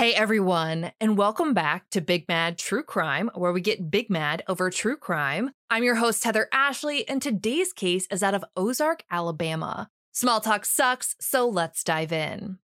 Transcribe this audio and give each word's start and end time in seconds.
Hey 0.00 0.14
everyone, 0.14 0.92
and 0.98 1.18
welcome 1.18 1.52
back 1.52 1.90
to 1.90 2.00
Big 2.00 2.26
Mad 2.26 2.56
True 2.56 2.82
Crime, 2.82 3.30
where 3.34 3.52
we 3.52 3.60
get 3.60 3.90
big 3.90 4.08
mad 4.08 4.42
over 4.48 4.70
true 4.70 4.96
crime. 4.96 5.50
I'm 5.68 5.84
your 5.84 5.96
host, 5.96 6.24
Heather 6.24 6.48
Ashley, 6.54 7.06
and 7.06 7.20
today's 7.20 7.74
case 7.74 8.06
is 8.10 8.22
out 8.22 8.32
of 8.32 8.42
Ozark, 8.56 9.04
Alabama. 9.10 9.90
Small 10.10 10.40
talk 10.40 10.64
sucks, 10.64 11.16
so 11.20 11.46
let's 11.46 11.84
dive 11.84 12.12
in. 12.12 12.56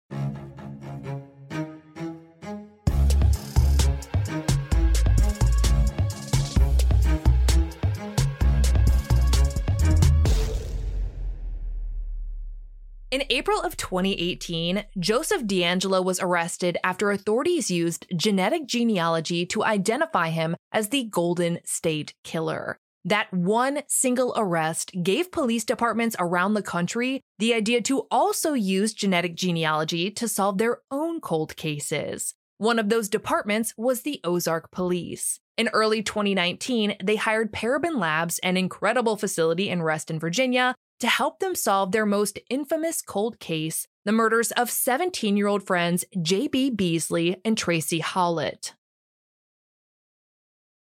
In 13.16 13.24
April 13.30 13.62
of 13.62 13.78
2018, 13.78 14.84
Joseph 15.00 15.48
D'Angelo 15.48 16.02
was 16.02 16.20
arrested 16.20 16.78
after 16.84 17.12
authorities 17.12 17.72
used 17.72 18.06
genetic 18.14 18.68
genealogy 18.68 19.46
to 19.46 19.64
identify 19.64 20.32
him 20.32 20.58
as 20.74 20.90
the 20.90 21.06
Golden 21.06 21.60
State 21.64 22.14
Killer. 22.26 22.78
That 23.06 23.34
one 23.34 23.84
single 23.88 24.34
arrest 24.36 24.92
gave 25.02 25.32
police 25.32 25.64
departments 25.64 26.18
around 26.20 26.56
the 26.56 26.62
country 26.62 27.22
the 27.40 27.54
idea 27.54 27.80
to 27.84 28.06
also 28.12 28.52
use 28.52 28.94
genetic 28.94 29.36
genealogy 29.36 30.12
to 30.12 30.28
solve 30.28 30.58
their 30.58 30.80
own 30.92 31.22
cold 31.22 31.56
cases. 31.56 32.34
One 32.58 32.80
of 32.80 32.90
those 32.90 33.08
departments 33.08 33.74
was 33.78 34.02
the 34.02 34.20
Ozark 34.26 34.72
Police. 34.72 35.40
In 35.58 35.70
early 35.70 36.04
2019, 36.04 36.98
they 37.02 37.16
hired 37.16 37.54
Parabon 37.54 37.98
Labs, 37.98 38.40
an 38.40 38.58
incredible 38.58 39.16
facility 39.16 39.70
in 39.70 39.84
Reston, 39.84 40.20
Virginia, 40.20 40.76
to 41.00 41.08
help 41.08 41.40
them 41.40 41.56
solve 41.56 41.92
their 41.92 42.06
most 42.06 42.40
infamous 42.50 43.02
cold 43.02 43.40
case 43.40 43.88
the 44.06 44.12
murders 44.12 44.52
of 44.52 44.70
17 44.70 45.36
year 45.36 45.48
old 45.48 45.64
friends 45.64 46.06
J.B. 46.22 46.72
Beasley 46.72 47.42
and 47.44 47.58
Tracie 47.58 48.00
Hawlett. 48.00 48.74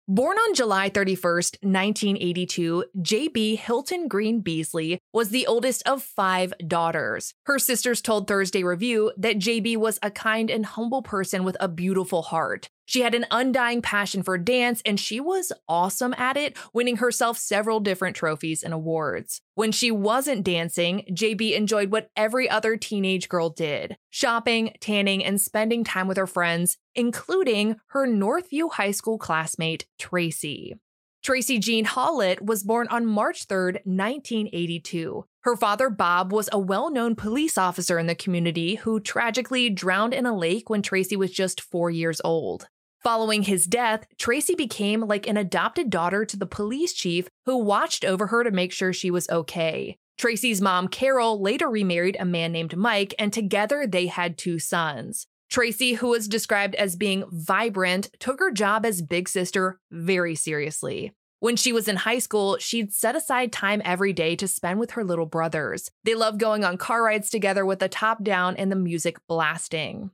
Born 0.09 0.37
on 0.39 0.55
July 0.55 0.89
31, 0.89 1.35
1982, 1.63 2.85
J.B. 3.03 3.57
Hilton 3.57 4.07
Green 4.07 4.41
Beasley 4.41 5.01
was 5.13 5.31
the 5.31 5.49
oldest 5.49 5.83
of 5.89 6.01
five 6.01 6.55
daughters. 6.65 7.35
Her 7.47 7.59
sisters 7.59 8.01
told 8.01 8.29
Thursday 8.29 8.63
Review 8.63 9.11
that 9.17 9.39
J.B. 9.39 9.79
was 9.79 9.99
a 10.05 10.13
kind 10.13 10.49
and 10.49 10.65
humble 10.65 11.03
person 11.03 11.43
with 11.43 11.57
a 11.59 11.67
beautiful 11.67 12.23
heart. 12.23 12.69
She 12.87 13.03
had 13.03 13.15
an 13.15 13.27
undying 13.31 13.83
passion 13.83 14.23
for 14.23 14.39
dance 14.39 14.81
and 14.87 14.99
she 14.99 15.21
was 15.21 15.53
awesome 15.69 16.15
at 16.17 16.37
it, 16.37 16.57
winning 16.73 16.97
herself 16.97 17.37
several 17.37 17.81
different 17.81 18.17
trophies 18.17 18.63
and 18.63 18.73
awards. 18.73 19.43
When 19.55 19.73
she 19.73 19.91
wasn't 19.91 20.45
dancing, 20.45 21.05
JB 21.11 21.55
enjoyed 21.57 21.91
what 21.91 22.11
every 22.17 22.49
other 22.49 22.77
teenage 22.77 23.29
girl 23.29 23.51
did 23.51 23.97
shopping, 24.09 24.75
tanning, 24.81 25.23
and 25.23 25.39
spending 25.39 25.85
time 25.85 26.09
with 26.09 26.17
her 26.17 26.27
friends, 26.27 26.79
including 26.95 27.77
her 27.89 28.07
Northview 28.07 28.73
High 28.73 28.93
School 28.93 29.19
classmate, 29.19 29.85
Tracie. 29.99 30.75
Tracie 31.23 31.59
Jean 31.59 31.85
Hawlett 31.85 32.41
was 32.41 32.63
born 32.63 32.87
on 32.89 33.05
March 33.05 33.47
3, 33.47 33.81
1982. 33.85 35.27
Her 35.41 35.57
father, 35.57 35.91
Bob, 35.91 36.33
was 36.33 36.49
a 36.53 36.59
well 36.59 36.89
known 36.89 37.17
police 37.17 37.59
officer 37.59 37.99
in 37.99 38.07
the 38.07 38.15
community 38.15 38.77
who 38.77 39.01
tragically 39.01 39.69
drowned 39.69 40.15
in 40.15 40.25
a 40.25 40.37
lake 40.37 40.71
when 40.71 40.83
Tracie 40.83 41.17
was 41.17 41.33
just 41.33 41.61
four 41.61 41.91
years 41.91 42.21
old. 42.25 42.69
Following 43.07 43.45
his 43.45 43.69
death, 43.69 44.05
Tracie 44.19 44.57
became 44.57 45.03
like 45.03 45.29
an 45.29 45.37
adopted 45.37 45.91
daughter 45.91 46.25
to 46.25 46.37
the 46.37 46.45
police 46.45 46.93
chief 46.93 47.29
who 47.45 47.57
watched 47.57 48.05
over 48.05 48.27
her 48.27 48.43
to 48.43 48.51
make 48.51 48.73
sure 48.73 48.93
she 48.93 49.13
was 49.13 49.29
okay. 49.29 49.97
Tracie's 50.19 50.61
mom, 50.61 50.89
Carol, 50.89 51.41
later 51.41 51.69
remarried 51.69 52.17
a 52.19 52.25
man 52.25 52.51
named 52.51 52.77
Mike, 52.77 53.15
and 53.17 53.33
together 53.33 53.87
they 53.87 54.09
had 54.09 54.37
two 54.37 54.59
sons. 54.59 55.29
Tracie, 55.49 55.95
who 55.95 56.09
was 56.09 56.27
described 56.27 56.75
as 56.75 56.97
being 56.97 57.23
vibrant, 57.31 58.11
took 58.19 58.41
her 58.41 58.51
job 58.51 58.85
as 58.85 59.03
big 59.03 59.29
sister 59.29 59.79
very 59.93 60.35
seriously. 60.35 61.13
When 61.39 61.55
she 61.55 61.73
was 61.73 61.87
in 61.87 61.95
high 61.95 62.19
school, 62.19 62.57
she'd 62.59 62.93
set 62.93 63.15
aside 63.15 63.53
time 63.53 63.83
every 63.85 64.15
day 64.15 64.35
to 64.35 64.49
spend 64.49 64.81
with 64.81 64.91
her 64.91 65.05
little 65.05 65.27
brothers. 65.27 65.93
They 66.03 66.17
loved 66.17 66.41
going 66.41 66.65
on 66.65 66.77
car 66.77 67.05
rides 67.05 67.31
together 67.31 67.65
with 67.65 67.79
the 67.79 67.89
top 67.89 68.25
down 68.25 68.57
and 68.57 68.73
the 68.73 68.75
music 68.75 69.19
blasting. 69.29 70.11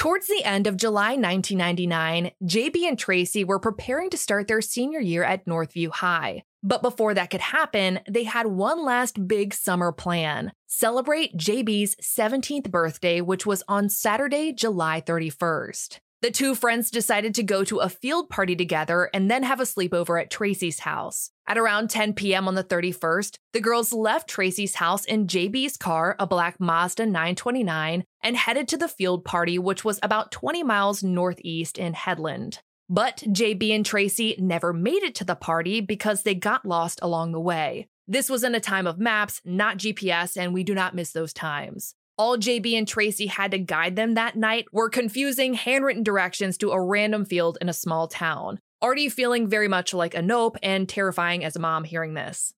Towards 0.00 0.28
the 0.28 0.42
end 0.44 0.66
of 0.66 0.78
July 0.78 1.10
1999, 1.14 2.30
JB 2.42 2.88
and 2.88 2.98
Tracie 2.98 3.44
were 3.44 3.58
preparing 3.58 4.08
to 4.08 4.16
start 4.16 4.48
their 4.48 4.62
senior 4.62 4.98
year 4.98 5.22
at 5.22 5.44
Northview 5.44 5.90
High. 5.90 6.42
But 6.62 6.80
before 6.80 7.12
that 7.12 7.28
could 7.28 7.42
happen, 7.42 8.00
they 8.08 8.24
had 8.24 8.46
one 8.46 8.82
last 8.82 9.28
big 9.28 9.52
summer 9.52 9.92
plan 9.92 10.52
celebrate 10.66 11.36
JB's 11.36 11.96
17th 11.96 12.70
birthday, 12.70 13.20
which 13.20 13.44
was 13.44 13.62
on 13.68 13.90
Saturday, 13.90 14.54
July 14.54 15.02
31st. 15.06 15.98
The 16.22 16.30
two 16.30 16.54
friends 16.54 16.90
decided 16.90 17.34
to 17.34 17.42
go 17.42 17.62
to 17.64 17.80
a 17.80 17.90
field 17.90 18.30
party 18.30 18.56
together 18.56 19.10
and 19.12 19.30
then 19.30 19.42
have 19.42 19.60
a 19.60 19.64
sleepover 19.64 20.18
at 20.18 20.30
Tracie's 20.30 20.80
house. 20.80 21.30
At 21.50 21.58
around 21.58 21.90
10 21.90 22.12
p.m. 22.12 22.46
on 22.46 22.54
the 22.54 22.62
31st, 22.62 23.34
the 23.52 23.60
girls 23.60 23.92
left 23.92 24.28
Tracie's 24.28 24.76
house 24.76 25.04
in 25.04 25.26
JB's 25.26 25.76
car, 25.76 26.14
a 26.20 26.24
black 26.24 26.60
Mazda 26.60 27.06
929, 27.06 28.04
and 28.22 28.36
headed 28.36 28.68
to 28.68 28.76
the 28.76 28.86
field 28.86 29.24
party, 29.24 29.58
which 29.58 29.84
was 29.84 29.98
about 30.00 30.30
20 30.30 30.62
miles 30.62 31.02
northeast 31.02 31.76
in 31.76 31.94
Headland. 31.94 32.60
But 32.88 33.24
JB 33.26 33.74
and 33.74 33.84
Tracie 33.84 34.36
never 34.38 34.72
made 34.72 35.02
it 35.02 35.16
to 35.16 35.24
the 35.24 35.34
party 35.34 35.80
because 35.80 36.22
they 36.22 36.36
got 36.36 36.64
lost 36.64 37.00
along 37.02 37.32
the 37.32 37.40
way. 37.40 37.88
This 38.06 38.30
was 38.30 38.44
in 38.44 38.54
a 38.54 38.60
time 38.60 38.86
of 38.86 39.00
maps, 39.00 39.40
not 39.44 39.78
GPS, 39.78 40.36
and 40.36 40.54
we 40.54 40.62
do 40.62 40.72
not 40.72 40.94
miss 40.94 41.10
those 41.10 41.32
times. 41.32 41.96
All 42.16 42.38
JB 42.38 42.78
and 42.78 42.86
Tracie 42.86 43.26
had 43.26 43.50
to 43.50 43.58
guide 43.58 43.96
them 43.96 44.14
that 44.14 44.36
night 44.36 44.66
were 44.70 44.88
confusing 44.88 45.54
handwritten 45.54 46.04
directions 46.04 46.56
to 46.58 46.70
a 46.70 46.80
random 46.80 47.24
field 47.24 47.58
in 47.60 47.68
a 47.68 47.72
small 47.72 48.06
town. 48.06 48.60
Already 48.82 49.10
feeling 49.10 49.46
very 49.46 49.68
much 49.68 49.92
like 49.92 50.14
a 50.14 50.22
nope 50.22 50.56
and 50.62 50.88
terrifying 50.88 51.44
as 51.44 51.54
a 51.54 51.60
mom 51.60 51.84
hearing 51.84 52.14
this. 52.14 52.54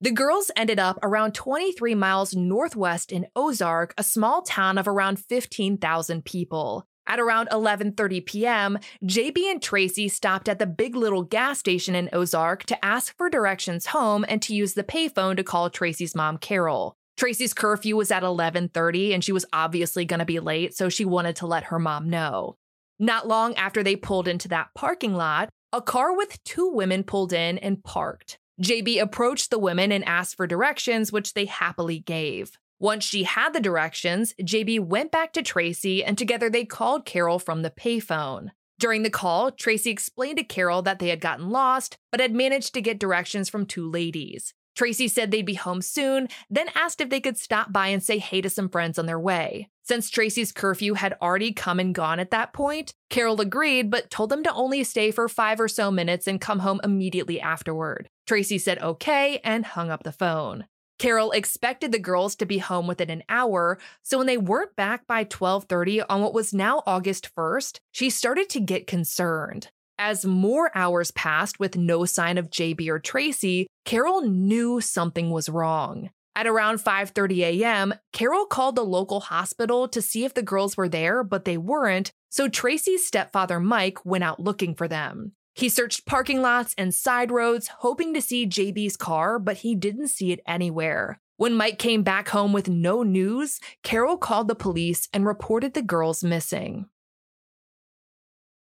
The 0.00 0.10
girls 0.10 0.50
ended 0.56 0.80
up 0.80 0.98
around 1.04 1.34
23 1.34 1.94
miles 1.94 2.34
northwest 2.34 3.12
in 3.12 3.28
Ozark, 3.36 3.94
a 3.96 4.02
small 4.02 4.42
town 4.42 4.76
of 4.76 4.88
around 4.88 5.20
15,000 5.20 6.24
people. 6.24 6.84
At 7.06 7.20
around 7.20 7.48
11:30 7.50 8.26
p.m., 8.26 8.78
JB 9.04 9.50
and 9.50 9.62
Tracie 9.62 10.08
stopped 10.08 10.48
at 10.48 10.58
the 10.58 10.66
Big 10.66 10.96
Little 10.96 11.22
gas 11.22 11.60
station 11.60 11.94
in 11.94 12.10
Ozark 12.12 12.64
to 12.64 12.84
ask 12.84 13.16
for 13.16 13.30
directions 13.30 13.86
home 13.86 14.24
and 14.28 14.42
to 14.42 14.54
use 14.54 14.74
the 14.74 14.82
payphone 14.82 15.36
to 15.36 15.44
call 15.44 15.70
Tracie's 15.70 16.16
mom, 16.16 16.38
Carol. 16.38 16.96
Tracie's 17.16 17.54
curfew 17.54 17.96
was 17.96 18.10
at 18.10 18.24
11:30 18.24 19.14
and 19.14 19.22
she 19.22 19.30
was 19.32 19.46
obviously 19.52 20.04
going 20.04 20.18
to 20.18 20.24
be 20.26 20.40
late, 20.40 20.74
so 20.74 20.88
she 20.88 21.04
wanted 21.04 21.36
to 21.36 21.46
let 21.46 21.64
her 21.64 21.78
mom 21.78 22.10
know. 22.10 22.56
Not 23.02 23.26
long 23.26 23.56
after 23.56 23.82
they 23.82 23.96
pulled 23.96 24.28
into 24.28 24.46
that 24.46 24.68
parking 24.76 25.12
lot, 25.12 25.48
a 25.72 25.82
car 25.82 26.16
with 26.16 26.38
two 26.44 26.68
women 26.68 27.02
pulled 27.02 27.32
in 27.32 27.58
and 27.58 27.82
parked. 27.82 28.38
JB 28.62 29.02
approached 29.02 29.50
the 29.50 29.58
women 29.58 29.90
and 29.90 30.04
asked 30.04 30.36
for 30.36 30.46
directions, 30.46 31.10
which 31.10 31.34
they 31.34 31.46
happily 31.46 31.98
gave. 31.98 32.52
Once 32.78 33.02
she 33.02 33.24
had 33.24 33.54
the 33.54 33.60
directions, 33.60 34.34
JB 34.40 34.86
went 34.86 35.10
back 35.10 35.32
to 35.32 35.42
Tracie 35.42 36.04
and 36.04 36.16
together 36.16 36.48
they 36.48 36.64
called 36.64 37.04
Carol 37.04 37.40
from 37.40 37.62
the 37.62 37.72
payphone. 37.72 38.50
During 38.78 39.02
the 39.02 39.10
call, 39.10 39.50
Tracie 39.50 39.90
explained 39.90 40.38
to 40.38 40.44
Carol 40.44 40.82
that 40.82 41.00
they 41.00 41.08
had 41.08 41.20
gotten 41.20 41.50
lost, 41.50 41.96
but 42.12 42.20
had 42.20 42.32
managed 42.32 42.72
to 42.74 42.80
get 42.80 43.00
directions 43.00 43.48
from 43.48 43.66
two 43.66 43.90
ladies. 43.90 44.54
Tracie 44.76 45.08
said 45.08 45.32
they'd 45.32 45.44
be 45.44 45.54
home 45.54 45.82
soon, 45.82 46.28
then 46.48 46.68
asked 46.76 47.00
if 47.00 47.10
they 47.10 47.20
could 47.20 47.36
stop 47.36 47.72
by 47.72 47.88
and 47.88 48.00
say 48.00 48.18
hey 48.18 48.40
to 48.40 48.48
some 48.48 48.68
friends 48.68 48.96
on 48.96 49.06
their 49.06 49.18
way. 49.18 49.70
Since 49.84 50.10
Tracie's 50.10 50.52
curfew 50.52 50.94
had 50.94 51.16
already 51.20 51.52
come 51.52 51.80
and 51.80 51.94
gone 51.94 52.20
at 52.20 52.30
that 52.30 52.52
point, 52.52 52.94
Carol 53.10 53.40
agreed 53.40 53.90
but 53.90 54.10
told 54.10 54.30
them 54.30 54.44
to 54.44 54.52
only 54.54 54.84
stay 54.84 55.10
for 55.10 55.28
five 55.28 55.60
or 55.60 55.66
so 55.68 55.90
minutes 55.90 56.28
and 56.28 56.40
come 56.40 56.60
home 56.60 56.80
immediately 56.84 57.40
afterward. 57.40 58.08
Tracie 58.26 58.58
said 58.58 58.80
okay 58.80 59.40
and 59.42 59.66
hung 59.66 59.90
up 59.90 60.04
the 60.04 60.12
phone. 60.12 60.66
Carol 61.00 61.32
expected 61.32 61.90
the 61.90 61.98
girls 61.98 62.36
to 62.36 62.46
be 62.46 62.58
home 62.58 62.86
within 62.86 63.10
an 63.10 63.24
hour, 63.28 63.76
so 64.04 64.18
when 64.18 64.28
they 64.28 64.38
weren't 64.38 64.76
back 64.76 65.04
by 65.08 65.24
12:30 65.24 66.00
on 66.08 66.22
what 66.22 66.32
was 66.32 66.54
now 66.54 66.84
August 66.86 67.28
1st, 67.34 67.80
she 67.90 68.08
started 68.08 68.48
to 68.50 68.60
get 68.60 68.86
concerned. 68.86 69.70
As 69.98 70.24
more 70.24 70.70
hours 70.76 71.10
passed 71.10 71.58
with 71.58 71.76
no 71.76 72.04
sign 72.04 72.38
of 72.38 72.50
JB 72.50 72.88
or 72.88 73.00
Tracie, 73.00 73.66
Carol 73.84 74.20
knew 74.22 74.80
something 74.80 75.30
was 75.30 75.48
wrong. 75.48 76.10
At 76.34 76.46
around 76.46 76.78
5:30 76.78 77.60
a.m., 77.60 77.94
Carol 78.12 78.46
called 78.46 78.76
the 78.76 78.84
local 78.84 79.20
hospital 79.20 79.86
to 79.88 80.00
see 80.00 80.24
if 80.24 80.32
the 80.32 80.42
girls 80.42 80.76
were 80.76 80.88
there, 80.88 81.22
but 81.22 81.44
they 81.44 81.58
weren't, 81.58 82.12
so 82.30 82.48
Tracie's 82.48 83.06
stepfather 83.06 83.60
Mike 83.60 84.04
went 84.06 84.24
out 84.24 84.40
looking 84.40 84.74
for 84.74 84.88
them. 84.88 85.32
He 85.54 85.68
searched 85.68 86.06
parking 86.06 86.40
lots 86.40 86.74
and 86.78 86.94
side 86.94 87.30
roads, 87.30 87.68
hoping 87.68 88.14
to 88.14 88.22
see 88.22 88.46
JB's 88.46 88.96
car, 88.96 89.38
but 89.38 89.58
he 89.58 89.74
didn't 89.74 90.08
see 90.08 90.32
it 90.32 90.40
anywhere. 90.46 91.20
When 91.36 91.54
Mike 91.54 91.78
came 91.78 92.02
back 92.02 92.28
home 92.28 92.54
with 92.54 92.68
no 92.68 93.02
news, 93.02 93.60
Carol 93.82 94.16
called 94.16 94.48
the 94.48 94.54
police 94.54 95.08
and 95.12 95.26
reported 95.26 95.74
the 95.74 95.82
girls 95.82 96.24
missing. 96.24 96.86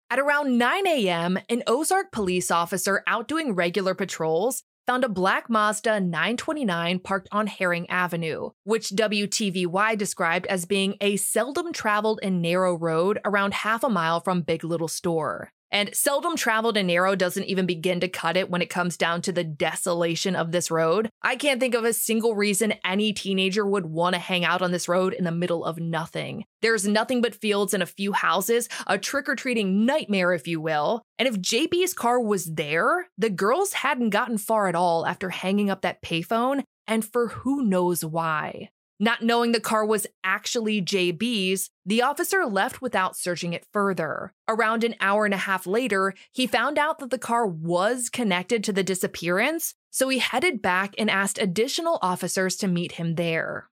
At 0.10 0.18
around 0.18 0.57
9 0.57 0.88
a.m., 0.88 1.38
an 1.50 1.62
Ozark 1.68 2.12
police 2.12 2.50
officer 2.50 3.04
out 3.06 3.27
doing 3.27 3.54
regular 3.54 3.94
patrols 3.94 4.63
found 4.90 5.04
a 5.04 5.08
black 5.08 5.52
Mazda 5.52 6.00
929 6.00 6.98
parked 7.02 7.30
on 7.32 7.46
Herring 7.46 7.88
Avenue, 7.92 8.50
which 8.64 8.90
WTVY 8.90 9.96
described 9.96 10.48
as 10.48 10.66
being 10.66 10.96
a 11.00 11.16
seldom 11.16 11.72
traveled 11.72 12.20
and 12.24 12.42
narrow 12.42 12.76
road 12.76 13.20
around 13.24 13.54
half 13.54 13.84
a 13.84 13.90
mile 13.90 14.20
from 14.20 14.42
Big 14.42 14.64
Little 14.64 14.88
Store. 14.88 15.54
And 15.71 15.95
seldom 15.95 16.36
traveled 16.36 16.77
and 16.77 16.88
narrow 16.88 17.16
doesn't 17.16 17.45
even 17.45 17.66
begin 17.66 18.00
to 18.00 18.07
cut 18.07 18.38
it 18.38 18.50
when 18.50 18.62
it 18.62 18.69
comes 18.69 18.98
down 18.98 19.21
to 19.24 19.31
the 19.31 19.44
desolation 19.44 20.36
of 20.36 20.51
this 20.51 20.71
road. 20.71 21.10
I 21.21 21.36
can't 21.36 21.60
think 21.60 21.75
of 21.75 21.86
a 21.86 21.94
single 21.94 22.36
reason 22.36 22.74
any 22.83 23.13
teenager 23.13 23.66
would 23.66 23.86
want 23.86 24.16
to 24.16 24.19
hang 24.19 24.44
out 24.44 24.62
on 24.62 24.71
this 24.71 24.88
road 24.88 25.13
in 25.13 25.25
the 25.25 25.31
middle 25.31 25.63
of 25.63 25.80
nothing. 25.80 26.45
There's 26.62 26.88
nothing 26.88 27.21
but 27.21 27.36
fields 27.36 27.74
and 27.74 27.83
a 27.83 27.88
few 27.88 28.13
houses, 28.13 28.68
a 28.88 28.98
trick 28.98 29.30
or 29.30 29.36
treating 29.36 29.86
nightmare, 29.86 30.33
if 30.33 30.48
you 30.48 30.60
will. 30.60 31.04
And 31.18 31.27
if 31.27 31.36
JB's 31.36 31.94
car 31.94 32.19
was 32.19 32.45
there, 32.45 33.07
the 33.18 33.30
girls 33.30 33.74
hadn't 33.74 34.10
gotten 34.10 34.38
far 34.38 34.68
at 34.68 34.75
all 34.75 35.06
after 35.06 35.30
hanging 35.30 35.69
up 35.69 35.81
that 35.81 36.01
payphone, 36.01 36.63
and 36.88 37.06
for 37.06 37.27
who 37.27 37.63
knows 37.63 38.04
why. 38.04 38.69
Not 39.01 39.24
knowing 39.24 39.54
the 39.54 39.62
car 39.62 39.86
was 39.86 40.06
actually 40.25 40.81
JB's, 40.81 41.69
the 41.86 42.01
officer 42.01 42.46
left 42.46 42.81
without 42.81 43.16
searching 43.16 43.54
it 43.54 43.66
further. 43.72 44.34
Around 44.48 44.84
an 44.84 44.96
hour 45.00 45.24
and 45.24 45.34
a 45.34 45.38
half 45.38 45.66
later, 45.66 46.13
he 46.34 46.46
found 46.46 46.78
out 46.78 47.00
that 47.00 47.10
the 47.10 47.18
car 47.18 47.48
was 47.48 48.10
connected 48.10 48.62
to 48.66 48.74
the 48.74 48.84
disappearance, 48.84 49.74
so 49.90 50.10
he 50.10 50.19
headed 50.19 50.62
back 50.62 50.94
and 50.98 51.10
asked 51.10 51.40
additional 51.40 51.98
officers 52.01 52.57
to 52.57 52.68
meet 52.68 52.94
him 52.94 53.16
there. 53.16 53.69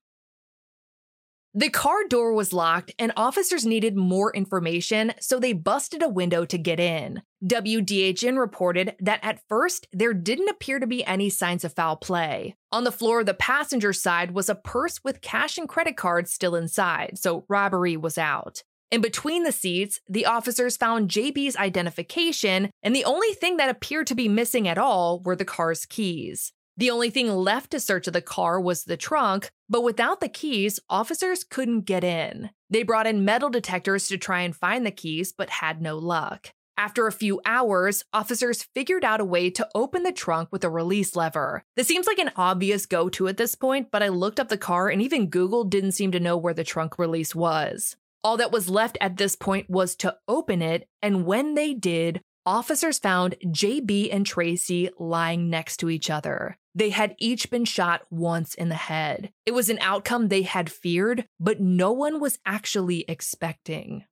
The 1.58 1.70
car 1.70 2.04
door 2.08 2.34
was 2.34 2.54
locked, 2.54 2.94
and 3.00 3.12
officers 3.18 3.66
needed 3.66 3.98
more 3.98 4.32
information, 4.32 5.14
so 5.20 5.40
they 5.40 5.54
busted 5.54 6.04
a 6.04 6.08
window 6.08 6.46
to 6.46 6.56
get 6.56 6.80
in. 6.80 7.24
WDHN 7.44 8.38
reported 8.38 8.96
that 9.00 9.22
at 9.24 9.42
first, 9.50 9.88
there 9.92 10.14
didn't 10.14 10.50
appear 10.50 10.78
to 10.78 10.86
be 10.86 11.04
any 11.04 11.32
signs 11.32 11.66
of 11.66 11.74
foul 11.74 11.96
play. 11.96 12.56
On 12.72 12.84
the 12.84 12.92
floor 12.92 13.22
of 13.22 13.26
the 13.26 13.34
passenger 13.34 13.92
side 13.92 14.36
was 14.36 14.50
a 14.50 14.54
purse 14.54 15.04
with 15.04 15.22
cash 15.22 15.58
and 15.58 15.68
credit 15.68 15.98
cards 15.98 16.32
still 16.32 16.54
inside, 16.54 17.18
so 17.18 17.44
robbery 17.50 17.98
was 17.98 18.20
out. 18.20 18.62
In 18.92 19.02
between 19.02 19.44
the 19.44 19.52
seats, 19.52 20.00
the 20.08 20.28
officers 20.28 20.78
found 20.78 21.10
JB's 21.10 21.58
identification, 21.58 22.70
and 22.84 22.96
the 22.96 23.06
only 23.06 23.34
thing 23.34 23.58
that 23.58 23.72
appeared 23.72 24.06
to 24.08 24.16
be 24.16 24.30
missing 24.30 24.68
at 24.68 24.78
all 24.78 25.22
were 25.22 25.36
the 25.36 25.44
car's 25.44 25.88
keys. 25.88 26.54
The 26.78 26.92
only 26.92 27.10
thing 27.10 27.28
left 27.30 27.72
to 27.72 27.80
search 27.80 28.06
of 28.06 28.14
the 28.14 28.22
car 28.22 28.62
was 28.62 28.84
the 28.84 28.98
trunk, 28.98 29.50
but 29.68 29.84
without 29.84 30.20
the 30.20 30.30
keys, 30.30 30.80
officers 30.90 31.44
couldn't 31.44 31.82
get 31.82 32.04
in. 32.04 32.52
They 32.70 32.84
brought 32.84 33.08
in 33.08 33.26
metal 33.26 33.50
detectors 33.50 34.08
to 34.08 34.18
try 34.18 34.42
and 34.42 34.56
find 34.56 34.86
the 34.86 34.92
keys, 34.92 35.34
but 35.36 35.50
had 35.50 35.82
no 35.82 35.98
luck. 35.98 36.52
After 36.78 37.08
a 37.08 37.12
few 37.12 37.42
hours, 37.44 38.06
officers 38.14 38.68
figured 38.76 39.04
out 39.04 39.20
a 39.20 39.26
way 39.26 39.50
to 39.50 39.68
open 39.74 40.04
the 40.04 40.12
trunk 40.12 40.50
with 40.52 40.64
a 40.64 40.70
release 40.70 41.16
lever. 41.16 41.64
This 41.76 41.88
seems 41.88 42.06
like 42.06 42.20
an 42.20 42.32
obvious 42.36 42.86
go 42.86 43.10
to 43.10 43.28
at 43.28 43.38
this 43.38 43.56
point, 43.56 43.90
but 43.90 44.04
I 44.04 44.10
looked 44.10 44.40
up 44.40 44.50
the 44.50 44.58
car 44.60 44.88
and 44.88 45.02
even 45.02 45.32
Google 45.32 45.64
didn't 45.64 45.94
seem 45.94 46.12
to 46.12 46.20
know 46.20 46.38
where 46.38 46.54
the 46.54 46.64
trunk 46.64 47.00
release 47.00 47.34
was. 47.34 47.96
All 48.24 48.38
that 48.38 48.52
was 48.52 48.70
left 48.70 49.00
at 49.02 49.18
this 49.18 49.36
point 49.36 49.68
was 49.68 49.96
to 49.96 50.16
open 50.28 50.62
it, 50.62 50.88
and 51.02 51.26
when 51.26 51.56
they 51.56 51.74
did, 51.74 52.22
officers 52.46 53.00
found 53.00 53.36
JB 53.46 54.14
and 54.14 54.26
Tracie 54.26 54.92
lying 55.00 55.50
next 55.50 55.78
to 55.78 55.90
each 55.90 56.12
other. 56.12 56.58
They 56.78 56.92
had 56.92 57.16
each 57.18 57.50
been 57.50 57.66
shot 57.66 58.04
once 58.12 58.54
in 58.54 58.70
the 58.70 58.76
head. 58.76 59.34
It 59.48 59.54
was 59.56 59.68
an 59.68 59.80
outcome 59.82 60.28
they 60.28 60.44
had 60.44 60.72
feared, 60.72 61.26
but 61.40 61.60
no 61.60 61.92
one 61.92 62.20
was 62.20 62.38
actually 62.46 63.04
expecting. 63.08 64.06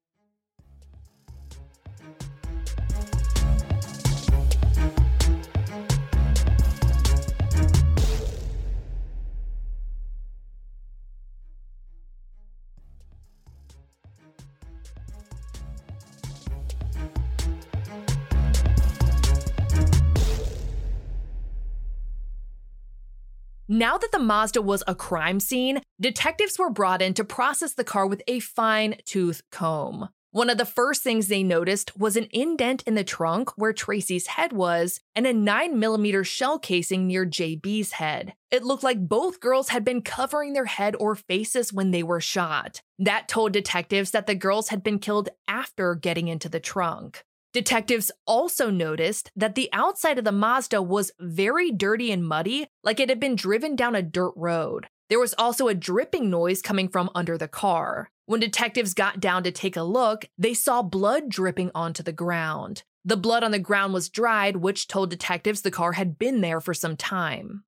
Now 23.67 23.97
that 23.97 24.11
the 24.11 24.19
Mazda 24.19 24.61
was 24.61 24.83
a 24.85 24.93
crime 24.93 25.39
scene, 25.39 25.81
detectives 25.99 26.59
were 26.59 26.69
brought 26.69 27.01
in 27.01 27.15
to 27.15 27.23
process 27.23 27.73
the 27.73 27.83
car 27.83 28.05
with 28.05 28.21
a 28.27 28.39
fine 28.39 28.97
tooth 29.05 29.41
comb. 29.51 30.09
One 30.29 30.51
of 30.51 30.59
the 30.59 30.65
first 30.65 31.01
things 31.01 31.29
they 31.29 31.41
noticed 31.41 31.97
was 31.97 32.15
an 32.15 32.27
indent 32.29 32.83
in 32.85 32.93
the 32.93 33.03
trunk 33.03 33.57
where 33.57 33.73
Tracie's 33.73 34.27
head 34.27 34.53
was 34.53 34.99
and 35.15 35.25
a 35.25 35.33
9mm 35.33 36.23
shell 36.27 36.59
casing 36.59 37.07
near 37.07 37.25
JB's 37.25 37.93
head. 37.93 38.35
It 38.51 38.63
looked 38.63 38.83
like 38.83 39.07
both 39.07 39.39
girls 39.39 39.69
had 39.69 39.83
been 39.83 40.03
covering 40.03 40.53
their 40.53 40.65
head 40.65 40.95
or 40.99 41.15
faces 41.15 41.73
when 41.73 41.89
they 41.89 42.03
were 42.03 42.21
shot. 42.21 42.83
That 42.99 43.27
told 43.27 43.53
detectives 43.53 44.11
that 44.11 44.27
the 44.27 44.35
girls 44.35 44.67
had 44.67 44.83
been 44.83 44.99
killed 44.99 45.29
after 45.47 45.95
getting 45.95 46.27
into 46.27 46.49
the 46.49 46.59
trunk. 46.59 47.23
Detectives 47.55 48.11
also 48.27 48.69
noticed 48.69 49.31
that 49.33 49.55
the 49.55 49.69
outside 49.71 50.17
of 50.17 50.25
the 50.25 50.33
Mazda 50.33 50.81
was 50.81 51.13
very 51.21 51.71
dirty 51.71 52.11
and 52.11 52.27
muddy, 52.27 52.67
like 52.83 52.99
it 52.99 53.07
had 53.07 53.17
been 53.17 53.37
driven 53.37 53.77
down 53.77 53.95
a 53.95 54.01
dirt 54.01 54.33
road. 54.35 54.87
There 55.07 55.21
was 55.21 55.33
also 55.37 55.69
a 55.69 55.73
dripping 55.73 56.29
noise 56.29 56.61
coming 56.61 56.89
from 56.89 57.09
under 57.15 57.37
the 57.37 57.47
car. 57.47 58.09
When 58.25 58.41
detectives 58.41 58.93
got 58.93 59.21
down 59.21 59.43
to 59.43 59.53
take 59.53 59.77
a 59.77 59.83
look, 59.83 60.25
they 60.37 60.53
saw 60.53 60.81
blood 60.81 61.29
dripping 61.29 61.71
onto 61.73 62.03
the 62.03 62.11
ground. 62.11 62.83
The 63.05 63.15
blood 63.15 63.41
on 63.41 63.51
the 63.51 63.59
ground 63.59 63.93
was 63.93 64.09
dried, 64.09 64.57
which 64.57 64.89
told 64.89 65.09
detectives 65.09 65.61
the 65.61 65.71
car 65.71 65.93
had 65.93 66.19
been 66.19 66.41
there 66.41 66.59
for 66.59 66.73
some 66.73 66.97
time. 66.97 67.63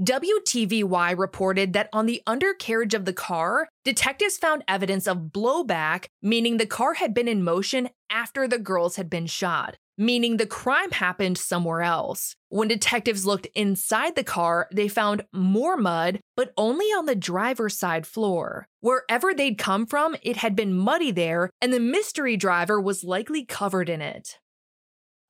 WTVY 0.00 1.18
reported 1.18 1.72
that 1.72 1.88
on 1.92 2.06
the 2.06 2.22
undercarriage 2.24 2.94
of 2.94 3.04
the 3.04 3.12
car, 3.12 3.68
detectives 3.84 4.38
found 4.38 4.62
evidence 4.68 5.08
of 5.08 5.32
blowback, 5.32 6.06
meaning 6.22 6.56
the 6.56 6.66
car 6.66 6.94
had 6.94 7.12
been 7.12 7.26
in 7.26 7.42
motion 7.42 7.88
after 8.08 8.46
the 8.46 8.60
girls 8.60 8.94
had 8.94 9.10
been 9.10 9.26
shot, 9.26 9.76
meaning 9.96 10.36
the 10.36 10.46
crime 10.46 10.92
happened 10.92 11.36
somewhere 11.36 11.82
else. 11.82 12.36
When 12.48 12.68
detectives 12.68 13.26
looked 13.26 13.48
inside 13.56 14.14
the 14.14 14.22
car, 14.22 14.68
they 14.72 14.86
found 14.86 15.24
more 15.32 15.76
mud, 15.76 16.20
but 16.36 16.52
only 16.56 16.86
on 16.86 17.06
the 17.06 17.16
driver's 17.16 17.76
side 17.76 18.06
floor. 18.06 18.68
Wherever 18.80 19.34
they'd 19.34 19.58
come 19.58 19.84
from, 19.84 20.14
it 20.22 20.36
had 20.36 20.54
been 20.54 20.74
muddy 20.74 21.10
there, 21.10 21.50
and 21.60 21.72
the 21.72 21.80
mystery 21.80 22.36
driver 22.36 22.80
was 22.80 23.02
likely 23.02 23.44
covered 23.44 23.88
in 23.88 24.00
it. 24.00 24.38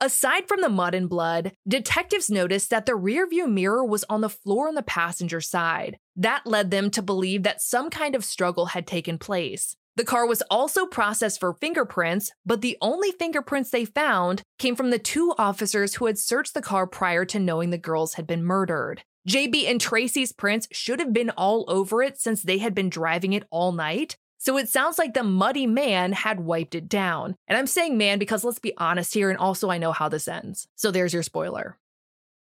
Aside 0.00 0.46
from 0.46 0.60
the 0.60 0.68
mud 0.68 0.94
and 0.94 1.08
blood, 1.08 1.52
detectives 1.66 2.30
noticed 2.30 2.70
that 2.70 2.86
the 2.86 2.92
rearview 2.92 3.50
mirror 3.50 3.84
was 3.84 4.04
on 4.08 4.20
the 4.20 4.28
floor 4.28 4.68
on 4.68 4.76
the 4.76 4.82
passenger 4.82 5.40
side. 5.40 5.98
That 6.14 6.46
led 6.46 6.70
them 6.70 6.90
to 6.92 7.02
believe 7.02 7.42
that 7.42 7.60
some 7.60 7.90
kind 7.90 8.14
of 8.14 8.24
struggle 8.24 8.66
had 8.66 8.86
taken 8.86 9.18
place. 9.18 9.74
The 9.96 10.04
car 10.04 10.24
was 10.24 10.42
also 10.42 10.86
processed 10.86 11.40
for 11.40 11.52
fingerprints, 11.52 12.30
but 12.46 12.60
the 12.60 12.78
only 12.81 13.10
fingerprints 13.10 13.70
they 13.70 13.84
found 13.84 14.43
came 14.56 14.76
from 14.76 14.90
the 14.90 15.00
two 15.00 15.34
officers 15.36 15.96
who 15.96 16.06
had 16.06 16.17
searched 16.17 16.55
the 16.55 16.62
car 16.62 16.86
prior 16.86 17.24
to 17.24 17.40
knowing 17.40 17.70
the 17.70 17.78
girls 17.78 18.14
had 18.14 18.26
been 18.26 18.44
murdered. 18.44 19.02
JB 19.28 19.69
and 19.69 19.81
Tracie's 19.81 20.31
prints 20.31 20.69
should 20.70 21.00
have 21.00 21.12
been 21.12 21.31
all 21.31 21.64
over 21.67 22.05
it 22.05 22.20
since 22.20 22.43
they 22.43 22.58
had 22.58 22.72
been 22.72 22.88
driving 22.88 23.32
it 23.32 23.48
all 23.50 23.72
night, 23.72 24.17
so 24.38 24.56
it 24.56 24.68
sounds 24.68 24.98
like 24.98 25.14
the 25.14 25.22
muddy 25.22 25.66
man 25.66 26.12
had 26.12 26.40
wiped 26.40 26.74
it 26.74 26.88
down. 26.88 27.34
And 27.46 27.58
I'm 27.58 27.66
saying 27.66 27.98
man 27.98 28.18
because 28.18 28.44
let's 28.44 28.60
be 28.60 28.76
honest 28.78 29.12
here, 29.12 29.30
and 29.30 29.38
also 29.38 29.70
I 29.70 29.78
know 29.78 29.92
how 29.92 30.08
this 30.08 30.28
ends. 30.28 30.68
So 30.76 30.90
there's 30.90 31.12
your 31.12 31.24
spoiler. 31.24 31.76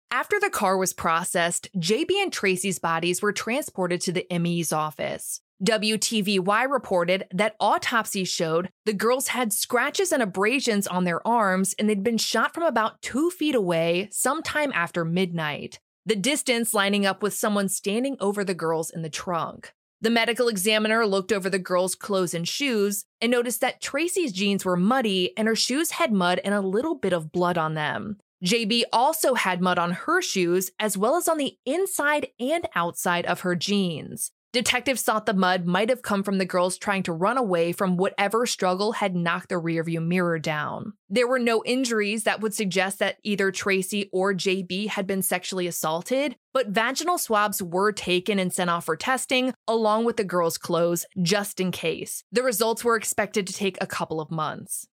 After 0.10 0.39
the 0.39 0.50
car 0.50 0.77
was 0.77 0.91
processed, 0.91 1.69
JB 1.77 2.12
and 2.21 2.33
Tracie's 2.33 2.79
bodies 2.79 3.21
were 3.21 3.31
transported 3.31 4.01
to 4.01 4.12
the 4.12 4.27
ME's 4.39 4.74
office. 4.74 5.39
WTVY 5.63 6.69
reported 6.69 7.27
that 7.31 7.55
autopsies 7.60 8.27
showed 8.27 8.69
the 8.86 8.93
girls 8.93 9.27
had 9.27 9.53
scratches 9.53 10.12
and 10.12 10.24
abrasions 10.24 10.88
on 10.88 11.03
their 11.03 11.25
arms 11.25 11.75
and 11.77 11.88
they'd 11.88 12.03
been 12.03 12.17
shot 12.17 12.53
from 12.53 12.63
about 12.63 13.01
two 13.01 13.29
feet 13.29 13.53
away 13.53 14.10
sometime 14.12 14.71
after 14.74 15.05
midnight, 15.05 15.79
the 16.05 16.15
distance 16.15 16.74
lining 16.74 17.05
up 17.05 17.21
with 17.21 17.33
someone 17.33 17.69
standing 17.69 18.17
over 18.19 18.43
the 18.43 18.55
girls 18.55 18.89
in 18.89 19.03
the 19.03 19.10
trunk. 19.10 19.71
The 20.01 20.10
medical 20.10 20.48
examiner 20.48 21.05
looked 21.05 21.31
over 21.31 21.48
the 21.48 21.60
girl's 21.60 21.93
clothes 21.93 22.34
and 22.34 22.48
shoes 22.48 23.05
and 23.22 23.31
noticed 23.31 23.62
that 23.62 23.81
Tracie's 23.81 24.31
jeans 24.31 24.65
were 24.65 24.75
muddy 24.75 25.31
and 25.38 25.48
her 25.48 25.55
shoes 25.55 25.91
had 25.91 26.12
mud 26.12 26.39
and 26.43 26.55
a 26.55 26.62
little 26.62 26.96
bit 26.96 27.13
of 27.13 27.31
blood 27.31 27.55
on 27.55 27.75
them. 27.75 28.17
JB 28.43 28.86
also 28.91 29.36
had 29.36 29.62
mud 29.62 29.77
on 29.77 29.91
her 29.91 30.20
shoes 30.20 30.72
as 30.79 30.98
well 30.98 31.15
as 31.15 31.27
on 31.27 31.38
the 31.38 31.55
inside 31.67 32.29
and 32.39 32.67
outside 32.74 33.27
of 33.27 33.41
her 33.41 33.55
jeans. 33.55 34.31
Detectives 34.53 35.01
thought 35.01 35.25
the 35.25 35.34
mud 35.34 35.65
might 35.65 35.88
have 35.88 36.01
come 36.01 36.24
from 36.24 36.38
the 36.38 36.46
girls 36.46 36.77
trying 36.77 37.03
to 37.03 37.13
run 37.13 37.38
away 37.38 37.72
from 37.72 37.96
whatever 37.96 38.46
struggle 38.46 38.91
had 38.91 39.15
knocked 39.15 39.48
the 39.48 39.55
rearview 39.55 40.05
mirror 40.05 40.39
down. 40.39 40.91
There 41.10 41.27
were 41.27 41.39
no 41.39 41.63
injuries 41.65 42.25
that 42.25 42.41
would 42.41 42.53
suggest 42.53 43.00
that 43.00 43.17
either 43.24 43.50
Tracie 43.51 44.10
or 44.12 44.34
JB 44.34 44.88
had 44.88 45.08
been 45.08 45.22
sexually 45.22 45.67
assaulted, 45.67 46.36
but 46.53 46.67
vaginal 46.67 47.17
swabs 47.17 47.63
were 47.63 47.93
taken 47.93 48.39
and 48.39 48.51
sent 48.51 48.70
off 48.70 48.86
for 48.86 48.98
testing, 48.98 49.53
along 49.70 50.03
with 50.03 50.17
the 50.17 50.25
girls' 50.25 50.58
clothes, 50.58 51.05
just 51.22 51.62
in 51.62 51.72
case. 51.72 52.25
The 52.34 52.43
results 52.43 52.84
were 52.84 52.98
expected 52.98 53.48
to 53.48 53.53
take 53.53 53.77
a 53.79 53.88
couple 53.88 54.20
of 54.20 54.31
months. 54.31 54.88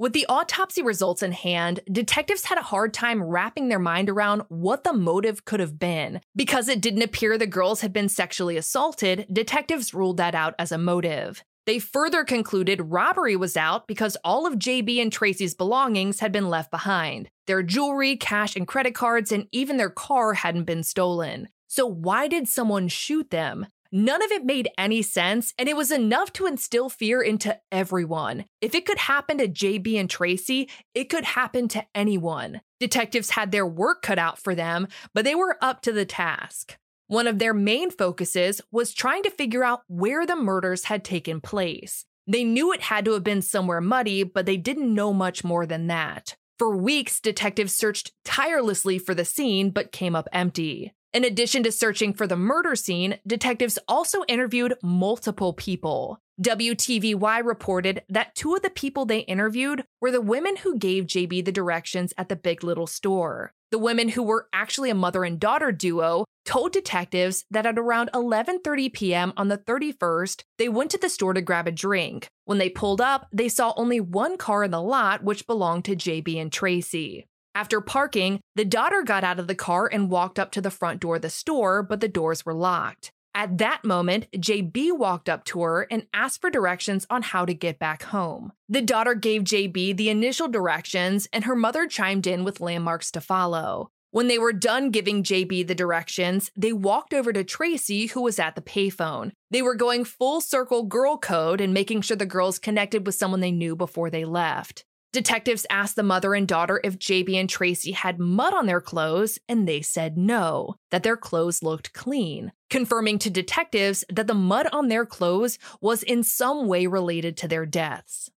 With 0.00 0.12
the 0.12 0.26
autopsy 0.28 0.80
results 0.80 1.24
in 1.24 1.32
hand, 1.32 1.80
detectives 1.90 2.44
had 2.44 2.56
a 2.56 2.62
hard 2.62 2.94
time 2.94 3.20
wrapping 3.20 3.68
their 3.68 3.80
mind 3.80 4.08
around 4.08 4.42
what 4.46 4.84
the 4.84 4.92
motive 4.92 5.44
could 5.44 5.58
have 5.58 5.76
been. 5.76 6.20
Because 6.36 6.68
it 6.68 6.80
didn't 6.80 7.02
appear 7.02 7.36
the 7.36 7.48
girls 7.48 7.80
had 7.80 7.92
been 7.92 8.08
sexually 8.08 8.56
assaulted, 8.56 9.26
detectives 9.32 9.92
ruled 9.92 10.16
that 10.18 10.36
out 10.36 10.54
as 10.56 10.70
a 10.70 10.78
motive. 10.78 11.42
They 11.66 11.80
further 11.80 12.22
concluded 12.22 12.80
robbery 12.80 13.34
was 13.34 13.56
out 13.56 13.88
because 13.88 14.16
all 14.22 14.46
of 14.46 14.54
JB 14.54 15.02
and 15.02 15.10
Tracie's 15.10 15.54
belongings 15.54 16.20
had 16.20 16.30
been 16.30 16.48
left 16.48 16.70
behind. 16.70 17.28
Their 17.48 17.64
jewelry, 17.64 18.16
cash, 18.16 18.54
and 18.54 18.68
credit 18.68 18.94
cards, 18.94 19.32
and 19.32 19.48
even 19.50 19.78
their 19.78 19.90
car 19.90 20.34
hadn't 20.34 20.64
been 20.64 20.84
stolen. 20.84 21.48
So, 21.66 21.86
why 21.86 22.28
did 22.28 22.46
someone 22.46 22.86
shoot 22.86 23.30
them? 23.30 23.66
None 23.90 24.22
of 24.22 24.30
it 24.30 24.44
made 24.44 24.68
any 24.76 25.00
sense, 25.00 25.54
and 25.58 25.68
it 25.68 25.76
was 25.76 25.90
enough 25.90 26.32
to 26.34 26.46
instill 26.46 26.90
fear 26.90 27.22
into 27.22 27.58
everyone. 27.72 28.44
If 28.60 28.74
it 28.74 28.84
could 28.84 28.98
happen 28.98 29.38
to 29.38 29.48
JB 29.48 29.98
and 29.98 30.10
Tracie, 30.10 30.68
it 30.94 31.04
could 31.04 31.24
happen 31.24 31.68
to 31.68 31.86
anyone. 31.94 32.60
Detectives 32.80 33.30
had 33.30 33.50
their 33.50 33.66
work 33.66 34.02
cut 34.02 34.18
out 34.18 34.38
for 34.38 34.54
them, 34.54 34.88
but 35.14 35.24
they 35.24 35.34
were 35.34 35.56
up 35.62 35.80
to 35.82 35.92
the 35.92 36.04
task. 36.04 36.76
One 37.06 37.26
of 37.26 37.38
their 37.38 37.54
main 37.54 37.90
focuses 37.90 38.60
was 38.70 38.92
trying 38.92 39.22
to 39.22 39.30
figure 39.30 39.64
out 39.64 39.80
where 39.88 40.26
the 40.26 40.36
murders 40.36 40.84
had 40.84 41.02
taken 41.02 41.40
place. 41.40 42.04
They 42.26 42.44
knew 42.44 42.72
it 42.72 42.82
had 42.82 43.06
to 43.06 43.12
have 43.12 43.24
been 43.24 43.40
somewhere 43.40 43.80
muddy, 43.80 44.22
but 44.22 44.44
they 44.44 44.58
didn't 44.58 44.94
know 44.94 45.14
much 45.14 45.42
more 45.42 45.64
than 45.64 45.86
that. 45.86 46.36
For 46.58 46.76
weeks, 46.76 47.20
detectives 47.20 47.72
searched 47.72 48.12
tirelessly 48.24 48.98
for 48.98 49.14
the 49.14 49.24
scene 49.24 49.70
but 49.70 49.92
came 49.92 50.14
up 50.14 50.28
empty. 50.30 50.92
In 51.14 51.24
addition 51.24 51.62
to 51.62 51.72
searching 51.72 52.12
for 52.12 52.26
the 52.26 52.36
murder 52.36 52.76
scene, 52.76 53.18
detectives 53.26 53.78
also 53.88 54.24
interviewed 54.28 54.74
multiple 54.82 55.54
people. 55.54 56.20
WTVY 56.42 57.44
reported 57.44 58.02
that 58.10 58.34
two 58.34 58.54
of 58.54 58.62
the 58.62 58.70
people 58.70 59.06
they 59.06 59.20
interviewed 59.20 59.84
were 60.00 60.10
the 60.10 60.20
women 60.20 60.56
who 60.56 60.78
gave 60.78 61.06
JB 61.06 61.44
the 61.46 61.50
directions 61.50 62.12
at 62.18 62.28
the 62.28 62.36
Big 62.36 62.62
Little 62.62 62.86
store. 62.86 63.52
The 63.70 63.78
women 63.78 64.10
who 64.10 64.22
were 64.22 64.48
actually 64.52 64.90
a 64.90 64.94
mother 64.94 65.24
and 65.24 65.40
daughter 65.40 65.72
duo 65.72 66.26
told 66.44 66.72
detectives 66.72 67.44
that 67.50 67.66
at 67.66 67.78
around 67.78 68.10
11:30 68.12 68.92
p.m. 68.92 69.32
on 69.36 69.48
the 69.48 69.58
31st, 69.58 70.42
they 70.58 70.68
went 70.68 70.90
to 70.90 70.98
the 70.98 71.08
store 71.08 71.32
to 71.32 71.40
grab 71.40 71.66
a 71.66 71.72
drink. 71.72 72.28
When 72.44 72.58
they 72.58 72.70
pulled 72.70 73.00
up, 73.00 73.28
they 73.32 73.48
saw 73.48 73.72
only 73.76 73.98
one 74.00 74.36
car 74.36 74.62
in 74.62 74.70
the 74.70 74.80
lot 74.80 75.24
which 75.24 75.46
belonged 75.46 75.86
to 75.86 75.96
JB 75.96 76.40
and 76.40 76.52
Tracie. 76.52 77.26
After 77.58 77.80
parking, 77.80 78.38
the 78.54 78.64
daughter 78.64 79.02
got 79.02 79.24
out 79.24 79.40
of 79.40 79.48
the 79.48 79.54
car 79.56 79.88
and 79.90 80.12
walked 80.12 80.38
up 80.38 80.52
to 80.52 80.60
the 80.60 80.70
front 80.70 81.00
door 81.00 81.16
of 81.16 81.22
the 81.22 81.28
store, 81.28 81.82
but 81.82 82.00
the 82.00 82.06
doors 82.06 82.46
were 82.46 82.54
locked. 82.54 83.10
At 83.34 83.58
that 83.58 83.84
moment, 83.84 84.30
JB 84.30 84.96
walked 84.96 85.28
up 85.28 85.42
to 85.46 85.62
her 85.62 85.88
and 85.90 86.06
asked 86.14 86.40
for 86.40 86.50
directions 86.50 87.04
on 87.10 87.22
how 87.22 87.44
to 87.44 87.52
get 87.52 87.80
back 87.80 88.04
home. 88.04 88.52
The 88.68 88.80
daughter 88.80 89.16
gave 89.16 89.42
JB 89.42 89.96
the 89.96 90.08
initial 90.08 90.46
directions, 90.46 91.26
and 91.32 91.46
her 91.46 91.56
mother 91.56 91.88
chimed 91.88 92.28
in 92.28 92.44
with 92.44 92.60
landmarks 92.60 93.10
to 93.10 93.20
follow. 93.20 93.90
When 94.12 94.28
they 94.28 94.38
were 94.38 94.52
done 94.52 94.92
giving 94.92 95.24
JB 95.24 95.66
the 95.66 95.74
directions, 95.74 96.52
they 96.54 96.72
walked 96.72 97.12
over 97.12 97.32
to 97.32 97.42
Tracie, 97.42 98.06
who 98.06 98.22
was 98.22 98.38
at 98.38 98.54
the 98.54 98.62
payphone. 98.62 99.32
They 99.50 99.62
were 99.62 99.74
going 99.74 100.04
full 100.04 100.40
circle 100.40 100.84
girl 100.84 101.18
code 101.18 101.60
and 101.60 101.74
making 101.74 102.02
sure 102.02 102.16
the 102.16 102.24
girls 102.24 102.60
connected 102.60 103.04
with 103.04 103.16
someone 103.16 103.40
they 103.40 103.50
knew 103.50 103.74
before 103.74 104.10
they 104.10 104.24
left. 104.24 104.84
Detectives 105.18 105.66
asked 105.68 105.96
the 105.96 106.04
mother 106.04 106.32
and 106.32 106.46
daughter 106.46 106.80
if 106.84 106.96
JB 106.96 107.34
and 107.34 107.50
Tracie 107.50 107.90
had 107.90 108.20
mud 108.20 108.54
on 108.54 108.66
their 108.66 108.80
clothes, 108.80 109.36
and 109.48 109.66
they 109.66 109.82
said 109.82 110.16
no, 110.16 110.76
that 110.92 111.02
their 111.02 111.16
clothes 111.16 111.60
looked 111.60 111.92
clean, 111.92 112.52
confirming 112.70 113.18
to 113.18 113.28
detectives 113.28 114.04
that 114.08 114.28
the 114.28 114.34
mud 114.34 114.68
on 114.72 114.86
their 114.86 115.04
clothes 115.04 115.58
was 115.80 116.04
in 116.04 116.22
some 116.22 116.68
way 116.68 116.86
related 116.86 117.36
to 117.38 117.48
their 117.48 117.66
deaths. 117.66 118.30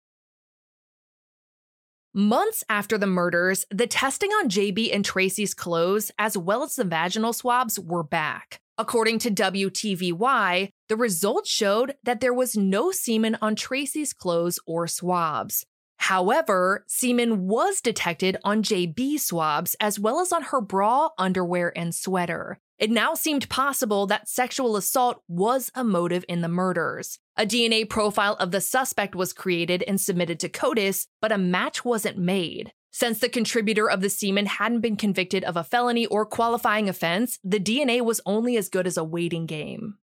Months 2.15 2.63
after 2.69 2.97
the 2.97 3.09
murders, 3.09 3.67
the 3.73 3.89
testing 3.89 4.31
on 4.31 4.49
JB 4.49 4.95
and 4.95 5.05
Tracie's 5.05 5.55
clothes, 5.55 6.13
as 6.17 6.39
well 6.39 6.63
as 6.63 6.77
the 6.77 6.85
vaginal 6.85 7.33
swabs, 7.33 7.81
were 7.81 8.05
back. 8.05 8.61
According 8.81 9.19
to 9.19 9.33
WTVY, 9.33 10.69
the 10.89 10.97
results 10.97 11.51
showed 11.51 11.97
that 12.05 12.21
there 12.21 12.33
was 12.33 12.57
no 12.57 12.93
semen 12.93 13.37
on 13.43 13.57
Tracie's 13.57 14.13
clothes 14.13 14.61
or 14.65 14.87
swabs. 14.87 15.67
However, 15.99 16.85
semen 16.87 17.49
was 17.49 17.81
detected 17.81 18.39
on 18.45 18.63
JB 18.63 19.21
swabs 19.21 19.77
as 19.81 19.99
well 19.99 20.21
as 20.21 20.33
on 20.33 20.45
her 20.45 20.61
bra, 20.61 21.11
underwear, 21.19 21.77
and 21.77 21.95
sweater. 21.95 22.61
It 22.79 22.91
now 22.91 23.15
seemed 23.15 23.49
possible 23.49 24.07
that 24.07 24.29
sexual 24.29 24.77
assault 24.77 25.23
was 25.27 25.73
a 25.75 25.83
motive 25.83 26.25
in 26.29 26.41
the 26.41 26.49
murders. 26.49 27.19
A 27.37 27.45
DNA 27.45 27.89
profile 27.89 28.37
of 28.37 28.53
the 28.53 28.61
suspect 28.61 29.17
was 29.17 29.33
created 29.33 29.83
and 29.83 30.01
submitted 30.01 30.39
to 30.41 30.49
CODIS, 30.49 31.09
but 31.21 31.33
a 31.33 31.39
match 31.39 31.85
wasn't 31.85 32.17
made. 32.17 32.73
Since 32.93 33.19
the 33.19 33.29
contributor 33.29 33.91
of 33.91 34.01
the 34.01 34.09
semen 34.09 34.47
hadn't 34.47 34.81
been 34.81 34.97
convicted 34.97 35.43
of 35.45 35.57
a 35.57 35.65
felony 35.65 36.07
or 36.07 36.25
qualifying 36.25 36.89
offense, 36.89 37.39
the 37.43 37.61
DNA 37.61 38.01
was 38.01 38.21
only 38.25 38.57
as 38.57 38.69
good 38.69 38.87
as 38.87 38.97
a 38.97 39.05
waiting 39.05 39.47
game. 39.47 39.99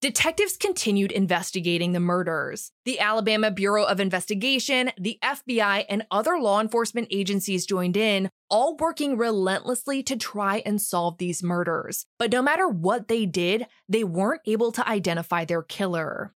Detectives 0.00 0.56
continued 0.56 1.10
investigating 1.10 1.90
the 1.90 1.98
murders. 1.98 2.70
The 2.84 3.00
Alabama 3.00 3.50
Bureau 3.50 3.82
of 3.82 3.98
Investigation, 3.98 4.92
the 4.96 5.18
FBI, 5.24 5.86
and 5.88 6.06
other 6.12 6.38
law 6.38 6.60
enforcement 6.60 7.08
agencies 7.10 7.66
joined 7.66 7.96
in, 7.96 8.30
all 8.48 8.76
working 8.76 9.16
relentlessly 9.16 10.04
to 10.04 10.14
try 10.14 10.62
and 10.64 10.80
solve 10.80 11.18
these 11.18 11.42
murders. 11.42 12.06
But 12.16 12.30
no 12.30 12.42
matter 12.42 12.68
what 12.68 13.08
they 13.08 13.26
did, 13.26 13.66
they 13.88 14.04
weren't 14.04 14.42
able 14.46 14.70
to 14.70 14.88
identify 14.88 15.44
their 15.44 15.62
killer. 15.64 16.32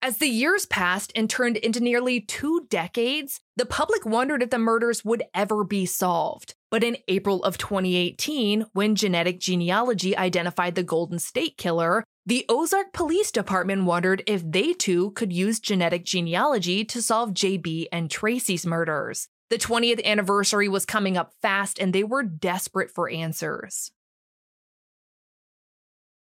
As 0.00 0.16
the 0.16 0.28
years 0.28 0.64
passed 0.64 1.12
and 1.14 1.28
turned 1.28 1.58
into 1.58 1.80
nearly 1.80 2.22
two 2.22 2.66
decades, 2.70 3.40
the 3.56 3.66
public 3.66 4.06
wondered 4.06 4.42
if 4.42 4.48
the 4.48 4.58
murders 4.58 5.04
would 5.04 5.24
ever 5.34 5.64
be 5.64 5.84
solved. 5.84 6.54
But 6.70 6.82
in 6.82 6.96
April 7.08 7.42
of 7.44 7.58
2018, 7.58 8.64
when 8.72 8.94
genetic 8.94 9.38
genealogy 9.38 10.16
identified 10.16 10.76
the 10.76 10.82
Golden 10.82 11.18
State 11.18 11.58
Killer, 11.58 12.04
the 12.26 12.44
Ozark 12.48 12.92
Police 12.92 13.30
Department 13.30 13.84
wondered 13.84 14.22
if 14.26 14.42
they 14.44 14.72
too 14.72 15.12
could 15.12 15.32
use 15.32 15.58
genetic 15.58 16.04
genealogy 16.04 16.84
to 16.84 17.00
solve 17.00 17.30
JB 17.30 17.86
and 17.90 18.10
Tracie's 18.10 18.66
murders. 18.66 19.28
The 19.48 19.58
20th 19.58 20.04
anniversary 20.04 20.68
was 20.68 20.84
coming 20.84 21.16
up 21.16 21.32
fast 21.40 21.78
and 21.78 21.92
they 21.92 22.04
were 22.04 22.22
desperate 22.22 22.90
for 22.90 23.10
answers. 23.10 23.90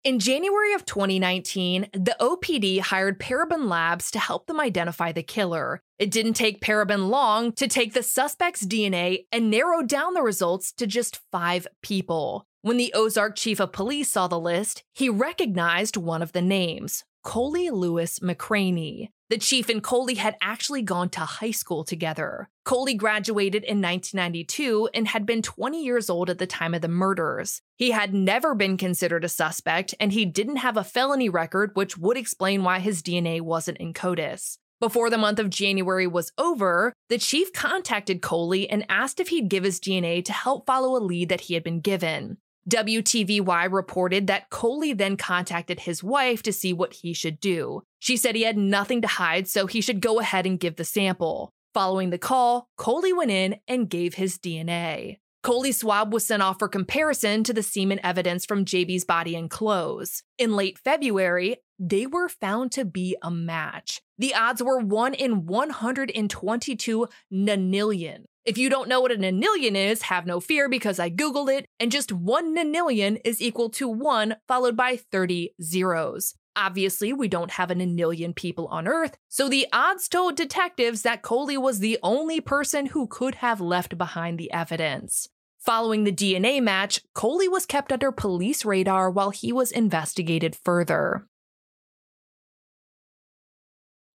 In 0.06 0.20
January 0.20 0.74
of 0.74 0.86
2019, 0.86 1.90
the 1.92 2.16
OPD 2.22 2.80
hired 2.80 3.20
Parabon 3.20 3.68
Labs 3.68 4.10
to 4.12 4.20
help 4.20 4.48
them 4.48 4.60
identify 4.60 5.12
the 5.12 5.22
killer. 5.22 5.82
It 6.00 6.10
didn't 6.10 6.34
take 6.34 6.62
Parabon 6.62 7.10
long 7.10 7.52
to 7.54 7.68
take 7.68 7.94
the 7.94 8.02
suspect's 8.02 8.66
DNA 8.66 9.26
and 9.34 9.52
narrow 9.52 9.84
down 9.84 10.14
the 10.14 10.22
results 10.22 10.72
to 10.74 10.88
just 10.88 11.20
five 11.32 11.68
people. 11.84 12.48
When 12.62 12.76
the 12.76 12.92
Ozark 12.94 13.38
chief 13.38 13.62
of 13.62 13.72
police 13.72 14.12
saw 14.12 14.28
the 14.28 14.38
list, 14.38 14.84
he 14.94 15.08
recognized 15.08 15.96
one 15.96 16.22
of 16.22 16.34
the 16.34 16.42
names 16.42 17.06
Coley 17.24 17.70
Lewis 17.70 18.20
McCraney. 18.20 19.12
The 19.30 19.38
chief 19.38 19.70
and 19.70 19.82
Coley 19.82 20.16
had 20.16 20.36
actually 20.42 20.82
gone 20.82 21.08
to 21.12 21.22
high 21.22 21.52
school 21.52 21.86
together. 21.86 22.50
Coley 22.66 22.96
graduated 22.96 23.64
in 23.64 23.82
1992 23.82 24.90
and 24.94 25.08
had 25.08 25.26
been 25.26 25.42
20 25.42 25.82
years 25.82 26.10
old 26.10 26.30
at 26.30 26.38
the 26.38 26.46
time 26.46 26.74
of 26.74 26.82
the 26.82 26.90
murders. 26.90 27.62
He 27.78 27.92
had 27.92 28.14
never 28.14 28.54
been 28.54 28.76
considered 28.76 29.24
a 29.24 29.30
suspect, 29.30 29.96
and 29.98 30.12
he 30.12 30.26
didn't 30.26 30.58
have 30.58 30.76
a 30.76 30.84
felony 30.84 31.30
record, 31.30 31.72
which 31.76 31.98
would 31.98 32.18
explain 32.18 32.64
why 32.64 32.80
his 32.80 33.02
DNA 33.02 33.40
wasn't 33.40 33.78
in 33.78 33.94
CODIS. 33.94 34.58
Before 34.82 35.10
the 35.10 35.18
month 35.18 35.40
of 35.40 35.50
January 35.50 36.08
was 36.08 36.34
over, 36.38 36.92
the 37.08 37.18
chief 37.18 37.54
contacted 37.54 38.22
Coley 38.22 38.70
and 38.70 38.86
asked 38.90 39.22
if 39.22 39.30
he'd 39.30 39.50
give 39.50 39.64
his 39.64 39.80
DNA 39.80 40.26
to 40.26 40.34
help 40.34 40.66
follow 40.66 40.98
a 40.98 41.04
lead 41.04 41.30
that 41.30 41.42
he 41.42 41.54
had 41.54 41.64
been 41.64 41.80
given. 41.80 42.38
WTVY 42.70 43.72
reported 43.72 44.28
that 44.28 44.50
Coley 44.50 44.94
then 44.94 45.18
contacted 45.18 45.82
his 45.82 46.04
wife 46.04 46.44
to 46.44 46.54
see 46.54 46.72
what 46.72 46.94
he 46.94 47.14
should 47.14 47.40
do. 47.40 47.82
She 47.98 48.16
said 48.16 48.36
he 48.36 48.44
had 48.44 48.58
nothing 48.58 49.02
to 49.02 49.08
hide, 49.08 49.48
so 49.48 49.66
he 49.66 49.82
should 49.82 50.02
go 50.02 50.20
ahead 50.20 50.46
and 50.46 50.60
give 50.60 50.76
the 50.76 50.86
sample. 50.86 51.52
Following 51.74 52.12
the 52.12 52.18
call, 52.18 52.68
Coley 52.78 53.12
went 53.12 53.32
in 53.32 53.58
and 53.68 53.90
gave 53.90 54.14
his 54.16 54.38
DNA. 54.38 55.18
Coley's 55.42 55.80
swab 55.80 56.14
was 56.14 56.28
sent 56.28 56.44
off 56.44 56.60
for 56.60 56.68
comparison 56.68 57.44
to 57.46 57.54
the 57.54 57.64
semen 57.64 58.00
evidence 58.04 58.46
from 58.46 58.66
JB's 58.66 59.06
body 59.06 59.36
and 59.36 59.50
clothes. 59.50 60.24
In 60.38 60.56
late 60.56 60.78
February, 60.78 61.58
they 61.80 62.06
were 62.06 62.28
found 62.28 62.72
to 62.74 62.84
be 62.84 63.16
a 63.24 63.32
match. 63.32 64.02
The 64.18 64.36
odds 64.36 64.62
were 64.62 64.80
1 64.80 65.14
in 65.14 65.46
122 65.46 67.08
nonillion. 67.32 68.26
If 68.50 68.58
you 68.58 68.68
don't 68.68 68.90
know 68.90 69.00
what 69.00 69.12
a 69.12 69.16
nonillion 69.16 69.76
is, 69.76 70.02
have 70.02 70.26
no 70.26 70.40
fear 70.40 70.68
because 70.68 70.98
I 70.98 71.12
Googled 71.12 71.56
it, 71.56 71.68
and 71.80 71.92
just 71.92 72.12
one 72.12 72.56
nonillion 72.56 73.22
is 73.24 73.44
equal 73.44 73.70
to 73.70 73.88
1 73.88 74.38
followed 74.48 74.76
by 74.76 74.96
30 74.96 75.54
zeros. 75.62 76.34
Obviously, 76.56 77.14
we 77.14 77.28
don't 77.28 77.52
have 77.52 77.70
a 77.70 77.76
nonillion 77.76 78.36
people 78.36 78.66
on 78.70 78.88
Earth, 78.88 79.16
so 79.28 79.50
the 79.50 79.68
odds 79.72 80.08
told 80.08 80.36
detectives 80.36 81.04
that 81.04 81.22
Coley 81.22 81.60
was 81.60 81.78
the 81.78 82.00
only 82.02 82.42
person 82.42 82.88
who 82.88 83.06
could 83.06 83.36
have 83.36 83.62
left 83.62 84.00
behind 84.00 84.40
the 84.40 84.52
evidence. 84.52 85.30
Following 85.60 86.04
the 86.04 86.12
DNA 86.12 86.60
match, 86.60 87.02
Coley 87.14 87.48
was 87.48 87.68
kept 87.68 87.92
under 87.92 88.12
police 88.12 88.66
radar 88.66 89.12
while 89.12 89.30
he 89.30 89.54
was 89.54 89.72
investigated 89.72 90.56
further. 90.56 91.28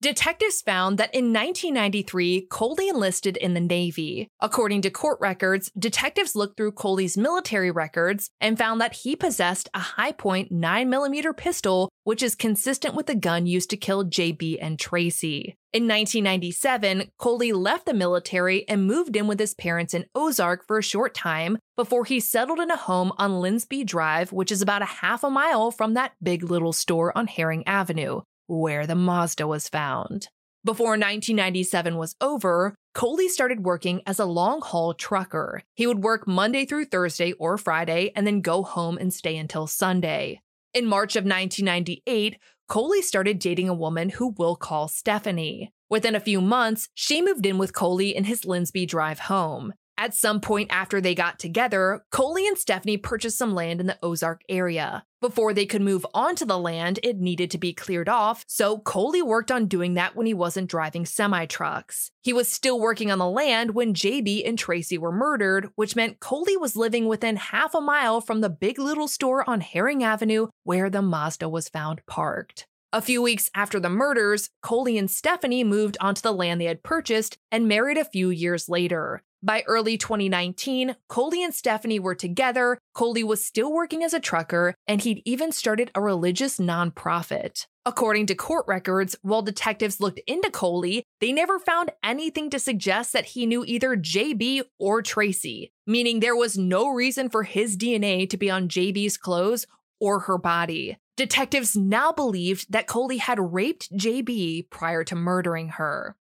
Detectives 0.05 0.61
found 0.61 0.99
that 0.99 1.15
in 1.15 1.33
1993, 1.33 2.49
Coley 2.51 2.91
enlisted 2.91 3.39
in 3.39 3.55
the 3.55 3.61
Navy. 3.61 4.29
According 4.39 4.83
to 4.83 4.91
court 4.91 5.19
records, 5.19 5.73
detectives 5.79 6.37
looked 6.37 6.59
through 6.59 6.73
Coley's 6.73 7.17
military 7.17 7.71
records 7.71 8.29
and 8.39 8.59
found 8.59 8.83
that 8.83 8.97
he 8.97 9.17
possessed 9.17 9.71
a 9.73 9.79
high 9.79 10.13
9mm 10.13 11.37
pistol, 11.39 11.89
which 12.03 12.23
is 12.23 12.35
consistent 12.35 12.95
with 12.95 13.07
the 13.07 13.15
gun 13.15 13.47
used 13.47 13.71
to 13.71 13.79
kill 13.79 14.05
JB 14.05 14.59
and 14.61 14.79
Tracie. 14.79 15.57
In 15.73 15.85
1997, 15.85 17.11
Coley 17.19 17.55
left 17.55 17.87
the 17.87 17.95
military 17.95 18.69
and 18.69 18.87
moved 18.87 19.17
in 19.17 19.27
with 19.27 19.41
his 19.41 19.55
parents 19.55 19.95
in 19.95 20.05
Ozark 20.15 20.67
for 20.67 20.77
a 20.77 20.83
short 20.83 21.15
time 21.15 21.57
before 21.79 22.05
he 22.05 22.21
settled 22.21 22.61
in 22.61 22.71
a 22.71 22.77
home 22.77 23.11
on 23.17 23.31
Linsby 23.31 23.87
Drive, 23.87 24.33
which 24.33 24.53
is 24.53 24.61
about 24.61 24.83
a 24.83 24.97
half 25.01 25.25
a 25.25 25.31
mile 25.31 25.71
from 25.71 25.95
that 25.95 26.13
big 26.23 26.43
little 26.43 26.75
store 26.75 27.17
on 27.17 27.27
Herring 27.27 27.67
Avenue 27.67 28.21
where 28.47 28.87
the 28.87 28.95
Mazda 28.95 29.47
was 29.47 29.69
found. 29.69 30.29
Before 30.65 30.93
1997 30.93 31.97
was 31.97 32.17
over, 32.21 32.75
Coley 32.95 33.29
started 33.29 33.65
working 33.65 34.01
as 34.07 34.19
a 34.19 34.25
long 34.25 34.63
haul 34.63 34.95
trucker. 34.95 35.63
He 35.75 35.87
would 35.87 36.03
work 36.03 36.27
Monday 36.27 36.65
through 36.65 36.87
Thursday 36.87 37.33
or 37.33 37.59
Friday 37.59 38.13
and 38.17 38.27
then 38.27 38.41
go 38.41 38.63
home 38.63 38.97
and 38.97 39.13
stay 39.13 39.37
until 39.37 39.67
Sunday. 39.67 40.41
In 40.73 40.87
March 40.87 41.17
of 41.17 41.25
1998, 41.25 42.39
Coley 42.67 43.03
started 43.03 43.39
dating 43.39 43.69
a 43.69 43.75
woman 43.75 44.09
who 44.09 44.35
we'll 44.39 44.57
call 44.57 44.89
Stephanie. 44.89 45.71
Within 45.91 46.15
a 46.15 46.21
few 46.21 46.41
months, 46.41 46.89
she 46.95 47.21
moved 47.21 47.45
in 47.45 47.59
with 47.59 47.75
Coley 47.75 48.17
in 48.17 48.25
his 48.25 48.43
Linsby 48.43 48.89
Drive 48.89 49.19
home. 49.21 49.75
At 49.97 50.15
some 50.15 50.41
point 50.41 50.73
after 50.73 51.01
they 51.01 51.15
got 51.15 51.39
together, 51.39 52.05
Coley 52.11 52.49
and 52.49 52.59
Stephanie 52.59 52.97
purchased 52.97 53.39
some 53.39 53.55
land 53.55 53.81
in 53.81 53.87
the 53.87 53.99
Ozark 54.03 54.43
area. 54.49 55.05
Before 55.21 55.55
they 55.55 55.67
could 55.67 55.83
move 55.83 56.05
onto 56.13 56.45
the 56.45 56.59
land, 56.59 56.99
it 57.03 57.19
needed 57.19 57.51
to 57.53 57.59
be 57.59 57.73
cleared 57.73 58.09
off, 58.09 58.45
so 58.49 58.79
Coley 58.79 59.23
worked 59.23 59.53
on 59.53 59.67
doing 59.67 59.95
that 59.95 60.17
when 60.17 60.27
he 60.27 60.35
wasn't 60.35 60.69
driving 60.69 61.07
semi 61.07 61.47
trucks. 61.47 62.11
He 62.23 62.33
was 62.33 62.49
still 62.49 62.81
working 62.81 63.11
on 63.11 63.19
the 63.19 63.29
land 63.29 63.75
when 63.75 63.95
JB 63.95 64.47
and 64.47 64.59
Tracie 64.59 64.99
were 64.99 65.13
murdered, 65.13 65.71
which 65.77 65.97
meant 65.97 66.21
Coley 66.21 66.57
was 66.57 66.77
living 66.77 67.07
within 67.07 67.37
half 67.37 67.75
a 67.75 67.81
mile 67.81 68.21
from 68.21 68.41
the 68.41 68.51
big 68.51 68.79
little 68.79 69.09
store 69.09 69.49
on 69.49 69.61
Herring 69.61 70.03
Avenue 70.03 70.49
where 70.65 70.91
the 70.91 71.03
Mazda 71.03 71.49
was 71.49 71.69
found 71.69 72.05
parked. 72.07 72.67
A 72.93 73.03
few 73.03 73.21
weeks 73.23 73.51
after 73.57 73.81
the 73.81 73.91
murders, 73.91 74.51
Coley 74.63 74.97
and 74.99 75.11
Stephanie 75.11 75.65
moved 75.65 75.97
onto 76.01 76.23
the 76.23 76.33
land 76.33 76.61
they 76.61 76.67
had 76.67 76.85
purchased 76.85 77.39
and 77.51 77.67
married 77.67 77.99
a 77.99 78.05
few 78.05 78.31
years 78.31 78.69
later. 78.69 79.23
By 79.45 79.63
early 79.67 79.99
2019, 79.99 80.97
Coley 81.07 81.45
and 81.45 81.53
Stephanie 81.53 82.01
were 82.01 82.15
together, 82.15 82.79
Coley 82.95 83.23
was 83.23 83.45
still 83.45 83.71
working 83.71 84.03
as 84.03 84.15
a 84.15 84.19
trucker, 84.19 84.75
and 84.87 85.03
he'd 85.03 85.21
even 85.27 85.53
started 85.53 85.91
a 85.95 86.01
religious 86.01 86.59
nonprofit. 86.59 87.67
According 87.85 88.25
to 88.29 88.35
court 88.35 88.65
records, 88.67 89.17
while 89.21 89.43
detectives 89.43 90.01
looked 90.01 90.19
into 90.27 90.51
Coley, 90.51 91.05
they 91.21 91.31
never 91.31 91.59
found 91.59 91.93
anything 92.03 92.49
to 92.49 92.59
suggest 92.59 93.13
that 93.13 93.27
he 93.27 93.45
knew 93.45 93.67
either 93.67 93.99
JB 93.99 94.63
or 94.79 95.03
Tracie, 95.03 95.71
meaning 95.87 96.21
there 96.21 96.35
was 96.35 96.57
no 96.57 96.89
reason 96.89 97.29
for 97.29 97.43
his 97.43 97.77
DNA 97.77 98.27
to 98.31 98.39
be 98.39 98.51
on 98.51 98.67
JB's 98.67 99.19
clothes 99.19 99.67
or 100.01 100.21
her 100.21 100.39
body. 100.39 100.97
Detectives 101.19 101.77
now 101.77 102.13
believed 102.13 102.73
that 102.73 102.87
Coley 102.87 103.19
had 103.19 103.53
raped 103.53 103.93
JB 103.93 104.71
prior 104.71 105.05
to 105.05 105.15
murdering 105.15 105.69
her. 105.69 106.17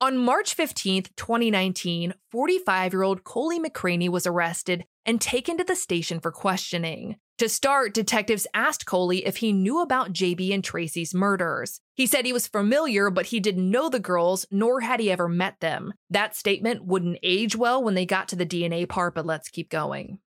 On 0.00 0.16
March 0.16 0.54
15, 0.54 1.06
2019, 1.16 2.14
45 2.30 2.92
year 2.92 3.02
old 3.02 3.24
Coley 3.24 3.58
McCraney 3.58 4.08
was 4.08 4.28
arrested 4.28 4.84
and 5.04 5.20
taken 5.20 5.58
to 5.58 5.64
the 5.64 5.74
station 5.74 6.20
for 6.20 6.30
questioning. 6.30 7.16
To 7.38 7.48
start, 7.48 7.94
detectives 7.94 8.46
asked 8.54 8.86
Coley 8.86 9.26
if 9.26 9.38
he 9.38 9.52
knew 9.52 9.82
about 9.82 10.12
JB 10.12 10.54
and 10.54 10.62
Tracie's 10.62 11.14
murders. 11.14 11.80
He 11.94 12.06
said 12.06 12.24
he 12.24 12.32
was 12.32 12.46
familiar, 12.46 13.10
but 13.10 13.26
he 13.26 13.40
didn't 13.40 13.68
know 13.68 13.88
the 13.88 13.98
girls, 13.98 14.46
nor 14.52 14.82
had 14.82 15.00
he 15.00 15.10
ever 15.10 15.28
met 15.28 15.58
them. 15.58 15.92
That 16.10 16.36
statement 16.36 16.84
wouldn't 16.84 17.18
age 17.24 17.56
well 17.56 17.82
when 17.82 17.94
they 17.94 18.06
got 18.06 18.28
to 18.28 18.36
the 18.36 18.46
DNA 18.46 18.88
part, 18.88 19.16
but 19.16 19.26
let's 19.26 19.48
keep 19.48 19.68
going. 19.68 20.20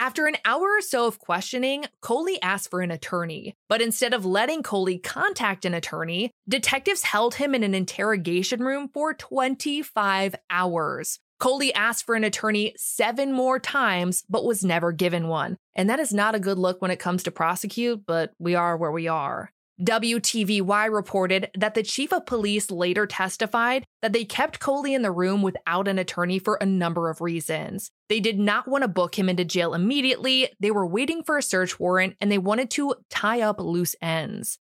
After 0.00 0.26
an 0.26 0.36
hour 0.46 0.62
or 0.62 0.80
so 0.80 1.06
of 1.06 1.18
questioning, 1.18 1.84
Coley 2.00 2.40
asked 2.40 2.70
for 2.70 2.80
an 2.80 2.90
attorney. 2.90 3.54
But 3.68 3.82
instead 3.82 4.14
of 4.14 4.24
letting 4.24 4.62
Coley 4.62 4.96
contact 4.96 5.66
an 5.66 5.74
attorney, 5.74 6.30
detectives 6.48 7.02
held 7.02 7.34
him 7.34 7.54
in 7.54 7.62
an 7.62 7.74
interrogation 7.74 8.64
room 8.64 8.88
for 8.94 9.12
25 9.12 10.34
hours. 10.48 11.18
Coley 11.38 11.74
asked 11.74 12.06
for 12.06 12.14
an 12.14 12.24
attorney 12.24 12.72
seven 12.78 13.30
more 13.30 13.58
times, 13.58 14.24
but 14.26 14.46
was 14.46 14.64
never 14.64 14.90
given 14.90 15.28
one. 15.28 15.58
And 15.74 15.90
that 15.90 16.00
is 16.00 16.14
not 16.14 16.34
a 16.34 16.40
good 16.40 16.58
look 16.58 16.80
when 16.80 16.90
it 16.90 16.98
comes 16.98 17.22
to 17.24 17.30
prosecute, 17.30 18.06
but 18.06 18.32
we 18.38 18.54
are 18.54 18.78
where 18.78 18.92
we 18.92 19.06
are. 19.06 19.52
WTVY 19.82 20.92
reported 20.92 21.50
that 21.56 21.74
the 21.74 21.82
chief 21.82 22.12
of 22.12 22.26
police 22.26 22.70
later 22.70 23.06
testified 23.06 23.84
that 24.02 24.12
they 24.12 24.24
kept 24.24 24.60
Coley 24.60 24.92
in 24.92 25.02
the 25.02 25.10
room 25.10 25.40
without 25.40 25.88
an 25.88 25.98
attorney 25.98 26.38
for 26.38 26.56
a 26.56 26.66
number 26.66 27.08
of 27.08 27.20
reasons. 27.22 27.90
They 28.08 28.20
did 28.20 28.38
not 28.38 28.68
want 28.68 28.82
to 28.82 28.88
book 28.88 29.18
him 29.18 29.28
into 29.28 29.44
jail 29.44 29.72
immediately, 29.72 30.50
they 30.60 30.70
were 30.70 30.86
waiting 30.86 31.22
for 31.22 31.38
a 31.38 31.42
search 31.42 31.80
warrant, 31.80 32.16
and 32.20 32.30
they 32.30 32.38
wanted 32.38 32.70
to 32.72 32.94
tie 33.08 33.40
up 33.40 33.58
loose 33.58 33.96
ends. 34.02 34.58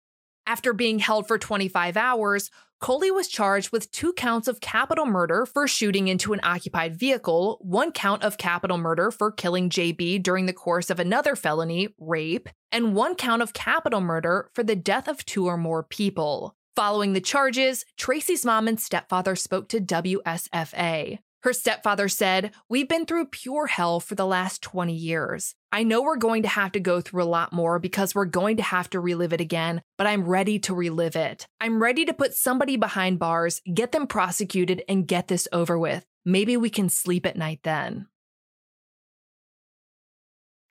After 0.47 0.73
being 0.73 0.99
held 0.99 1.27
for 1.27 1.39
25 1.39 1.97
hours, 1.97 2.51
Coley 2.81 3.09
was 3.09 3.27
charged 3.27 3.71
with 3.71 3.89
two 3.91 4.13
counts 4.13 4.47
of 4.47 4.59
capital 4.59 5.05
murder 5.05 5.45
for 5.45 5.67
shooting 5.67 6.07
into 6.07 6.33
an 6.33 6.39
occupied 6.43 6.95
vehicle, 6.95 7.57
one 7.61 7.91
count 7.91 8.23
of 8.23 8.37
capital 8.37 8.77
murder 8.77 9.11
for 9.11 9.31
killing 9.31 9.69
JB 9.69 10.21
during 10.21 10.45
the 10.45 10.53
course 10.53 10.89
of 10.89 10.99
another 10.99 11.35
felony, 11.35 11.89
rape, 11.99 12.49
and 12.71 12.93
one 12.93 13.15
count 13.15 13.41
of 13.41 13.53
capital 13.53 14.01
murder 14.01 14.49
for 14.53 14.63
the 14.63 14.75
death 14.75 15.07
of 15.07 15.25
two 15.25 15.45
or 15.45 15.57
more 15.57 15.83
people. 15.83 16.55
Following 16.75 17.13
the 17.13 17.21
charges, 17.21 17.85
Tracie's 17.97 18.45
mom 18.45 18.67
and 18.67 18.79
stepfather 18.79 19.37
spoke 19.37 19.69
to 19.69 19.79
WSFA. 19.79 21.19
Her 21.45 21.53
stepfather 21.53 22.09
said, 22.09 22.55
We've 22.69 22.89
been 22.89 23.05
through 23.05 23.27
pure 23.27 23.67
hell 23.67 23.99
for 23.99 24.15
the 24.15 24.25
last 24.25 24.63
20 24.63 24.95
years. 24.95 25.53
I 25.71 25.83
know 25.83 26.01
we're 26.01 26.17
going 26.17 26.41
to 26.41 26.49
have 26.49 26.71
to 26.71 26.79
go 26.79 27.01
through 27.01 27.21
a 27.21 27.25
lot 27.25 27.53
more 27.53 27.77
because 27.77 28.15
we're 28.15 28.25
going 28.25 28.57
to 28.57 28.63
have 28.63 28.89
to 28.89 28.99
relive 28.99 29.31
it 29.31 29.39
again, 29.39 29.83
but 29.95 30.07
I'm 30.07 30.25
ready 30.25 30.57
to 30.61 30.73
relive 30.73 31.15
it. 31.15 31.45
I'm 31.61 31.83
ready 31.83 32.03
to 32.05 32.15
put 32.15 32.33
somebody 32.33 32.77
behind 32.77 33.19
bars, 33.19 33.61
get 33.71 33.91
them 33.91 34.07
prosecuted, 34.07 34.81
and 34.89 35.07
get 35.07 35.27
this 35.27 35.47
over 35.53 35.77
with. 35.77 36.03
Maybe 36.25 36.57
we 36.57 36.71
can 36.71 36.89
sleep 36.89 37.27
at 37.27 37.37
night 37.37 37.59
then. 37.61 38.07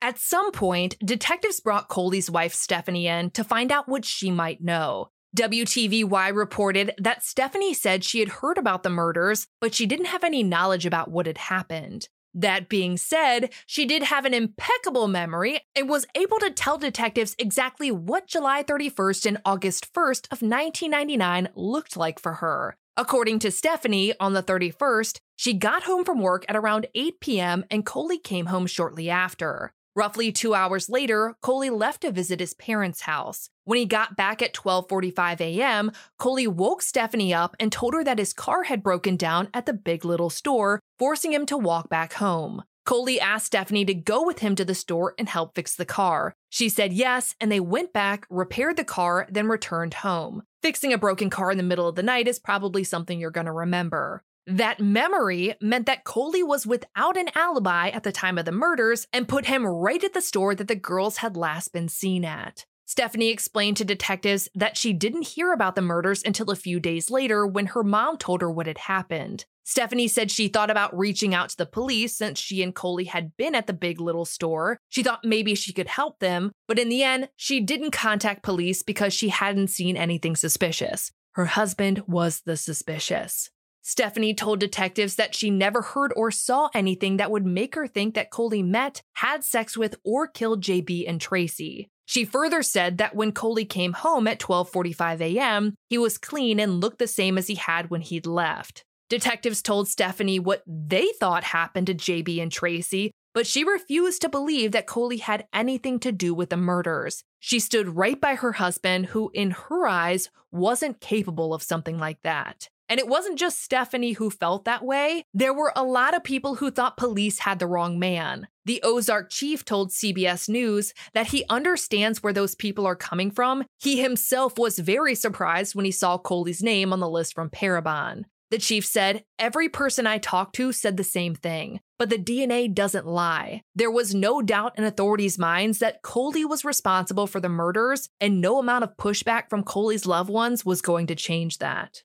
At 0.02 0.18
some 0.18 0.50
point, 0.50 0.96
detectives 0.98 1.60
brought 1.60 1.88
Coley's 1.88 2.28
wife 2.28 2.52
Stephanie 2.52 3.06
in 3.06 3.30
to 3.30 3.44
find 3.44 3.70
out 3.70 3.88
what 3.88 4.04
she 4.04 4.32
might 4.32 4.60
know. 4.60 5.10
WTVY 5.36 6.32
reported 6.32 6.92
that 6.96 7.24
Stephanie 7.24 7.74
said 7.74 8.04
she 8.04 8.20
had 8.20 8.28
heard 8.28 8.56
about 8.56 8.84
the 8.84 8.90
murders, 8.90 9.48
but 9.60 9.74
she 9.74 9.84
didn't 9.84 10.06
have 10.06 10.22
any 10.22 10.44
knowledge 10.44 10.86
about 10.86 11.10
what 11.10 11.26
had 11.26 11.38
happened. 11.38 12.08
That 12.32 12.68
being 12.68 12.96
said, 12.96 13.52
she 13.66 13.84
did 13.84 14.04
have 14.04 14.24
an 14.24 14.34
impeccable 14.34 15.08
memory 15.08 15.60
and 15.74 15.88
was 15.88 16.06
able 16.14 16.38
to 16.38 16.52
tell 16.52 16.78
detectives 16.78 17.34
exactly 17.36 17.90
what 17.90 18.28
July 18.28 18.62
31st 18.62 19.26
and 19.26 19.38
August 19.44 19.92
1st 19.92 20.26
of 20.26 20.40
1999 20.42 21.48
looked 21.56 21.96
like 21.96 22.20
for 22.20 22.34
her. 22.34 22.76
According 22.96 23.40
to 23.40 23.50
Stephanie, 23.50 24.14
on 24.20 24.34
the 24.34 24.42
31st, 24.42 25.18
she 25.34 25.52
got 25.52 25.82
home 25.82 26.04
from 26.04 26.20
work 26.20 26.44
at 26.48 26.54
around 26.54 26.86
8 26.94 27.18
p.m. 27.18 27.64
and 27.72 27.84
Coley 27.84 28.18
came 28.18 28.46
home 28.46 28.66
shortly 28.66 29.10
after. 29.10 29.72
Roughly 29.96 30.30
2 30.30 30.54
hours 30.54 30.88
later, 30.88 31.34
Coley 31.40 31.70
left 31.70 32.02
to 32.02 32.12
visit 32.12 32.38
his 32.38 32.54
parents' 32.54 33.02
house. 33.02 33.48
When 33.64 33.78
he 33.78 33.86
got 33.86 34.16
back 34.16 34.42
at 34.42 34.52
12:45 34.52 35.40
a.m., 35.40 35.90
Coley 36.18 36.46
woke 36.46 36.82
Stephanie 36.82 37.32
up 37.32 37.56
and 37.58 37.72
told 37.72 37.94
her 37.94 38.04
that 38.04 38.18
his 38.18 38.32
car 38.32 38.64
had 38.64 38.82
broken 38.82 39.16
down 39.16 39.48
at 39.54 39.64
the 39.64 39.72
Big 39.72 40.04
Little 40.04 40.30
store, 40.30 40.80
forcing 40.98 41.32
him 41.32 41.46
to 41.46 41.56
walk 41.56 41.88
back 41.88 42.14
home. 42.14 42.62
Coley 42.84 43.18
asked 43.18 43.46
Stephanie 43.46 43.86
to 43.86 43.94
go 43.94 44.22
with 44.22 44.40
him 44.40 44.54
to 44.56 44.64
the 44.64 44.74
store 44.74 45.14
and 45.18 45.26
help 45.28 45.54
fix 45.54 45.74
the 45.74 45.86
car. 45.86 46.34
She 46.50 46.68
said 46.68 46.92
yes, 46.92 47.34
and 47.40 47.50
they 47.50 47.60
went 47.60 47.94
back, 47.94 48.26
repaired 48.28 48.76
the 48.76 48.84
car, 48.84 49.26
then 49.30 49.48
returned 49.48 49.94
home. 49.94 50.42
Fixing 50.60 50.92
a 50.92 50.98
broken 50.98 51.30
car 51.30 51.50
in 51.50 51.56
the 51.56 51.62
middle 51.62 51.88
of 51.88 51.94
the 51.94 52.02
night 52.02 52.28
is 52.28 52.38
probably 52.38 52.84
something 52.84 53.18
you're 53.18 53.30
going 53.30 53.46
to 53.46 53.52
remember. 53.52 54.22
That 54.46 54.78
memory 54.78 55.54
meant 55.62 55.86
that 55.86 56.04
Coley 56.04 56.42
was 56.42 56.66
without 56.66 57.16
an 57.16 57.30
alibi 57.34 57.88
at 57.88 58.02
the 58.02 58.12
time 58.12 58.36
of 58.36 58.44
the 58.44 58.52
murders 58.52 59.06
and 59.10 59.26
put 59.26 59.46
him 59.46 59.66
right 59.66 60.04
at 60.04 60.12
the 60.12 60.20
store 60.20 60.54
that 60.54 60.68
the 60.68 60.74
girls 60.74 61.18
had 61.18 61.34
last 61.34 61.72
been 61.72 61.88
seen 61.88 62.26
at. 62.26 62.66
Stephanie 62.86 63.30
explained 63.30 63.76
to 63.78 63.84
detectives 63.84 64.48
that 64.54 64.76
she 64.76 64.92
didn't 64.92 65.28
hear 65.28 65.52
about 65.52 65.74
the 65.74 65.82
murders 65.82 66.22
until 66.24 66.50
a 66.50 66.56
few 66.56 66.78
days 66.78 67.10
later 67.10 67.46
when 67.46 67.66
her 67.66 67.82
mom 67.82 68.18
told 68.18 68.42
her 68.42 68.50
what 68.50 68.66
had 68.66 68.78
happened. 68.78 69.46
Stephanie 69.66 70.08
said 70.08 70.30
she 70.30 70.48
thought 70.48 70.70
about 70.70 70.96
reaching 70.96 71.34
out 71.34 71.48
to 71.48 71.56
the 71.56 71.64
police 71.64 72.14
since 72.14 72.38
she 72.38 72.62
and 72.62 72.74
Coley 72.74 73.04
had 73.04 73.34
been 73.38 73.54
at 73.54 73.66
the 73.66 73.72
big 73.72 73.98
little 73.98 74.26
store. 74.26 74.78
She 74.90 75.02
thought 75.02 75.24
maybe 75.24 75.54
she 75.54 75.72
could 75.72 75.88
help 75.88 76.18
them, 76.18 76.52
but 76.68 76.78
in 76.78 76.90
the 76.90 77.02
end, 77.02 77.30
she 77.36 77.60
didn't 77.60 77.92
contact 77.92 78.42
police 78.42 78.82
because 78.82 79.14
she 79.14 79.30
hadn't 79.30 79.68
seen 79.68 79.96
anything 79.96 80.36
suspicious. 80.36 81.10
Her 81.32 81.46
husband 81.46 82.02
was 82.06 82.42
the 82.44 82.58
suspicious. 82.58 83.50
Stephanie 83.80 84.34
told 84.34 84.60
detectives 84.60 85.16
that 85.16 85.34
she 85.34 85.50
never 85.50 85.82
heard 85.82 86.12
or 86.14 86.30
saw 86.30 86.68
anything 86.74 87.16
that 87.16 87.30
would 87.30 87.44
make 87.44 87.74
her 87.74 87.86
think 87.86 88.14
that 88.14 88.30
Coley 88.30 88.62
met, 88.62 89.02
had 89.14 89.44
sex 89.44 89.76
with, 89.76 89.96
or 90.04 90.26
killed 90.26 90.62
JB 90.62 91.08
and 91.08 91.20
Tracie. 91.20 91.90
She 92.06 92.24
further 92.24 92.62
said 92.62 92.98
that 92.98 93.14
when 93.14 93.32
Coley 93.32 93.64
came 93.64 93.92
home 93.92 94.26
at 94.26 94.38
12:45 94.38 95.20
a.m., 95.20 95.74
he 95.88 95.98
was 95.98 96.18
clean 96.18 96.60
and 96.60 96.80
looked 96.80 96.98
the 96.98 97.06
same 97.06 97.38
as 97.38 97.46
he 97.46 97.54
had 97.54 97.90
when 97.90 98.02
he'd 98.02 98.26
left. 98.26 98.84
Detectives 99.08 99.62
told 99.62 99.88
Stephanie 99.88 100.38
what 100.38 100.62
they 100.66 101.08
thought 101.20 101.44
happened 101.44 101.86
to 101.86 101.94
JB 101.94 102.42
and 102.42 102.50
Tracie, 102.50 103.10
but 103.34 103.46
she 103.46 103.64
refused 103.64 104.22
to 104.22 104.28
believe 104.28 104.72
that 104.72 104.86
Coley 104.86 105.18
had 105.18 105.46
anything 105.52 105.98
to 106.00 106.12
do 106.12 106.32
with 106.32 106.50
the 106.50 106.56
murders. 106.56 107.22
She 107.40 107.58
stood 107.58 107.96
right 107.96 108.20
by 108.20 108.36
her 108.36 108.52
husband, 108.52 109.06
who, 109.06 109.30
in 109.34 109.50
her 109.50 109.86
eyes, 109.86 110.30
wasn't 110.52 111.00
capable 111.00 111.52
of 111.52 111.62
something 111.62 111.98
like 111.98 112.22
that. 112.22 112.68
And 112.88 113.00
it 113.00 113.08
wasn't 113.08 113.38
just 113.38 113.62
Stephanie 113.62 114.12
who 114.12 114.30
felt 114.30 114.64
that 114.64 114.84
way. 114.84 115.24
There 115.34 115.54
were 115.54 115.72
a 115.74 115.82
lot 115.82 116.14
of 116.14 116.22
people 116.22 116.56
who 116.56 116.70
thought 116.70 116.96
police 116.96 117.40
had 117.40 117.58
the 117.58 117.66
wrong 117.66 117.98
man. 117.98 118.46
The 118.66 118.80
Ozark 118.82 119.30
chief 119.30 119.64
told 119.64 119.90
CBS 119.90 120.48
News 120.48 120.94
that 121.12 121.28
he 121.28 121.44
understands 121.50 122.22
where 122.22 122.32
those 122.32 122.54
people 122.54 122.86
are 122.86 122.96
coming 122.96 123.30
from. 123.30 123.64
He 123.78 124.00
himself 124.00 124.58
was 124.58 124.78
very 124.78 125.14
surprised 125.14 125.74
when 125.74 125.84
he 125.84 125.90
saw 125.90 126.16
Coley's 126.16 126.62
name 126.62 126.92
on 126.92 127.00
the 127.00 127.08
list 127.08 127.34
from 127.34 127.50
Parabon. 127.50 128.24
The 128.50 128.58
chief 128.58 128.86
said, 128.86 129.24
Every 129.38 129.68
person 129.68 130.06
I 130.06 130.18
talked 130.18 130.54
to 130.56 130.72
said 130.72 130.96
the 130.96 131.04
same 131.04 131.34
thing, 131.34 131.80
but 131.98 132.08
the 132.08 132.18
DNA 132.18 132.72
doesn't 132.72 133.06
lie. 133.06 133.62
There 133.74 133.90
was 133.90 134.14
no 134.14 134.42
doubt 134.42 134.78
in 134.78 134.84
authorities' 134.84 135.38
minds 135.38 135.80
that 135.80 136.02
Coley 136.02 136.44
was 136.44 136.64
responsible 136.64 137.26
for 137.26 137.40
the 137.40 137.48
murders, 137.48 138.08
and 138.20 138.40
no 138.40 138.58
amount 138.58 138.84
of 138.84 138.96
pushback 138.96 139.50
from 139.50 139.64
Coley's 139.64 140.06
loved 140.06 140.30
ones 140.30 140.64
was 140.64 140.82
going 140.82 141.08
to 141.08 141.14
change 141.14 141.58
that. 141.58 142.02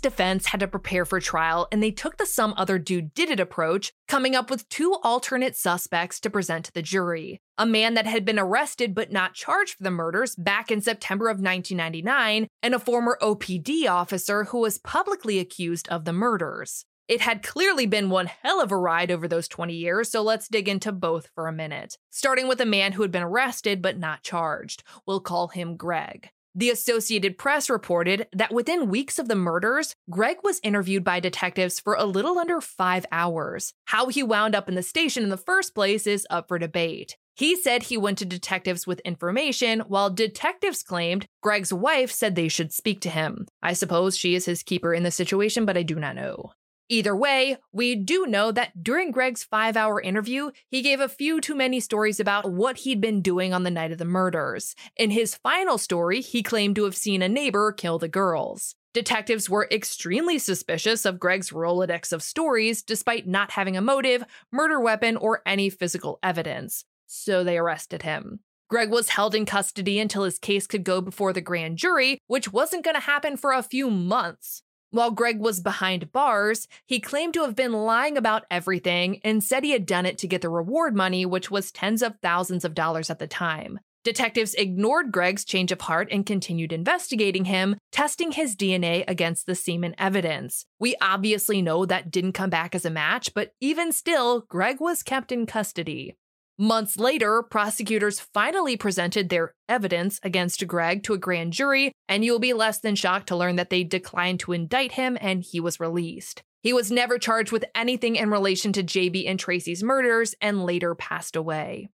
Defense 0.00 0.46
had 0.46 0.60
to 0.60 0.68
prepare 0.68 1.04
for 1.04 1.20
trial, 1.20 1.68
and 1.70 1.82
they 1.82 1.90
took 1.90 2.16
the 2.16 2.26
some 2.26 2.54
other 2.56 2.78
dude 2.78 3.14
did 3.14 3.30
it 3.30 3.40
approach, 3.40 3.92
coming 4.08 4.34
up 4.34 4.50
with 4.50 4.68
two 4.68 4.96
alternate 5.02 5.56
suspects 5.56 6.18
to 6.20 6.30
present 6.30 6.64
to 6.64 6.72
the 6.72 6.82
jury. 6.82 7.40
A 7.58 7.66
man 7.66 7.94
that 7.94 8.06
had 8.06 8.24
been 8.24 8.38
arrested 8.38 8.94
but 8.94 9.12
not 9.12 9.34
charged 9.34 9.74
for 9.74 9.84
the 9.84 9.90
murders 9.90 10.34
back 10.34 10.70
in 10.70 10.80
September 10.80 11.28
of 11.28 11.40
1999, 11.40 12.48
and 12.62 12.74
a 12.74 12.78
former 12.78 13.18
OPD 13.20 13.88
officer 13.88 14.44
who 14.44 14.58
was 14.58 14.78
publicly 14.78 15.38
accused 15.38 15.88
of 15.88 16.04
the 16.04 16.12
murders. 16.12 16.84
It 17.10 17.22
had 17.22 17.42
clearly 17.42 17.86
been 17.86 18.08
one 18.08 18.26
hell 18.26 18.60
of 18.60 18.70
a 18.70 18.76
ride 18.76 19.10
over 19.10 19.26
those 19.26 19.48
20 19.48 19.74
years, 19.74 20.10
so 20.10 20.22
let's 20.22 20.46
dig 20.46 20.68
into 20.68 20.92
both 20.92 21.28
for 21.34 21.48
a 21.48 21.52
minute. 21.52 21.98
Starting 22.08 22.46
with 22.46 22.60
a 22.60 22.64
man 22.66 22.92
who 22.92 23.02
had 23.02 23.10
been 23.10 23.24
arrested 23.24 23.82
but 23.82 23.98
not 23.98 24.22
charged. 24.22 24.84
We'll 25.06 25.18
call 25.18 25.48
him 25.48 25.76
Greg. 25.76 26.30
The 26.54 26.70
Associated 26.70 27.38
Press 27.38 27.70
reported 27.70 28.26
that 28.32 28.52
within 28.52 28.90
weeks 28.90 29.20
of 29.20 29.28
the 29.28 29.36
murders, 29.36 29.94
Greg 30.10 30.38
was 30.42 30.58
interviewed 30.64 31.04
by 31.04 31.20
detectives 31.20 31.78
for 31.78 31.94
a 31.94 32.04
little 32.04 32.38
under 32.38 32.60
five 32.60 33.06
hours. 33.12 33.72
How 33.84 34.08
he 34.08 34.24
wound 34.24 34.56
up 34.56 34.68
in 34.68 34.74
the 34.74 34.82
station 34.82 35.22
in 35.22 35.28
the 35.28 35.36
first 35.36 35.76
place 35.76 36.08
is 36.08 36.26
up 36.28 36.48
for 36.48 36.58
debate. 36.58 37.16
He 37.36 37.54
said 37.54 37.84
he 37.84 37.96
went 37.96 38.18
to 38.18 38.24
detectives 38.24 38.84
with 38.84 38.98
information, 39.00 39.80
while 39.80 40.10
detectives 40.10 40.82
claimed 40.82 41.26
Greg's 41.40 41.72
wife 41.72 42.10
said 42.10 42.34
they 42.34 42.48
should 42.48 42.72
speak 42.72 43.00
to 43.02 43.10
him. 43.10 43.46
I 43.62 43.72
suppose 43.72 44.16
she 44.16 44.34
is 44.34 44.44
his 44.44 44.64
keeper 44.64 44.92
in 44.92 45.04
the 45.04 45.10
situation, 45.12 45.64
but 45.64 45.76
I 45.76 45.84
do 45.84 45.94
not 45.94 46.16
know. 46.16 46.52
Either 46.92 47.14
way, 47.14 47.56
we 47.72 47.94
do 47.94 48.26
know 48.26 48.50
that 48.50 48.82
during 48.82 49.12
Greg's 49.12 49.44
five 49.44 49.76
hour 49.76 50.00
interview, 50.00 50.50
he 50.66 50.82
gave 50.82 50.98
a 50.98 51.08
few 51.08 51.40
too 51.40 51.54
many 51.54 51.78
stories 51.78 52.18
about 52.18 52.50
what 52.50 52.78
he'd 52.78 53.00
been 53.00 53.22
doing 53.22 53.54
on 53.54 53.62
the 53.62 53.70
night 53.70 53.92
of 53.92 53.98
the 53.98 54.04
murders. 54.04 54.74
In 54.96 55.10
his 55.10 55.36
final 55.36 55.78
story, 55.78 56.20
he 56.20 56.42
claimed 56.42 56.74
to 56.74 56.84
have 56.84 56.96
seen 56.96 57.22
a 57.22 57.28
neighbor 57.28 57.70
kill 57.70 58.00
the 58.00 58.08
girls. 58.08 58.74
Detectives 58.92 59.48
were 59.48 59.68
extremely 59.70 60.36
suspicious 60.36 61.04
of 61.04 61.20
Greg's 61.20 61.50
Rolodex 61.50 62.12
of 62.12 62.24
stories 62.24 62.82
despite 62.82 63.24
not 63.24 63.52
having 63.52 63.76
a 63.76 63.80
motive, 63.80 64.24
murder 64.50 64.80
weapon, 64.80 65.16
or 65.16 65.42
any 65.46 65.70
physical 65.70 66.18
evidence. 66.24 66.84
So 67.06 67.44
they 67.44 67.56
arrested 67.56 68.02
him. 68.02 68.40
Greg 68.68 68.90
was 68.90 69.10
held 69.10 69.36
in 69.36 69.46
custody 69.46 70.00
until 70.00 70.24
his 70.24 70.40
case 70.40 70.66
could 70.66 70.82
go 70.82 71.00
before 71.00 71.32
the 71.32 71.40
grand 71.40 71.76
jury, 71.76 72.18
which 72.26 72.52
wasn't 72.52 72.82
going 72.82 72.96
to 72.96 73.00
happen 73.00 73.36
for 73.36 73.52
a 73.52 73.62
few 73.62 73.90
months. 73.90 74.62
While 74.92 75.12
Greg 75.12 75.38
was 75.38 75.60
behind 75.60 76.10
bars, 76.10 76.66
he 76.84 76.98
claimed 76.98 77.34
to 77.34 77.42
have 77.42 77.54
been 77.54 77.72
lying 77.72 78.16
about 78.16 78.44
everything 78.50 79.20
and 79.22 79.42
said 79.42 79.62
he 79.62 79.70
had 79.70 79.86
done 79.86 80.04
it 80.04 80.18
to 80.18 80.26
get 80.26 80.42
the 80.42 80.48
reward 80.48 80.96
money, 80.96 81.24
which 81.24 81.50
was 81.50 81.70
tens 81.70 82.02
of 82.02 82.16
thousands 82.20 82.64
of 82.64 82.74
dollars 82.74 83.08
at 83.08 83.20
the 83.20 83.28
time. 83.28 83.78
Detectives 84.02 84.54
ignored 84.54 85.12
Greg's 85.12 85.44
change 85.44 85.70
of 85.70 85.82
heart 85.82 86.08
and 86.10 86.24
continued 86.24 86.72
investigating 86.72 87.44
him, 87.44 87.76
testing 87.92 88.32
his 88.32 88.56
DNA 88.56 89.04
against 89.06 89.46
the 89.46 89.54
semen 89.54 89.94
evidence. 89.98 90.64
We 90.78 90.96
obviously 91.02 91.60
know 91.60 91.84
that 91.84 92.10
didn't 92.10 92.32
come 92.32 92.48
back 92.48 92.74
as 92.74 92.86
a 92.86 92.90
match, 92.90 93.34
but 93.34 93.52
even 93.60 93.92
still, 93.92 94.46
Greg 94.48 94.80
was 94.80 95.02
kept 95.02 95.30
in 95.30 95.44
custody. 95.44 96.16
Months 96.62 96.98
later, 96.98 97.42
prosecutors 97.42 98.20
finally 98.20 98.76
presented 98.76 99.30
their 99.30 99.54
evidence 99.66 100.20
against 100.22 100.66
Greg 100.66 101.02
to 101.04 101.14
a 101.14 101.18
grand 101.18 101.54
jury, 101.54 101.90
and 102.06 102.22
you'll 102.22 102.38
be 102.38 102.52
less 102.52 102.80
than 102.80 102.94
shocked 102.94 103.28
to 103.28 103.36
learn 103.36 103.56
that 103.56 103.70
they 103.70 103.82
declined 103.82 104.40
to 104.40 104.52
indict 104.52 104.92
him 104.92 105.16
and 105.22 105.42
he 105.42 105.58
was 105.58 105.80
released. 105.80 106.42
He 106.62 106.74
was 106.74 106.92
never 106.92 107.16
charged 107.16 107.50
with 107.50 107.64
anything 107.74 108.14
in 108.16 108.28
relation 108.28 108.74
to 108.74 108.82
JB 108.82 109.26
and 109.26 109.40
Tracie's 109.40 109.82
murders 109.82 110.34
and 110.42 110.66
later 110.66 110.94
passed 110.94 111.34
away. 111.34 111.88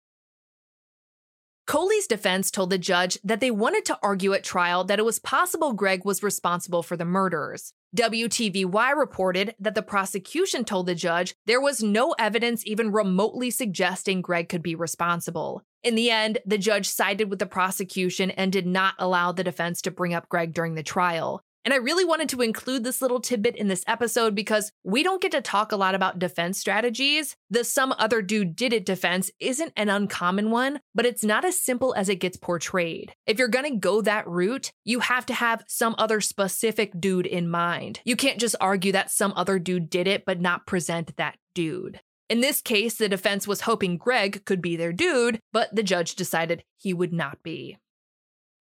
Coley's 1.66 2.06
defense 2.06 2.52
told 2.52 2.70
the 2.70 2.78
judge 2.78 3.18
that 3.24 3.40
they 3.40 3.50
wanted 3.50 3.84
to 3.86 3.98
argue 4.00 4.32
at 4.32 4.44
trial 4.44 4.84
that 4.84 5.00
it 5.00 5.04
was 5.04 5.18
possible 5.18 5.72
Greg 5.72 6.04
was 6.04 6.22
responsible 6.22 6.84
for 6.84 6.96
the 6.96 7.04
murders. 7.04 7.72
WTVY 7.96 8.96
reported 8.96 9.54
that 9.58 9.74
the 9.74 9.82
prosecution 9.82 10.64
told 10.64 10.86
the 10.86 10.94
judge 10.94 11.34
there 11.44 11.60
was 11.60 11.82
no 11.82 12.14
evidence 12.20 12.64
even 12.66 12.92
remotely 12.92 13.50
suggesting 13.50 14.22
Greg 14.22 14.48
could 14.48 14.62
be 14.62 14.76
responsible. 14.76 15.62
In 15.82 15.96
the 15.96 16.10
end, 16.10 16.38
the 16.46 16.58
judge 16.58 16.88
sided 16.88 17.30
with 17.30 17.40
the 17.40 17.46
prosecution 17.46 18.30
and 18.30 18.52
did 18.52 18.66
not 18.66 18.94
allow 18.98 19.32
the 19.32 19.44
defense 19.44 19.82
to 19.82 19.90
bring 19.90 20.14
up 20.14 20.28
Greg 20.28 20.54
during 20.54 20.74
the 20.74 20.82
trial. 20.84 21.42
And 21.66 21.74
I 21.74 21.78
really 21.78 22.04
wanted 22.04 22.28
to 22.28 22.42
include 22.42 22.84
this 22.84 23.02
little 23.02 23.18
tidbit 23.18 23.56
in 23.56 23.66
this 23.66 23.82
episode 23.88 24.36
because 24.36 24.70
we 24.84 25.02
don't 25.02 25.20
get 25.20 25.32
to 25.32 25.40
talk 25.40 25.72
a 25.72 25.76
lot 25.76 25.96
about 25.96 26.20
defense 26.20 26.60
strategies. 26.60 27.34
The 27.50 27.64
some 27.64 27.92
other 27.98 28.22
dude 28.22 28.54
did 28.54 28.72
it 28.72 28.86
defense 28.86 29.32
isn't 29.40 29.72
an 29.76 29.88
uncommon 29.88 30.52
one, 30.52 30.78
but 30.94 31.06
it's 31.06 31.24
not 31.24 31.44
as 31.44 31.60
simple 31.60 31.92
as 31.96 32.08
it 32.08 32.20
gets 32.20 32.36
portrayed. 32.36 33.14
If 33.26 33.40
you're 33.40 33.48
gonna 33.48 33.74
go 33.74 34.00
that 34.02 34.28
route, 34.28 34.70
you 34.84 35.00
have 35.00 35.26
to 35.26 35.34
have 35.34 35.64
some 35.66 35.96
other 35.98 36.20
specific 36.20 36.92
dude 37.00 37.26
in 37.26 37.50
mind. 37.50 38.00
You 38.04 38.14
can't 38.14 38.38
just 38.38 38.54
argue 38.60 38.92
that 38.92 39.10
some 39.10 39.32
other 39.34 39.58
dude 39.58 39.90
did 39.90 40.06
it, 40.06 40.24
but 40.24 40.40
not 40.40 40.68
present 40.68 41.16
that 41.16 41.36
dude. 41.52 41.98
In 42.30 42.42
this 42.42 42.60
case, 42.60 42.94
the 42.94 43.08
defense 43.08 43.48
was 43.48 43.62
hoping 43.62 43.96
Greg 43.96 44.44
could 44.44 44.62
be 44.62 44.76
their 44.76 44.92
dude, 44.92 45.40
but 45.52 45.74
the 45.74 45.82
judge 45.82 46.14
decided 46.14 46.62
he 46.76 46.94
would 46.94 47.12
not 47.12 47.42
be. 47.42 47.76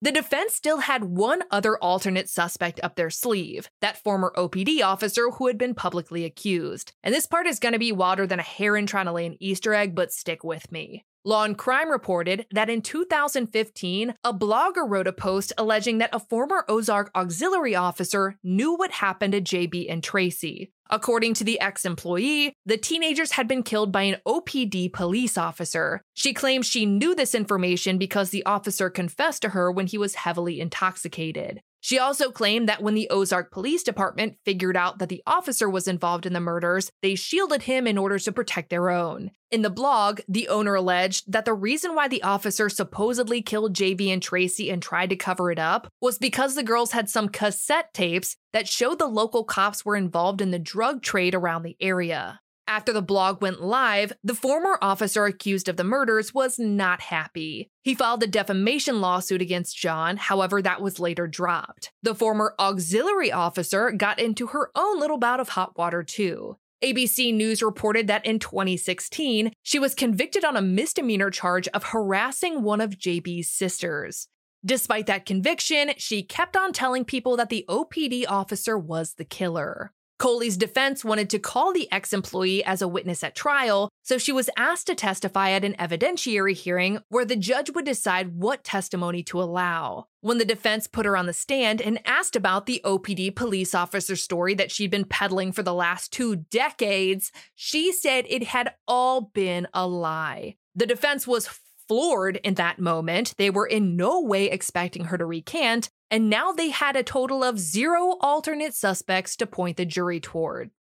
The 0.02 0.12
defense 0.12 0.54
still 0.54 0.80
had 0.80 1.06
one 1.06 1.44
other 1.50 1.78
alternate 1.78 2.30
suspect 2.30 2.80
up 2.84 2.96
their 2.96 3.10
sleeve, 3.10 3.70
that 3.82 3.98
former 3.98 4.34
OPD 4.36 4.84
officer 4.84 5.32
who 5.32 5.48
had 5.48 5.58
been 5.58 5.74
publicly 5.74 6.26
accused. 6.26 6.94
And 7.02 7.14
this 7.14 7.26
part 7.26 7.48
is 7.48 7.60
going 7.60 7.74
to 7.74 7.80
be 7.80 7.92
wilder 7.92 8.28
than 8.28 8.40
a 8.40 8.44
heron 8.44 8.88
trying 8.88 9.06
to 9.06 9.14
lay 9.14 9.26
an 9.26 9.38
Easter 9.40 9.74
egg, 9.74 9.96
but 9.96 10.12
stick 10.12 10.44
with 10.44 10.72
me. 10.72 11.06
Law 11.28 11.44
and 11.44 11.58
Crime 11.58 11.90
reported 11.90 12.46
that 12.52 12.70
in 12.70 12.84
2015, 12.84 14.14
a 14.24 14.32
blogger 14.32 14.88
wrote 14.88 15.08
a 15.08 15.12
post 15.12 15.52
alleging 15.58 15.98
that 15.98 16.12
a 16.14 16.20
former 16.20 16.64
Ozark 16.70 17.10
auxiliary 17.16 17.76
officer 17.76 18.38
knew 18.44 18.76
what 18.76 18.92
happened 18.92 19.34
to 19.34 19.42
JB 19.42 19.92
and 19.92 20.04
Tracie. 20.04 20.72
According 20.92 21.34
to 21.36 21.44
the 21.44 21.60
ex 21.60 21.84
employee, 21.84 22.54
the 22.68 22.78
teenagers 22.78 23.32
had 23.32 23.48
been 23.48 23.64
killed 23.64 23.92
by 23.92 24.04
an 24.04 24.18
OPD 24.28 24.94
police 24.94 25.36
officer. 25.36 26.04
She 26.14 26.32
claims 26.32 26.68
she 26.68 26.86
knew 26.86 27.16
this 27.16 27.34
information 27.34 27.98
because 27.98 28.30
the 28.30 28.46
officer 28.46 28.92
confessed 28.92 29.42
to 29.42 29.50
her 29.50 29.72
when 29.72 29.88
he 29.88 29.98
was 29.98 30.14
heavily 30.14 30.62
intoxicated. 30.62 31.62
She 31.86 32.00
also 32.00 32.32
claimed 32.32 32.68
that 32.68 32.82
when 32.82 32.96
the 32.96 33.08
Ozark 33.12 33.52
Police 33.52 33.84
Department 33.84 34.38
figured 34.44 34.76
out 34.76 34.98
that 34.98 35.08
the 35.08 35.22
officer 35.28 35.70
was 35.70 35.88
involved 35.88 36.26
in 36.26 36.34
the 36.34 36.40
murders, 36.40 36.90
they 37.04 37.14
shielded 37.14 37.62
him 37.62 37.86
in 37.86 38.00
order 38.00 38.18
to 38.18 38.32
protect 38.32 38.72
their 38.72 38.90
own. 38.90 39.30
In 39.52 39.62
the 39.62 39.70
blog, 39.70 40.22
the 40.28 40.48
owner 40.48 40.74
alleged 40.74 41.32
that 41.32 41.46
the 41.46 41.54
reason 41.54 41.94
why 41.94 42.08
the 42.08 42.24
officer 42.24 42.70
supposedly 42.70 43.44
killed 43.44 43.76
JB 43.76 44.12
and 44.12 44.20
Tracie 44.20 44.72
and 44.72 44.82
tried 44.82 45.12
to 45.12 45.16
cover 45.16 45.52
it 45.52 45.60
up 45.60 45.88
was 46.02 46.18
because 46.18 46.56
the 46.56 46.64
girls 46.64 46.92
had 46.92 47.08
some 47.08 47.30
cassette 47.30 47.94
tapes 47.94 48.36
that 48.52 48.68
showed 48.68 48.98
the 48.98 49.06
local 49.06 49.44
cops 49.44 49.86
were 49.86 49.96
involved 49.96 50.42
in 50.42 50.50
the 50.50 50.58
drug 50.58 51.04
trade 51.04 51.36
around 51.36 51.62
the 51.62 51.78
area. 51.80 52.40
After 52.68 52.92
the 52.92 53.02
blog 53.02 53.44
went 53.44 53.62
live, 53.62 54.12
the 54.24 54.34
former 54.34 54.80
officer 54.82 55.26
accused 55.26 55.70
of 55.70 55.78
the 55.78 55.84
murders 55.84 56.34
was 56.34 56.58
not 56.58 57.00
happy. 57.00 57.70
He 57.84 57.94
filed 57.94 58.24
a 58.24 58.28
defamation 58.28 59.02
lawsuit 59.02 59.42
against 59.42 59.78
John, 59.78 60.18
however, 60.18 60.64
that 60.64 60.82
was 60.82 61.00
later 61.00 61.28
dropped. 61.28 61.92
The 62.02 62.16
former 62.16 62.56
auxiliary 62.58 63.32
officer 63.32 63.92
got 63.92 64.20
into 64.20 64.48
her 64.48 64.72
own 64.76 65.00
little 65.00 65.20
bout 65.20 65.40
of 65.40 65.50
hot 65.50 65.78
water, 65.78 66.02
too. 66.02 66.58
ABC 66.84 67.34
News 67.34 67.62
reported 67.62 68.08
that 68.08 68.26
in 68.26 68.40
2016, 68.40 69.54
she 69.62 69.80
was 69.80 69.94
convicted 69.94 70.44
on 70.44 70.58
a 70.58 70.62
misdemeanor 70.62 71.30
charge 71.30 71.68
of 71.70 71.84
harassing 71.84 72.64
one 72.64 72.82
of 72.82 72.98
JB's 72.98 73.48
sisters. 73.48 74.28
Despite 74.66 75.06
that 75.06 75.28
conviction, 75.28 75.92
she 75.98 76.24
kept 76.24 76.58
on 76.58 76.74
telling 76.74 77.06
people 77.06 77.38
that 77.38 77.50
the 77.50 77.66
OPD 77.70 78.26
officer 78.28 78.78
was 78.78 79.14
the 79.14 79.26
killer. 79.26 79.94
Coley's 80.18 80.56
defense 80.56 81.04
wanted 81.04 81.30
to 81.32 81.40
call 81.40 81.74
the 81.74 81.92
ex 81.92 82.14
employee 82.14 82.64
as 82.64 82.82
a 82.82 82.88
witness 82.88 83.24
at 83.24 83.36
trial, 83.36 83.90
so 84.02 84.18
she 84.18 84.32
was 84.32 84.50
asked 84.56 84.88
to 84.88 84.96
testify 84.96 85.52
at 85.52 85.66
an 85.66 85.74
evidentiary 85.74 86.54
hearing 86.54 87.00
where 87.10 87.26
the 87.26 87.36
judge 87.36 87.70
would 87.72 87.86
decide 87.86 88.36
what 88.36 88.64
testimony 88.64 89.24
to 89.24 89.42
allow. 89.42 90.08
When 90.22 90.38
the 90.38 90.46
defense 90.46 90.88
put 90.88 91.06
her 91.06 91.18
on 91.18 91.26
the 91.26 91.34
stand 91.34 91.82
and 91.82 92.00
asked 92.06 92.36
about 92.36 92.66
the 92.66 92.82
OPD 92.86 93.36
police 93.36 93.76
officer 93.76 94.16
story 94.16 94.54
that 94.56 94.72
she'd 94.72 94.92
been 94.92 95.06
peddling 95.06 95.52
for 95.52 95.64
the 95.64 95.74
last 95.74 96.14
two 96.14 96.38
decades, 96.38 97.32
she 97.54 97.92
said 97.92 98.26
it 98.30 98.44
had 98.44 98.74
all 98.88 99.22
been 99.34 99.68
a 99.74 99.86
lie. 99.86 100.56
The 100.76 100.86
defense 100.88 101.28
was 101.28 101.50
floored 101.88 102.38
in 102.38 102.56
that 102.56 102.80
moment. 102.80 103.34
They 103.38 103.50
were 103.50 103.68
in 103.68 103.96
no 103.96 104.22
way 104.22 104.46
expecting 104.50 105.06
her 105.06 105.18
to 105.18 105.26
recant, 105.26 105.90
and 106.10 106.30
now 106.30 106.52
they 106.52 106.70
had 106.70 106.96
a 106.96 107.04
total 107.04 107.44
of 107.44 107.60
zero 107.60 108.18
alternate 108.22 108.74
suspects 108.74 109.36
to 109.38 109.48
point 109.48 109.78
the 109.78 109.86
jury 109.86 110.20
toward. 110.20 110.72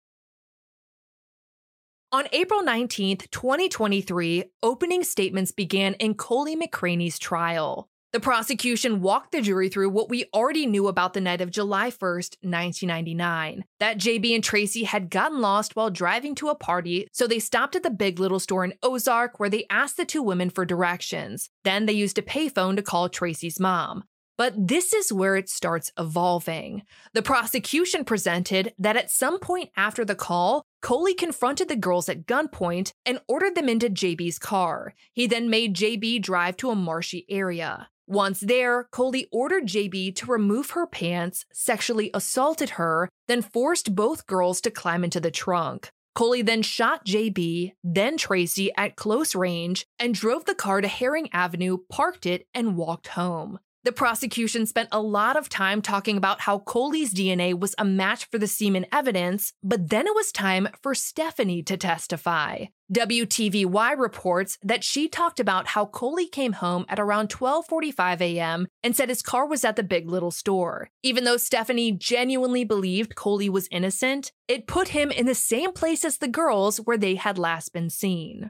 On 2.11 2.25
April 2.31 2.63
19, 2.63 3.17
2023, 3.29 4.45
opening 4.63 5.03
statements 5.03 5.51
began 5.51 5.95
in 5.95 6.13
Coley 6.13 6.55
McCraney's 6.55 7.19
trial. 7.19 7.89
The 8.13 8.21
prosecution 8.21 9.01
walked 9.01 9.33
the 9.33 9.41
jury 9.41 9.67
through 9.67 9.89
what 9.89 10.07
we 10.07 10.23
already 10.33 10.65
knew 10.65 10.87
about 10.87 11.13
the 11.13 11.19
night 11.19 11.41
of 11.41 11.51
July 11.51 11.89
1st, 11.89 12.37
1999 12.39 13.65
that 13.81 13.97
JB 13.97 14.33
and 14.35 14.41
Tracie 14.41 14.85
had 14.85 15.09
gotten 15.09 15.41
lost 15.41 15.75
while 15.75 15.89
driving 15.89 16.33
to 16.35 16.47
a 16.47 16.55
party, 16.55 17.09
so 17.11 17.27
they 17.27 17.39
stopped 17.39 17.75
at 17.75 17.83
the 17.83 17.89
Big 17.89 18.17
Little 18.17 18.39
store 18.39 18.63
in 18.63 18.75
Ozark 18.81 19.37
where 19.37 19.49
they 19.49 19.65
asked 19.69 19.97
the 19.97 20.05
two 20.05 20.23
women 20.23 20.49
for 20.49 20.63
directions. 20.63 21.49
Then 21.65 21.85
they 21.85 21.91
used 21.91 22.17
a 22.17 22.21
payphone 22.21 22.77
to 22.77 22.81
call 22.81 23.09
Tracie's 23.09 23.59
mom. 23.59 24.05
But 24.37 24.67
this 24.67 24.93
is 24.93 25.13
where 25.13 25.35
it 25.35 25.49
starts 25.49 25.91
evolving. 25.97 26.83
The 27.13 27.21
prosecution 27.21 28.03
presented 28.03 28.73
that 28.77 28.97
at 28.97 29.11
some 29.11 29.39
point 29.39 29.69
after 29.77 30.03
the 30.03 30.15
call, 30.15 30.63
Coley 30.81 31.13
confronted 31.13 31.67
the 31.67 31.75
girls 31.75 32.09
at 32.09 32.25
gunpoint 32.25 32.91
and 33.05 33.19
ordered 33.27 33.55
them 33.55 33.69
into 33.69 33.89
JB's 33.89 34.37
car. 34.37 34.93
He 35.13 35.25
then 35.25 35.49
made 35.49 35.75
JB 35.75 36.21
drive 36.21 36.57
to 36.57 36.69
a 36.69 36.75
marshy 36.75 37.25
area. 37.29 37.89
Once 38.07 38.39
there, 38.41 38.87
Coley 38.91 39.27
ordered 39.31 39.65
JB 39.65 40.15
to 40.17 40.27
remove 40.27 40.71
her 40.71 40.85
pants, 40.85 41.45
sexually 41.51 42.11
assaulted 42.13 42.71
her, 42.71 43.09
then 43.27 43.41
forced 43.41 43.95
both 43.95 44.27
girls 44.27 44.61
to 44.61 44.69
climb 44.69 45.03
into 45.03 45.19
the 45.19 45.31
trunk. 45.31 45.89
Coley 46.13 46.43
then 46.43 46.61
shot 46.61 47.05
JB, 47.05 47.73
then 47.83 48.15
Tracie 48.17 48.71
at 48.77 48.95
close 48.95 49.33
range, 49.33 49.85
and 49.99 50.13
drove 50.13 50.45
the 50.45 50.55
car 50.55 50.81
to 50.81 50.87
Herring 50.87 51.29
Avenue, 51.33 51.79
parked 51.89 52.25
it, 52.25 52.47
and 52.53 52.77
walked 52.77 53.07
home. 53.07 53.59
The 53.85 53.91
prosecution 53.91 54.65
spent 54.65 54.89
a 54.91 54.99
lot 54.99 55.37
of 55.37 55.47
time 55.47 55.83
talking 55.83 56.17
about 56.17 56.41
how 56.41 56.57
Coley's 56.57 57.13
DNA 57.13 57.53
was 57.53 57.75
a 57.77 57.85
match 57.85 58.27
for 58.31 58.39
the 58.39 58.47
semen 58.47 58.87
evidence, 58.91 59.53
but 59.61 59.91
then 59.91 60.07
it 60.07 60.15
was 60.15 60.31
time 60.31 60.67
for 60.81 60.95
Stephanie 60.95 61.61
to 61.61 61.77
testify. 61.77 62.65
WTVY 62.91 63.95
reports 63.95 64.57
that 64.63 64.83
she 64.83 65.07
talked 65.07 65.39
about 65.39 65.67
how 65.67 65.85
Coley 65.85 66.25
came 66.25 66.53
home 66.53 66.85
at 66.89 66.99
around 66.99 67.29
12:45 67.29 68.21
a.m. 68.21 68.67
and 68.83 68.95
said 68.95 69.09
his 69.09 69.21
car 69.21 69.45
was 69.45 69.63
at 69.63 69.75
the 69.75 69.83
Big 69.83 70.09
Little 70.09 70.31
store. 70.31 70.89
Even 71.03 71.23
though 71.23 71.37
Stephanie 71.37 71.91
genuinely 71.91 72.63
believed 72.63 73.13
Coley 73.13 73.49
was 73.49 73.67
innocent, 73.69 74.31
it 74.47 74.65
put 74.65 74.89
him 74.89 75.11
in 75.11 75.27
the 75.27 75.35
same 75.35 75.71
place 75.73 76.03
as 76.03 76.17
the 76.17 76.27
girls 76.27 76.77
where 76.77 76.97
they 76.97 77.13
had 77.13 77.37
last 77.37 77.71
been 77.71 77.91
seen. 77.91 78.49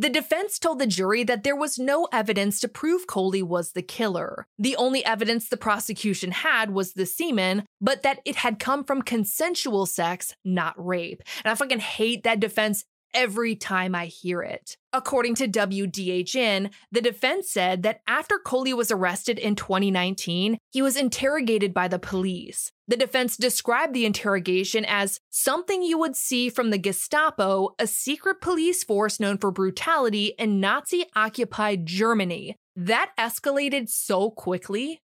The 0.00 0.08
defense 0.08 0.58
told 0.58 0.78
the 0.78 0.86
jury 0.86 1.24
that 1.24 1.44
there 1.44 1.54
was 1.54 1.78
no 1.78 2.08
evidence 2.10 2.58
to 2.60 2.68
prove 2.68 3.06
Coley 3.06 3.42
was 3.42 3.72
the 3.72 3.82
killer. 3.82 4.46
The 4.58 4.74
only 4.76 5.04
evidence 5.04 5.46
the 5.46 5.58
prosecution 5.58 6.30
had 6.30 6.70
was 6.70 6.94
the 6.94 7.04
semen, 7.04 7.66
but 7.82 8.02
that 8.02 8.20
it 8.24 8.36
had 8.36 8.58
come 8.58 8.82
from 8.82 9.02
consensual 9.02 9.84
sex, 9.84 10.34
not 10.42 10.72
rape. 10.82 11.22
And 11.44 11.52
I 11.52 11.54
fucking 11.54 11.80
hate 11.80 12.22
that 12.22 12.40
defense 12.40 12.86
every 13.14 13.54
time 13.54 13.94
I 13.94 14.06
hear 14.06 14.42
it. 14.42 14.76
According 14.92 15.36
to 15.36 15.48
WDHN, 15.48 16.70
the 16.90 17.00
defense 17.00 17.50
said 17.50 17.82
that 17.82 18.00
after 18.06 18.38
Coley 18.38 18.74
was 18.74 18.90
arrested 18.90 19.38
in 19.38 19.54
2019, 19.54 20.58
he 20.70 20.82
was 20.82 20.96
interrogated 20.96 21.72
by 21.72 21.88
the 21.88 21.98
police. 21.98 22.72
The 22.88 22.96
defense 22.96 23.36
described 23.36 23.94
the 23.94 24.04
interrogation 24.04 24.84
as 24.84 25.20
something 25.30 25.82
you 25.82 25.98
would 25.98 26.16
see 26.16 26.50
from 26.50 26.70
the 26.70 26.78
Gestapo, 26.78 27.74
a 27.78 27.86
secret 27.86 28.40
police 28.40 28.82
force 28.82 29.20
known 29.20 29.38
for 29.38 29.52
brutality 29.52 30.34
in 30.38 30.58
Nazi 30.58 31.04
occupied 31.14 31.86
Germany. 31.86 32.56
That 32.74 33.12
escalated 33.18 33.88
so 33.88 34.30
quickly. 34.30 35.00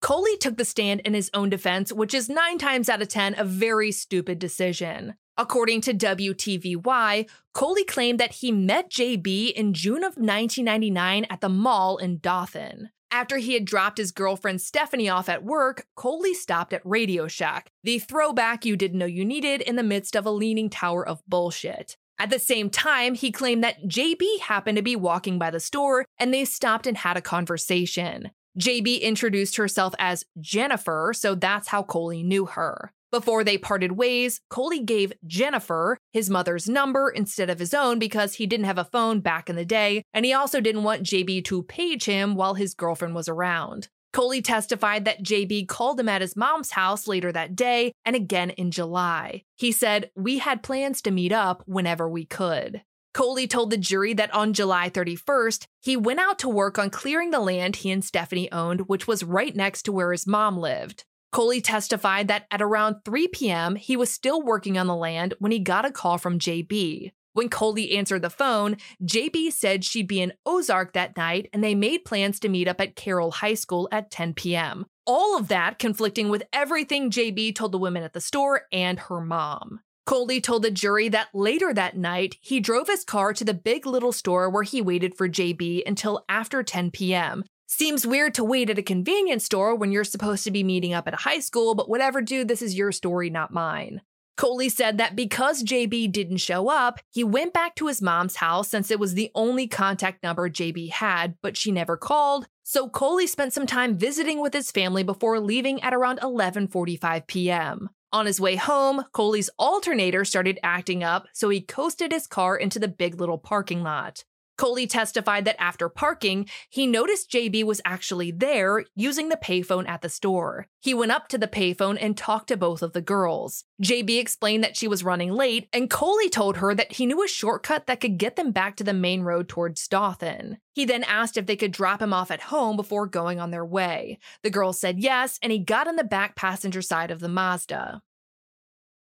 Coley 0.00 0.36
took 0.38 0.56
the 0.56 0.64
stand 0.64 1.00
in 1.00 1.14
his 1.14 1.30
own 1.34 1.50
defense, 1.50 1.92
which 1.92 2.14
is 2.14 2.28
nine 2.28 2.58
times 2.58 2.88
out 2.88 3.02
of 3.02 3.08
10 3.08 3.34
a 3.38 3.44
very 3.44 3.92
stupid 3.92 4.38
decision. 4.38 5.14
According 5.40 5.80
to 5.82 5.94
WTVY, 5.94 7.26
Coley 7.54 7.84
claimed 7.84 8.20
that 8.20 8.34
he 8.34 8.52
met 8.52 8.90
JB 8.90 9.52
in 9.52 9.72
June 9.72 10.04
of 10.04 10.18
1999 10.18 11.24
at 11.30 11.40
the 11.40 11.48
mall 11.48 11.96
in 11.96 12.18
Dothan. 12.18 12.90
After 13.10 13.38
he 13.38 13.54
had 13.54 13.64
dropped 13.64 13.96
his 13.96 14.12
girlfriend 14.12 14.60
Stephanie 14.60 15.08
off 15.08 15.30
at 15.30 15.42
work, 15.42 15.86
Coley 15.96 16.34
stopped 16.34 16.74
at 16.74 16.84
Radio 16.84 17.26
Shack, 17.26 17.70
the 17.82 17.98
throwback 17.98 18.66
you 18.66 18.76
didn't 18.76 18.98
know 18.98 19.06
you 19.06 19.24
needed 19.24 19.62
in 19.62 19.76
the 19.76 19.82
midst 19.82 20.14
of 20.14 20.26
a 20.26 20.30
leaning 20.30 20.68
tower 20.68 21.08
of 21.08 21.22
bullshit. 21.26 21.96
At 22.18 22.28
the 22.28 22.38
same 22.38 22.68
time, 22.68 23.14
he 23.14 23.32
claimed 23.32 23.64
that 23.64 23.84
JB 23.84 24.40
happened 24.40 24.76
to 24.76 24.82
be 24.82 24.94
walking 24.94 25.38
by 25.38 25.50
the 25.50 25.58
store 25.58 26.04
and 26.18 26.34
they 26.34 26.44
stopped 26.44 26.86
and 26.86 26.98
had 26.98 27.16
a 27.16 27.22
conversation. 27.22 28.30
JB 28.58 29.00
introduced 29.00 29.56
herself 29.56 29.94
as 29.98 30.26
Jennifer, 30.38 31.14
so 31.16 31.34
that's 31.34 31.68
how 31.68 31.82
Coley 31.82 32.22
knew 32.22 32.44
her. 32.44 32.92
Before 33.10 33.42
they 33.42 33.58
parted 33.58 33.92
ways, 33.92 34.40
Coley 34.50 34.78
gave 34.78 35.12
Jennifer 35.26 35.98
his 36.12 36.30
mother's 36.30 36.68
number 36.68 37.10
instead 37.10 37.50
of 37.50 37.58
his 37.58 37.74
own 37.74 37.98
because 37.98 38.34
he 38.34 38.46
didn't 38.46 38.66
have 38.66 38.78
a 38.78 38.84
phone 38.84 39.20
back 39.20 39.50
in 39.50 39.56
the 39.56 39.64
day, 39.64 40.04
and 40.14 40.24
he 40.24 40.32
also 40.32 40.60
didn't 40.60 40.84
want 40.84 41.02
JB 41.02 41.44
to 41.46 41.64
page 41.64 42.04
him 42.04 42.36
while 42.36 42.54
his 42.54 42.74
girlfriend 42.74 43.16
was 43.16 43.28
around. 43.28 43.88
Coley 44.12 44.42
testified 44.42 45.04
that 45.04 45.24
JB 45.24 45.66
called 45.68 45.98
him 45.98 46.08
at 46.08 46.20
his 46.20 46.36
mom's 46.36 46.72
house 46.72 47.08
later 47.08 47.32
that 47.32 47.56
day 47.56 47.92
and 48.04 48.14
again 48.14 48.50
in 48.50 48.70
July. 48.70 49.42
He 49.56 49.72
said, 49.72 50.10
We 50.14 50.38
had 50.38 50.62
plans 50.62 51.02
to 51.02 51.10
meet 51.10 51.32
up 51.32 51.62
whenever 51.66 52.08
we 52.08 52.24
could. 52.24 52.82
Coley 53.12 53.48
told 53.48 53.70
the 53.70 53.76
jury 53.76 54.14
that 54.14 54.32
on 54.32 54.52
July 54.52 54.88
31st, 54.88 55.66
he 55.80 55.96
went 55.96 56.20
out 56.20 56.38
to 56.40 56.48
work 56.48 56.78
on 56.78 56.90
clearing 56.90 57.30
the 57.30 57.40
land 57.40 57.76
he 57.76 57.90
and 57.90 58.04
Stephanie 58.04 58.50
owned, 58.52 58.82
which 58.82 59.08
was 59.08 59.24
right 59.24 59.54
next 59.54 59.82
to 59.82 59.92
where 59.92 60.12
his 60.12 60.28
mom 60.28 60.56
lived. 60.56 61.04
Coley 61.32 61.60
testified 61.60 62.26
that 62.28 62.46
at 62.50 62.60
around 62.60 62.96
3 63.04 63.28
p.m., 63.28 63.76
he 63.76 63.96
was 63.96 64.10
still 64.10 64.42
working 64.42 64.76
on 64.76 64.88
the 64.88 64.96
land 64.96 65.34
when 65.38 65.52
he 65.52 65.60
got 65.60 65.84
a 65.84 65.92
call 65.92 66.18
from 66.18 66.40
JB. 66.40 67.12
When 67.32 67.48
Coley 67.48 67.96
answered 67.96 68.22
the 68.22 68.30
phone, 68.30 68.76
JB 69.04 69.52
said 69.52 69.84
she'd 69.84 70.08
be 70.08 70.20
in 70.20 70.32
Ozark 70.44 70.92
that 70.94 71.16
night 71.16 71.48
and 71.52 71.62
they 71.62 71.76
made 71.76 72.04
plans 72.04 72.40
to 72.40 72.48
meet 72.48 72.66
up 72.66 72.80
at 72.80 72.96
Carroll 72.96 73.30
High 73.30 73.54
School 73.54 73.88
at 73.92 74.10
10 74.10 74.34
p.m. 74.34 74.86
All 75.06 75.38
of 75.38 75.46
that 75.48 75.78
conflicting 75.78 76.28
with 76.28 76.42
everything 76.52 77.10
JB 77.10 77.54
told 77.54 77.70
the 77.70 77.78
women 77.78 78.02
at 78.02 78.12
the 78.12 78.20
store 78.20 78.62
and 78.72 78.98
her 78.98 79.20
mom. 79.20 79.80
Coley 80.06 80.40
told 80.40 80.62
the 80.62 80.72
jury 80.72 81.08
that 81.10 81.28
later 81.32 81.72
that 81.72 81.96
night, 81.96 82.34
he 82.40 82.58
drove 82.58 82.88
his 82.88 83.04
car 83.04 83.32
to 83.32 83.44
the 83.44 83.54
big 83.54 83.86
little 83.86 84.10
store 84.10 84.50
where 84.50 84.64
he 84.64 84.82
waited 84.82 85.16
for 85.16 85.28
JB 85.28 85.82
until 85.86 86.24
after 86.28 86.64
10 86.64 86.90
p.m. 86.90 87.44
Seems 87.72 88.04
weird 88.04 88.34
to 88.34 88.42
wait 88.42 88.68
at 88.68 88.80
a 88.80 88.82
convenience 88.82 89.44
store 89.44 89.76
when 89.76 89.92
you're 89.92 90.02
supposed 90.02 90.42
to 90.42 90.50
be 90.50 90.64
meeting 90.64 90.92
up 90.92 91.06
at 91.06 91.14
a 91.14 91.18
high 91.18 91.38
school, 91.38 91.76
but 91.76 91.88
whatever, 91.88 92.20
dude, 92.20 92.48
this 92.48 92.62
is 92.62 92.76
your 92.76 92.90
story, 92.90 93.30
not 93.30 93.52
mine. 93.52 94.02
Coley 94.36 94.68
said 94.68 94.98
that 94.98 95.14
because 95.14 95.62
JB 95.62 96.10
didn't 96.10 96.38
show 96.38 96.68
up, 96.68 96.98
he 97.10 97.22
went 97.22 97.52
back 97.52 97.76
to 97.76 97.86
his 97.86 98.02
mom's 98.02 98.34
house 98.34 98.68
since 98.68 98.90
it 98.90 98.98
was 98.98 99.14
the 99.14 99.30
only 99.36 99.68
contact 99.68 100.24
number 100.24 100.50
JB 100.50 100.90
had, 100.90 101.36
but 101.42 101.56
she 101.56 101.70
never 101.70 101.96
called. 101.96 102.48
So 102.64 102.88
Coley 102.88 103.28
spent 103.28 103.52
some 103.52 103.68
time 103.68 103.96
visiting 103.96 104.40
with 104.40 104.52
his 104.52 104.72
family 104.72 105.04
before 105.04 105.38
leaving 105.38 105.80
at 105.80 105.94
around 105.94 106.18
11:45 106.18 107.28
p.m. 107.28 107.88
On 108.12 108.26
his 108.26 108.40
way 108.40 108.56
home, 108.56 109.04
Coley's 109.12 109.48
alternator 109.60 110.24
started 110.24 110.58
acting 110.64 111.04
up, 111.04 111.28
so 111.32 111.48
he 111.48 111.60
coasted 111.60 112.10
his 112.10 112.26
car 112.26 112.56
into 112.56 112.80
the 112.80 112.88
big 112.88 113.20
little 113.20 113.38
parking 113.38 113.84
lot. 113.84 114.24
Coley 114.60 114.86
testified 114.86 115.46
that 115.46 115.58
after 115.58 115.88
parking, 115.88 116.46
he 116.68 116.86
noticed 116.86 117.30
JB 117.30 117.64
was 117.64 117.80
actually 117.82 118.30
there 118.30 118.84
using 118.94 119.30
the 119.30 119.38
payphone 119.38 119.88
at 119.88 120.02
the 120.02 120.10
store. 120.10 120.66
He 120.80 120.92
went 120.92 121.12
up 121.12 121.28
to 121.28 121.38
the 121.38 121.48
payphone 121.48 121.96
and 121.98 122.14
talked 122.14 122.48
to 122.48 122.58
both 122.58 122.82
of 122.82 122.92
the 122.92 123.00
girls. 123.00 123.64
JB 123.82 124.18
explained 124.18 124.62
that 124.62 124.76
she 124.76 124.86
was 124.86 125.02
running 125.02 125.32
late, 125.32 125.70
and 125.72 125.88
Coley 125.88 126.28
told 126.28 126.58
her 126.58 126.74
that 126.74 126.92
he 126.92 127.06
knew 127.06 127.24
a 127.24 127.26
shortcut 127.26 127.86
that 127.86 128.02
could 128.02 128.18
get 128.18 128.36
them 128.36 128.52
back 128.52 128.76
to 128.76 128.84
the 128.84 128.92
main 128.92 129.22
road 129.22 129.48
towards 129.48 129.88
Dothan. 129.88 130.58
He 130.74 130.84
then 130.84 131.04
asked 131.04 131.38
if 131.38 131.46
they 131.46 131.56
could 131.56 131.72
drop 131.72 132.02
him 132.02 132.12
off 132.12 132.30
at 132.30 132.42
home 132.42 132.76
before 132.76 133.06
going 133.06 133.40
on 133.40 133.52
their 133.52 133.64
way. 133.64 134.18
The 134.42 134.50
girls 134.50 134.78
said 134.78 134.98
yes, 134.98 135.38
and 135.42 135.50
he 135.50 135.58
got 135.58 135.86
in 135.86 135.96
the 135.96 136.04
back 136.04 136.36
passenger 136.36 136.82
side 136.82 137.10
of 137.10 137.20
the 137.20 137.28
Mazda. 137.28 138.02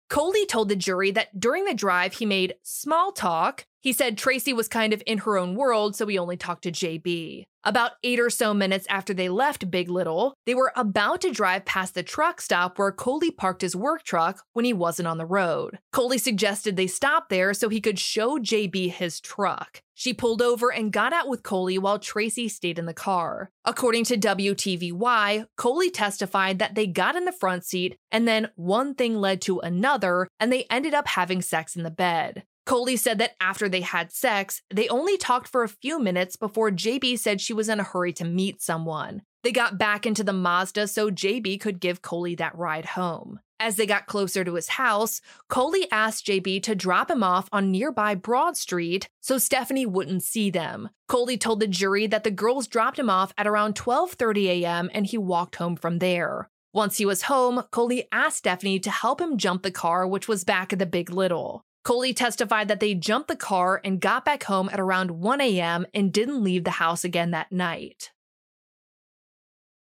Coley 0.09 0.45
told 0.45 0.69
the 0.69 0.75
jury 0.75 1.11
that 1.11 1.39
during 1.39 1.63
the 1.65 1.73
drive, 1.73 2.13
he 2.13 2.25
made 2.25 2.55
small 2.61 3.11
talk. 3.11 3.65
He 3.85 3.93
said 3.93 4.17
Tracie 4.17 4.51
was 4.51 4.67
kind 4.67 4.93
of 4.93 5.03
in 5.05 5.19
her 5.19 5.37
own 5.37 5.53
world, 5.53 5.95
so 5.95 6.07
he 6.07 6.17
only 6.17 6.37
talked 6.37 6.63
to 6.63 6.71
JB. 6.71 7.43
About 7.63 7.91
eight 8.03 8.19
or 8.19 8.31
so 8.31 8.51
minutes 8.51 8.87
after 8.89 9.13
they 9.13 9.29
left 9.29 9.69
Big 9.69 9.91
Little, 9.91 10.33
they 10.47 10.55
were 10.55 10.71
about 10.75 11.21
to 11.21 11.29
drive 11.29 11.65
past 11.65 11.93
the 11.93 12.01
truck 12.01 12.41
stop 12.41 12.79
where 12.79 12.91
Coley 12.91 13.29
parked 13.29 13.61
his 13.61 13.75
work 13.75 14.01
truck 14.01 14.41
when 14.53 14.65
he 14.65 14.73
wasn't 14.73 15.07
on 15.07 15.19
the 15.19 15.25
road. 15.27 15.77
Coley 15.93 16.17
suggested 16.17 16.75
they 16.75 16.87
stop 16.87 17.29
there 17.29 17.53
so 17.53 17.69
he 17.69 17.79
could 17.79 17.99
show 17.99 18.39
JB 18.39 18.89
his 18.89 19.21
truck. 19.21 19.83
She 19.93 20.15
pulled 20.15 20.41
over 20.41 20.73
and 20.73 20.91
got 20.91 21.13
out 21.13 21.29
with 21.29 21.43
Coley 21.43 21.77
while 21.77 21.99
Tracie 21.99 22.49
stayed 22.49 22.79
in 22.79 22.87
the 22.87 22.93
car. 22.93 23.51
According 23.65 24.05
to 24.05 24.17
WTVY, 24.17 25.45
Coley 25.57 25.91
testified 25.91 26.57
that 26.57 26.73
they 26.73 26.87
got 26.87 27.15
in 27.15 27.25
the 27.25 27.31
front 27.31 27.63
seat 27.63 27.97
and 28.11 28.27
then 28.27 28.49
one 28.55 28.95
thing 28.95 29.17
led 29.17 29.41
to 29.41 29.59
another 29.59 30.27
and 30.39 30.51
they 30.51 30.65
ended 30.71 30.95
up 30.95 31.05
having 31.05 31.43
sex 31.43 31.75
in 31.75 31.83
the 31.83 31.91
bed. 31.91 32.45
Coley 32.65 32.97
said 32.97 33.19
that 33.19 33.35
after 33.39 33.69
they 33.69 33.81
had 33.81 34.11
sex, 34.11 34.61
they 34.73 34.87
only 34.87 35.17
talked 35.17 35.47
for 35.47 35.63
a 35.63 35.69
few 35.69 35.99
minutes 35.99 36.35
before 36.35 36.71
JB 36.71 37.19
said 37.19 37.39
she 37.39 37.53
was 37.53 37.69
in 37.69 37.79
a 37.79 37.83
hurry 37.83 38.11
to 38.13 38.25
meet 38.25 38.61
someone. 38.61 39.21
They 39.43 39.51
got 39.51 39.77
back 39.77 40.07
into 40.07 40.23
the 40.23 40.33
Mazda 40.33 40.87
so 40.87 41.11
JB 41.11 41.59
could 41.61 41.79
give 41.79 42.01
Coley 42.01 42.33
that 42.35 42.57
ride 42.57 42.85
home. 42.85 43.39
As 43.59 43.75
they 43.75 43.85
got 43.85 44.07
closer 44.07 44.43
to 44.43 44.55
his 44.55 44.69
house, 44.69 45.21
Coley 45.47 45.87
asked 45.91 46.25
JB 46.25 46.63
to 46.63 46.73
drop 46.73 47.11
him 47.11 47.23
off 47.23 47.47
on 47.51 47.71
nearby 47.71 48.15
Broad 48.15 48.57
Street 48.57 49.07
so 49.21 49.37
Stephanie 49.37 49.85
wouldn't 49.85 50.23
see 50.23 50.49
them. 50.49 50.89
Coley 51.07 51.37
told 51.37 51.59
the 51.59 51.67
jury 51.67 52.07
that 52.07 52.23
the 52.23 52.31
girls 52.31 52.67
dropped 52.67 52.97
him 52.97 53.09
off 53.09 53.31
at 53.37 53.45
around 53.45 53.75
12:30 53.75 54.47
a.m. 54.47 54.89
and 54.91 55.05
he 55.05 55.17
walked 55.19 55.57
home 55.57 55.75
from 55.75 55.99
there. 55.99 56.49
Once 56.73 56.97
he 56.97 57.05
was 57.05 57.23
home, 57.23 57.63
Coley 57.71 58.07
asked 58.11 58.37
Stephanie 58.37 58.79
to 58.79 58.89
help 58.89 59.21
him 59.21 59.37
jump 59.37 59.61
the 59.61 59.71
car 59.71 60.07
which 60.07 60.27
was 60.27 60.43
back 60.43 60.73
at 60.73 60.79
the 60.79 60.85
Big 60.85 61.11
Little. 61.11 61.63
Coley 61.85 62.15
testified 62.15 62.67
that 62.67 62.79
they 62.79 62.95
jumped 62.95 63.27
the 63.27 63.35
car 63.35 63.79
and 63.83 64.01
got 64.01 64.25
back 64.25 64.43
home 64.43 64.69
at 64.73 64.79
around 64.79 65.11
1 65.11 65.39
a.m. 65.39 65.85
and 65.93 66.11
didn't 66.11 66.43
leave 66.43 66.63
the 66.63 66.71
house 66.71 67.03
again 67.03 67.29
that 67.29 67.51
night. 67.51 68.11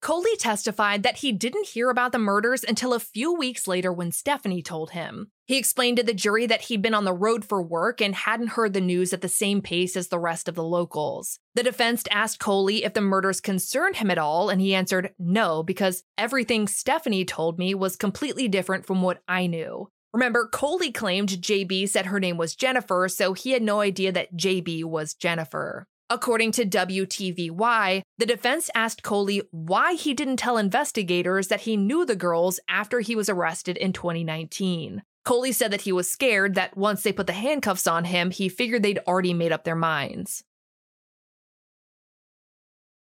Coley 0.01 0.35
testified 0.35 1.03
that 1.03 1.17
he 1.17 1.31
didn't 1.31 1.67
hear 1.67 1.91
about 1.91 2.11
the 2.11 2.17
murders 2.17 2.63
until 2.63 2.91
a 2.91 2.99
few 2.99 3.35
weeks 3.35 3.67
later 3.67 3.93
when 3.93 4.11
Stephanie 4.11 4.63
told 4.63 4.89
him. 4.89 5.29
He 5.45 5.59
explained 5.59 5.97
to 5.97 6.03
the 6.03 6.11
jury 6.11 6.47
that 6.47 6.61
he'd 6.61 6.81
been 6.81 6.95
on 6.95 7.05
the 7.05 7.13
road 7.13 7.45
for 7.45 7.61
work 7.61 8.01
and 8.01 8.15
hadn't 8.15 8.47
heard 8.47 8.73
the 8.73 8.81
news 8.81 9.13
at 9.13 9.21
the 9.21 9.29
same 9.29 9.61
pace 9.61 9.95
as 9.95 10.07
the 10.07 10.17
rest 10.17 10.47
of 10.47 10.55
the 10.55 10.63
locals. 10.63 11.37
The 11.53 11.61
defense 11.61 12.03
asked 12.09 12.39
Coley 12.39 12.83
if 12.83 12.95
the 12.95 13.01
murders 13.01 13.39
concerned 13.39 13.97
him 13.97 14.09
at 14.09 14.17
all, 14.17 14.49
and 14.49 14.59
he 14.59 14.73
answered 14.73 15.13
no, 15.19 15.61
because 15.61 16.03
everything 16.17 16.67
Stephanie 16.67 17.25
told 17.25 17.59
me 17.59 17.75
was 17.75 17.95
completely 17.95 18.47
different 18.47 18.87
from 18.87 19.03
what 19.03 19.21
I 19.27 19.45
knew. 19.45 19.91
Remember, 20.13 20.47
Coley 20.47 20.91
claimed 20.91 21.29
JB 21.29 21.87
said 21.87 22.07
her 22.07 22.19
name 22.19 22.37
was 22.37 22.55
Jennifer, 22.55 23.07
so 23.07 23.33
he 23.33 23.51
had 23.51 23.61
no 23.61 23.79
idea 23.79 24.11
that 24.11 24.35
JB 24.35 24.83
was 24.83 25.13
Jennifer. 25.13 25.87
According 26.09 26.51
to 26.53 26.65
WTVY, 26.65 28.01
the 28.17 28.25
defense 28.25 28.69
asked 28.75 29.01
Coley 29.01 29.41
why 29.51 29.93
he 29.93 30.13
didn't 30.13 30.37
tell 30.37 30.57
investigators 30.57 31.47
that 31.47 31.61
he 31.61 31.77
knew 31.77 32.05
the 32.05 32.17
girls 32.17 32.59
after 32.67 32.99
he 32.99 33.15
was 33.15 33.29
arrested 33.29 33.77
in 33.77 33.93
2019. 33.93 35.03
Coley 35.23 35.53
said 35.53 35.71
that 35.71 35.81
he 35.81 35.93
was 35.93 36.11
scared 36.11 36.55
that 36.55 36.75
once 36.75 37.03
they 37.03 37.13
put 37.13 37.27
the 37.27 37.33
handcuffs 37.33 37.87
on 37.87 38.03
him, 38.03 38.31
he 38.31 38.49
figured 38.49 38.83
they'd 38.83 38.99
already 39.07 39.33
made 39.33 39.53
up 39.53 39.63
their 39.63 39.75
minds. 39.75 40.43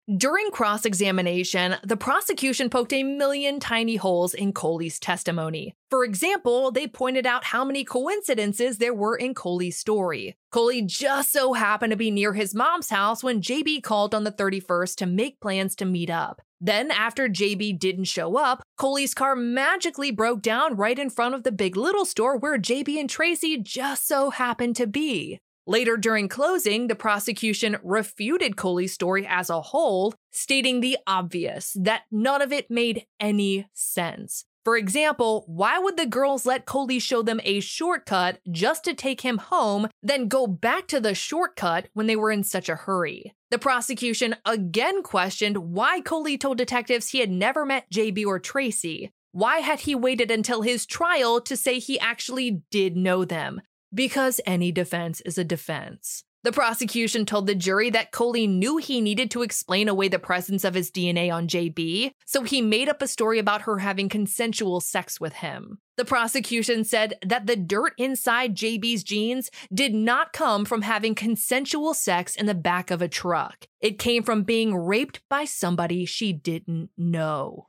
During 0.06 0.50
cross 0.50 0.84
examination, 0.84 1.76
the 1.82 1.96
prosecution 1.96 2.68
poked 2.68 2.92
a 2.92 3.02
million 3.02 3.58
tiny 3.58 3.96
holes 3.96 4.34
in 4.34 4.52
Coley's 4.52 4.98
testimony. 4.98 5.74
For 5.88 6.04
example, 6.04 6.70
they 6.70 6.86
pointed 6.86 7.24
out 7.24 7.44
how 7.44 7.64
many 7.64 7.84
coincidences 7.84 8.76
there 8.76 8.92
were 8.92 9.16
in 9.16 9.32
Coley's 9.32 9.78
story. 9.78 10.36
Coley 10.52 10.82
just 10.82 11.32
so 11.32 11.54
happened 11.54 11.92
to 11.92 11.96
be 11.96 12.10
near 12.10 12.34
his 12.34 12.54
mom's 12.54 12.90
house 12.90 13.24
when 13.24 13.40
JB 13.40 13.82
called 13.82 14.14
on 14.14 14.24
the 14.24 14.30
31st 14.30 14.96
to 14.96 15.06
make 15.06 15.40
plans 15.40 15.74
to 15.76 15.86
meet 15.86 16.10
up. 16.10 16.42
Then, 16.60 16.90
after 16.90 17.26
JB 17.26 17.78
didn't 17.78 18.04
show 18.04 18.36
up, 18.36 18.62
Coley's 18.76 19.14
car 19.14 19.34
magically 19.34 20.10
broke 20.10 20.42
down 20.42 20.76
right 20.76 20.98
in 20.98 21.08
front 21.08 21.34
of 21.34 21.44
the 21.44 21.52
Big 21.52 21.78
Little 21.78 22.04
store 22.04 22.36
where 22.36 22.58
JB 22.58 23.00
and 23.00 23.08
Tracie 23.08 23.56
just 23.56 24.06
so 24.06 24.28
happened 24.28 24.76
to 24.76 24.86
be. 24.86 25.40
Later 25.66 25.96
during 25.96 26.28
closing, 26.28 26.88
the 26.88 26.94
prosecution 26.94 27.78
refuted 27.82 28.56
Coley's 28.56 28.92
story 28.92 29.26
as 29.26 29.48
a 29.48 29.62
whole, 29.62 30.14
stating 30.30 30.80
the 30.80 30.98
obvious 31.06 31.74
that 31.80 32.02
none 32.10 32.42
of 32.42 32.52
it 32.52 32.70
made 32.70 33.06
any 33.18 33.66
sense. 33.72 34.44
For 34.64 34.76
example, 34.76 35.44
why 35.46 35.78
would 35.78 35.96
the 35.96 36.06
girls 36.06 36.46
let 36.46 36.64
Coley 36.66 36.98
show 36.98 37.22
them 37.22 37.40
a 37.44 37.60
shortcut 37.60 38.40
just 38.50 38.84
to 38.84 38.94
take 38.94 39.20
him 39.20 39.38
home, 39.38 39.88
then 40.02 40.28
go 40.28 40.46
back 40.46 40.86
to 40.88 41.00
the 41.00 41.14
shortcut 41.14 41.88
when 41.92 42.06
they 42.06 42.16
were 42.16 42.30
in 42.30 42.44
such 42.44 42.68
a 42.68 42.76
hurry? 42.76 43.34
The 43.50 43.58
prosecution 43.58 44.36
again 44.46 45.02
questioned 45.02 45.58
why 45.58 46.00
Coley 46.00 46.38
told 46.38 46.58
detectives 46.58 47.08
he 47.08 47.20
had 47.20 47.30
never 47.30 47.66
met 47.66 47.90
JB 47.90 48.24
or 48.26 48.38
Tracie. 48.38 49.10
Why 49.32 49.58
had 49.58 49.80
he 49.80 49.94
waited 49.94 50.30
until 50.30 50.62
his 50.62 50.86
trial 50.86 51.40
to 51.42 51.56
say 51.56 51.78
he 51.78 51.98
actually 52.00 52.62
did 52.70 52.96
know 52.96 53.24
them? 53.24 53.60
Because 53.94 54.40
any 54.44 54.72
defense 54.72 55.20
is 55.22 55.38
a 55.38 55.44
defense. 55.44 56.24
The 56.44 56.52
prosecution 56.52 57.24
told 57.24 57.46
the 57.46 57.54
jury 57.54 57.88
that 57.88 58.12
Coley 58.12 58.46
knew 58.46 58.76
he 58.76 59.00
needed 59.00 59.30
to 59.30 59.40
explain 59.40 59.88
away 59.88 60.08
the 60.08 60.18
presence 60.18 60.62
of 60.62 60.74
his 60.74 60.90
DNA 60.90 61.32
on 61.32 61.48
JB, 61.48 62.10
so 62.26 62.42
he 62.42 62.60
made 62.60 62.86
up 62.86 63.00
a 63.00 63.08
story 63.08 63.38
about 63.38 63.62
her 63.62 63.78
having 63.78 64.10
consensual 64.10 64.82
sex 64.82 65.18
with 65.18 65.32
him. 65.32 65.78
The 65.96 66.04
prosecution 66.04 66.84
said 66.84 67.14
that 67.24 67.46
the 67.46 67.56
dirt 67.56 67.94
inside 67.96 68.54
JB's 68.54 69.02
jeans 69.02 69.50
did 69.72 69.94
not 69.94 70.34
come 70.34 70.66
from 70.66 70.82
having 70.82 71.14
consensual 71.14 71.94
sex 71.94 72.36
in 72.36 72.44
the 72.44 72.54
back 72.54 72.90
of 72.90 73.00
a 73.00 73.08
truck. 73.08 73.66
It 73.80 73.98
came 73.98 74.22
from 74.22 74.42
being 74.42 74.76
raped 74.76 75.22
by 75.30 75.46
somebody 75.46 76.04
she 76.04 76.34
didn't 76.34 76.90
know. 76.98 77.68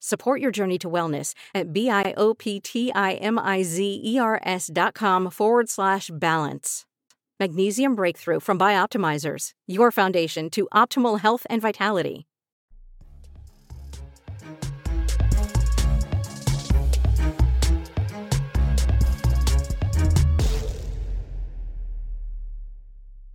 Support 0.00 0.40
your 0.40 0.50
journey 0.50 0.78
to 0.78 0.90
wellness 0.90 1.34
at 1.54 1.72
B-I-O-P-T-I-M-I-Z-E-R-S 1.72 4.70
dot 4.72 4.94
com 4.94 5.30
forward 5.30 5.68
slash 5.68 6.10
balance. 6.12 6.84
Magnesium 7.40 7.94
Breakthrough 7.94 8.40
from 8.40 8.58
Bioptimizers, 8.58 9.52
your 9.66 9.92
foundation 9.92 10.50
to 10.50 10.68
optimal 10.74 11.20
health 11.20 11.46
and 11.48 11.62
vitality. 11.62 12.26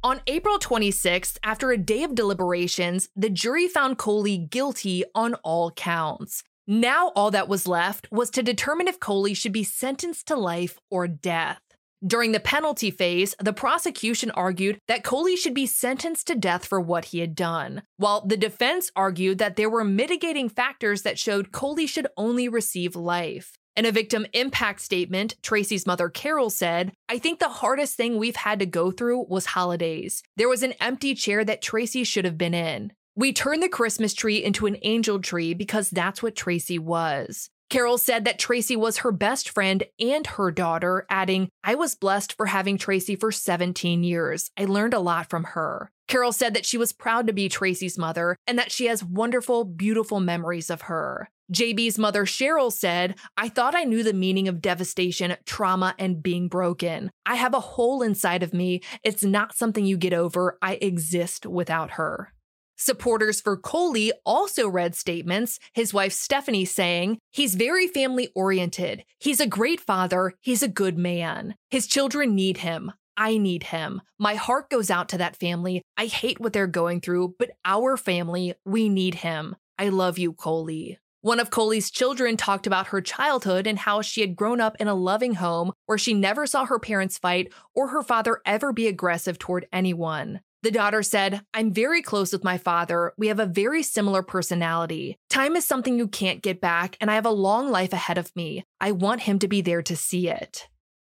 On 0.06 0.20
April 0.28 0.60
26th, 0.60 1.38
after 1.46 1.72
a 1.72 1.78
day 1.78 2.04
of 2.04 2.14
deliberations, 2.14 3.08
the 3.16 3.30
jury 3.30 3.70
found 3.70 3.98
Coley 3.98 4.38
guilty 4.38 5.06
on 5.16 5.36
all 5.46 5.72
counts. 5.72 6.44
Now, 6.66 7.12
all 7.16 7.30
that 7.32 7.50
was 7.50 7.68
left 7.68 8.08
was 8.10 8.30
to 8.32 8.44
determine 8.44 8.88
if 8.88 9.00
Coley 9.00 9.34
should 9.34 9.52
be 9.52 9.66
sentenced 9.66 10.28
to 10.28 10.36
life 10.36 10.80
or 10.90 11.08
death. 11.08 11.62
During 12.06 12.32
the 12.34 12.40
penalty 12.40 12.92
phase, 12.92 13.34
the 13.40 13.54
prosecution 13.54 14.32
argued 14.32 14.78
that 14.88 15.04
Coley 15.04 15.36
should 15.38 15.54
be 15.54 15.66
sentenced 15.66 16.28
to 16.28 16.36
death 16.36 16.66
for 16.66 16.80
what 16.80 17.06
he 17.06 17.20
had 17.20 17.36
done, 17.36 17.84
while 17.98 18.26
the 18.26 18.38
defense 18.38 18.92
argued 18.96 19.38
that 19.38 19.56
there 19.56 19.70
were 19.70 19.84
mitigating 19.84 20.50
factors 20.50 21.02
that 21.04 21.20
showed 21.20 21.52
Coley 21.52 21.88
should 21.88 22.08
only 22.18 22.48
receive 22.50 22.96
life. 22.96 23.58
In 23.76 23.86
a 23.86 23.92
victim 23.92 24.26
impact 24.34 24.82
statement, 24.82 25.36
Tracie's 25.42 25.88
mother, 25.88 26.08
Carol, 26.08 26.50
said, 26.50 26.92
I 27.10 27.18
think 27.20 27.40
the 27.40 27.50
hardest 27.50 27.96
thing 27.96 28.18
we've 28.18 28.36
had 28.36 28.60
to 28.60 28.66
go 28.66 28.92
through 28.92 29.26
was 29.30 29.48
holidays. 29.48 30.24
There 30.38 30.50
was 30.50 30.62
an 30.62 30.74
empty 30.80 31.16
chair 31.16 31.44
that 31.44 31.62
Tracie 31.62 32.04
should 32.04 32.26
have 32.26 32.38
been 32.38 32.54
in. 32.54 32.92
We 33.16 33.32
turned 33.32 33.62
the 33.62 33.70
Christmas 33.70 34.16
tree 34.16 34.44
into 34.44 34.66
an 34.66 34.78
angel 34.82 35.20
tree 35.20 35.54
because 35.54 35.92
that's 35.92 36.24
what 36.24 36.36
Tracie 36.36 36.80
was. 36.80 37.50
Carol 37.70 37.98
said 37.98 38.26
that 38.26 38.40
Tracie 38.40 38.76
was 38.76 38.98
her 38.98 39.12
best 39.12 39.50
friend 39.50 39.84
and 40.00 40.26
her 40.26 40.52
daughter, 40.52 41.06
adding, 41.10 41.50
I 41.64 41.76
was 41.76 41.96
blessed 41.96 42.34
for 42.34 42.48
having 42.48 42.78
Tracie 42.78 43.16
for 43.16 43.32
17 43.32 44.04
years. 44.04 44.50
I 44.58 44.66
learned 44.66 44.94
a 44.96 45.00
lot 45.00 45.30
from 45.30 45.44
her. 45.44 45.92
Carol 46.08 46.32
said 46.32 46.56
that 46.56 46.66
she 46.66 46.78
was 46.78 46.92
proud 46.92 47.28
to 47.28 47.34
be 47.34 47.50
Tracie's 47.50 47.98
mother 47.98 48.36
and 48.48 48.58
that 48.58 48.72
she 48.72 48.86
has 48.88 49.04
wonderful, 49.04 49.64
beautiful 49.64 50.20
memories 50.20 50.70
of 50.70 50.84
her. 50.84 51.30
JB's 51.52 52.00
mother, 52.00 52.26
Cheryl, 52.26 52.72
said, 52.72 53.16
I 53.38 53.48
thought 53.48 53.76
I 53.76 53.84
knew 53.84 54.02
the 54.02 54.14
meaning 54.14 54.48
of 54.48 54.62
devastation, 54.62 55.36
trauma, 55.46 55.94
and 56.00 56.24
being 56.24 56.48
broken. 56.48 57.12
I 57.26 57.36
have 57.36 57.54
a 57.54 57.60
hole 57.60 58.02
inside 58.02 58.42
of 58.42 58.54
me. 58.54 58.82
It's 59.04 59.24
not 59.24 59.56
something 59.56 59.86
you 59.86 59.98
get 59.98 60.14
over. 60.14 60.58
I 60.62 60.76
exist 60.76 61.46
without 61.46 61.92
her. 61.92 62.34
Supporters 62.76 63.40
for 63.40 63.56
Coley 63.56 64.12
also 64.26 64.68
read 64.68 64.96
statements, 64.96 65.60
his 65.74 65.94
wife 65.94 66.14
Stephanie 66.14 66.66
saying, 66.66 67.20
He's 67.32 67.56
very 67.56 67.88
family 67.88 68.30
oriented. 68.36 69.04
He's 69.20 69.40
a 69.40 69.48
great 69.48 69.80
father. 69.80 70.34
He's 70.42 70.64
a 70.64 70.68
good 70.68 70.98
man. 70.98 71.56
His 71.70 71.88
children 71.88 72.36
need 72.36 72.58
him. 72.58 72.92
I 73.16 73.38
need 73.38 73.64
him. 73.64 74.02
My 74.18 74.36
heart 74.36 74.70
goes 74.70 74.90
out 74.90 75.10
to 75.10 75.18
that 75.20 75.36
family. 75.36 75.84
I 75.98 76.08
hate 76.08 76.40
what 76.40 76.54
they're 76.54 76.68
going 76.68 77.02
through, 77.02 77.36
but 77.38 77.52
our 77.64 77.96
family, 77.96 78.56
we 78.66 78.90
need 78.90 79.16
him. 79.16 79.56
I 79.78 79.90
love 79.90 80.18
you, 80.18 80.34
Coley. 80.34 80.98
One 81.22 81.40
of 81.40 81.52
Coley's 81.52 81.90
children 81.90 82.36
talked 82.36 82.68
about 82.68 82.88
her 82.88 83.00
childhood 83.00 83.66
and 83.66 83.80
how 83.80 84.02
she 84.02 84.20
had 84.20 84.36
grown 84.36 84.60
up 84.60 84.76
in 84.80 84.90
a 84.90 84.94
loving 84.94 85.36
home 85.36 85.72
where 85.86 85.98
she 85.98 86.14
never 86.14 86.46
saw 86.46 86.66
her 86.66 86.80
parents 86.80 87.18
fight 87.18 87.54
or 87.74 87.88
her 87.90 88.04
father 88.04 88.42
ever 88.46 88.74
be 88.74 88.88
aggressive 88.88 89.40
toward 89.40 89.66
anyone. 89.72 90.42
The 90.64 90.72
daughter 90.72 91.04
said, 91.04 91.42
I'm 91.54 91.74
very 91.74 92.02
close 92.02 92.32
with 92.32 92.46
my 92.46 92.58
father. 92.58 93.12
We 93.18 93.28
have 93.28 93.40
a 93.42 93.46
very 93.46 93.84
similar 93.84 94.24
personality. 94.24 95.18
Time 95.30 95.58
is 95.58 95.66
something 95.66 95.98
you 95.98 96.08
can't 96.08 96.42
get 96.42 96.62
back, 96.62 96.96
and 97.02 97.12
I 97.12 97.16
have 97.16 97.26
a 97.26 97.32
long 97.32 97.70
life 97.70 97.92
ahead 97.92 98.18
of 98.18 98.34
me. 98.34 98.64
I 98.80 98.94
want 98.94 99.24
him 99.24 99.40
to 99.40 99.50
be 99.50 99.60
there 99.60 99.82
to 99.82 99.96
see 99.98 100.30
it. 100.30 100.70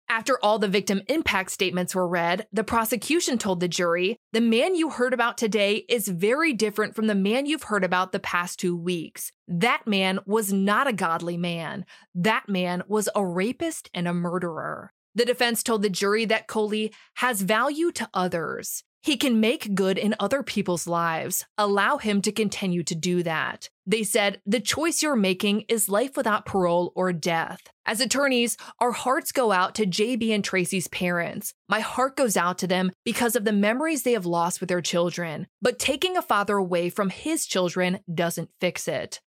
After 0.10 0.40
all 0.44 0.58
the 0.58 0.68
victim 0.68 1.04
impact 1.08 1.52
statements 1.52 1.94
were 1.94 2.08
read, 2.08 2.48
the 2.52 2.64
prosecution 2.64 3.38
told 3.38 3.60
the 3.60 3.68
jury 3.68 4.18
the 4.32 4.42
man 4.42 4.74
you 4.74 4.90
heard 4.90 5.14
about 5.14 5.38
today 5.38 5.86
is 5.88 6.08
very 6.08 6.54
different 6.54 6.96
from 6.96 7.06
the 7.06 7.14
man 7.14 7.46
you've 7.46 7.64
heard 7.64 7.84
about 7.84 8.12
the 8.12 8.20
past 8.20 8.60
two 8.60 8.76
weeks. 8.76 9.32
That 9.48 9.84
man 9.86 10.18
was 10.26 10.52
not 10.52 10.88
a 10.88 10.94
godly 10.94 11.38
man. 11.38 11.86
That 12.16 12.50
man 12.50 12.82
was 12.88 13.08
a 13.14 13.24
rapist 13.24 13.92
and 13.94 14.08
a 14.08 14.16
murderer. 14.16 14.94
The 15.14 15.26
defense 15.26 15.62
told 15.62 15.84
the 15.84 15.92
jury 15.92 16.26
that 16.26 16.48
Coley 16.48 16.92
has 17.18 17.44
value 17.44 17.92
to 17.92 18.10
others. 18.16 18.84
He 19.04 19.18
can 19.18 19.42
make 19.42 19.76
good 19.76 19.98
in 19.98 20.16
other 20.18 20.44
people's 20.44 20.88
lives. 20.88 21.46
Allow 21.58 21.98
him 21.98 22.22
to 22.22 22.32
continue 22.32 22.84
to 22.84 22.96
do 22.96 23.22
that. 23.24 23.70
They 23.86 24.04
said, 24.04 24.40
the 24.46 24.62
choice 24.62 25.04
you're 25.04 25.18
making 25.18 25.66
is 25.68 25.90
life 25.90 26.16
without 26.16 26.46
parole 26.46 26.94
or 26.96 27.12
death. 27.12 27.60
As 27.86 28.00
attorneys, 28.00 28.56
our 28.80 28.94
hearts 28.94 29.34
go 29.34 29.52
out 29.52 29.76
to 29.76 29.86
JB 29.86 30.34
and 30.34 30.42
Tracie's 30.42 30.88
parents. 30.88 31.54
My 31.68 31.82
heart 31.82 32.16
goes 32.16 32.38
out 32.38 32.58
to 32.60 32.68
them 32.68 32.94
because 33.04 33.36
of 33.36 33.44
the 33.44 33.52
memories 33.52 34.04
they 34.04 34.14
have 34.14 34.26
lost 34.26 34.62
with 34.62 34.70
their 34.70 34.80
children. 34.80 35.48
But 35.62 35.80
taking 35.80 36.16
a 36.16 36.22
father 36.22 36.56
away 36.56 36.90
from 36.90 37.10
his 37.10 37.46
children 37.46 38.00
doesn't 38.12 38.52
fix 38.62 38.88
it. 38.88 39.20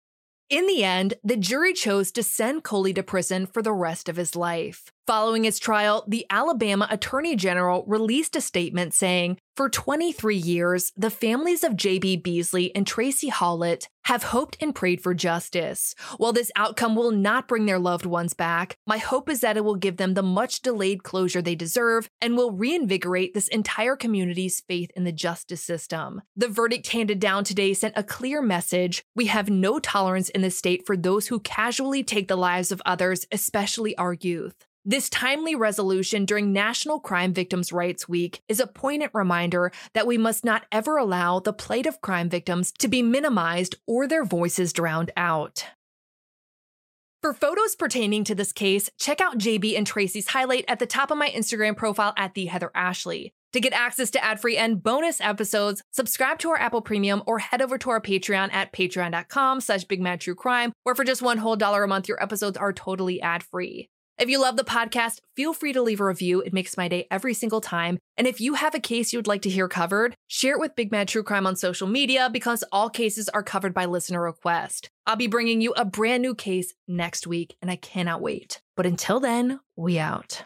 In 0.50 0.68
the 0.68 0.86
end, 0.86 1.16
the 1.22 1.36
jury 1.36 1.74
chose 1.74 2.14
to 2.14 2.24
send 2.24 2.64
Coley 2.64 2.94
to 2.94 3.04
prison 3.04 3.46
for 3.46 3.62
the 3.62 3.74
rest 3.74 4.08
of 4.08 4.16
his 4.16 4.38
life. 4.38 4.94
Following 5.08 5.44
his 5.44 5.60
trial, 5.60 6.04
the 6.08 6.26
Alabama 6.32 6.88
Attorney 6.90 7.36
General 7.36 7.84
released 7.86 8.36
a 8.36 8.42
statement 8.42 8.92
saying, 8.96 9.38
For 9.56 9.70
23 9.70 10.36
years, 10.36 10.92
the 10.98 11.12
families 11.12 11.64
of 11.64 11.76
J.B. 11.76 12.18
Beasley 12.18 12.76
and 12.76 12.88
Tracie 12.88 13.30
Hawlett 13.30 13.88
have 14.06 14.24
hoped 14.24 14.58
and 14.60 14.74
prayed 14.74 15.02
for 15.02 15.14
justice. 15.14 15.94
While 16.18 16.34
this 16.34 16.52
outcome 16.56 16.96
will 16.96 17.12
not 17.12 17.48
bring 17.48 17.68
their 17.68 17.78
loved 17.78 18.08
ones 18.08 18.34
back, 18.34 18.78
my 18.88 18.98
hope 18.98 19.30
is 19.30 19.42
that 19.42 19.58
it 19.58 19.64
will 19.64 19.76
give 19.76 19.98
them 19.98 20.16
the 20.16 20.24
much 20.24 20.64
delayed 20.64 21.04
closure 21.04 21.42
they 21.42 21.54
deserve 21.54 22.10
and 22.20 22.36
will 22.36 22.52
reinvigorate 22.52 23.36
this 23.36 23.48
entire 23.50 23.96
community's 23.96 24.64
faith 24.68 24.90
in 24.96 25.04
the 25.04 25.12
justice 25.12 25.62
system. 25.62 26.24
The 26.36 26.48
verdict 26.48 26.88
handed 26.88 27.20
down 27.20 27.44
today 27.44 27.76
sent 27.76 27.94
a 27.96 28.04
clear 28.04 28.42
message 28.42 29.04
we 29.16 29.28
have 29.28 29.52
no 29.52 29.78
tolerance 29.78 30.30
in 30.30 30.42
the 30.42 30.50
state 30.50 30.84
for 30.84 30.98
those 30.98 31.28
who 31.28 31.42
casually 31.42 32.04
take 32.04 32.28
the 32.28 32.36
lives 32.36 32.72
of 32.72 32.82
others, 32.88 33.28
especially 33.32 33.96
our 34.00 34.14
youth. 34.14 34.66
This 34.88 35.10
timely 35.10 35.56
resolution 35.56 36.26
during 36.26 36.54
National 36.54 37.00
Crime 37.00 37.34
Victims' 37.34 37.74
Rights 37.74 38.08
Week 38.08 38.44
is 38.48 38.60
a 38.60 38.68
poignant 38.68 39.12
reminder 39.16 39.72
that 39.96 40.06
we 40.06 40.20
must 40.20 40.46
not 40.46 40.68
ever 40.72 40.98
allow 40.98 41.40
the 41.40 41.54
plight 41.54 41.88
of 41.88 42.02
crime 42.02 42.30
victims 42.30 42.72
to 42.78 42.88
be 42.88 43.02
minimized 43.02 43.78
or 43.88 44.08
their 44.08 44.24
voices 44.24 44.74
drowned 44.74 45.10
out. 45.18 45.66
For 47.24 47.34
photos 47.34 47.76
pertaining 47.76 48.26
to 48.26 48.36
this 48.36 48.54
case, 48.54 48.92
check 49.00 49.22
out 49.22 49.40
JB 49.40 49.76
and 49.76 49.88
Tracie's 49.88 50.28
highlight 50.28 50.66
at 50.68 50.78
the 50.78 50.86
top 50.86 51.10
of 51.10 51.18
my 51.18 51.30
Instagram 51.32 51.76
profile 51.76 52.14
at 52.16 52.36
the 52.36 52.46
Heather 52.46 52.70
Ashley. 52.76 53.34
To 53.54 53.60
get 53.60 53.74
access 53.74 54.12
to 54.12 54.24
ad-free 54.24 54.58
and 54.58 54.84
bonus 54.84 55.20
episodes, 55.20 55.82
subscribe 55.94 56.38
to 56.40 56.50
our 56.50 56.60
Apple 56.60 56.84
Premium 56.84 57.24
or 57.26 57.40
head 57.40 57.64
over 57.64 57.80
to 57.80 57.90
our 57.90 58.02
Patreon 58.02 58.54
at 58.54 58.72
patreon.com 58.72 59.62
slash 59.62 59.86
bigmadtruecrime, 59.86 60.74
where 60.84 60.94
for 60.94 61.04
just 61.04 61.24
one 61.24 61.40
whole 61.40 61.56
dollar 61.56 61.86
a 61.86 61.88
month, 61.88 62.08
your 62.08 62.22
episodes 62.22 62.58
are 62.58 62.72
totally 62.72 63.20
ad-free. 63.20 63.90
If 64.18 64.30
you 64.30 64.40
love 64.40 64.56
the 64.56 64.64
podcast, 64.64 65.20
feel 65.36 65.54
free 65.54 65.74
to 65.74 65.82
leave 65.82 66.00
a 66.00 66.06
review. 66.06 66.40
It 66.40 66.54
makes 66.54 66.78
my 66.78 66.88
day 66.88 67.06
every 67.12 67.34
single 67.34 67.60
time. 67.60 68.00
And 68.16 68.28
if 68.28 68.40
you 68.40 68.54
have 68.54 68.74
a 68.74 68.80
case 68.80 69.12
you 69.12 69.20
would 69.20 69.28
like 69.28 69.42
to 69.42 69.50
hear 69.50 69.68
covered, 69.68 70.16
share 70.28 70.54
it 70.54 70.60
with 70.62 70.76
Big 70.76 70.90
Mad 70.90 71.10
True 71.10 71.22
Crime 71.22 71.46
on 71.46 71.58
social 71.58 71.88
media 71.88 72.30
because 72.32 72.64
all 72.72 72.90
cases 72.90 73.28
are 73.28 73.44
covered 73.44 73.74
by 73.74 73.84
listener 73.84 74.22
request. 74.22 74.90
I'll 75.06 75.18
be 75.18 75.28
bringing 75.28 75.60
you 75.60 75.74
a 75.74 75.84
brand 75.84 76.22
new 76.22 76.34
case 76.34 76.74
next 76.88 77.28
week, 77.28 77.58
and 77.62 77.70
I 77.70 77.76
cannot 77.76 78.22
wait. 78.22 78.62
But 78.78 78.86
until 78.86 79.20
then, 79.20 79.60
we 79.76 80.00
out. 80.00 80.44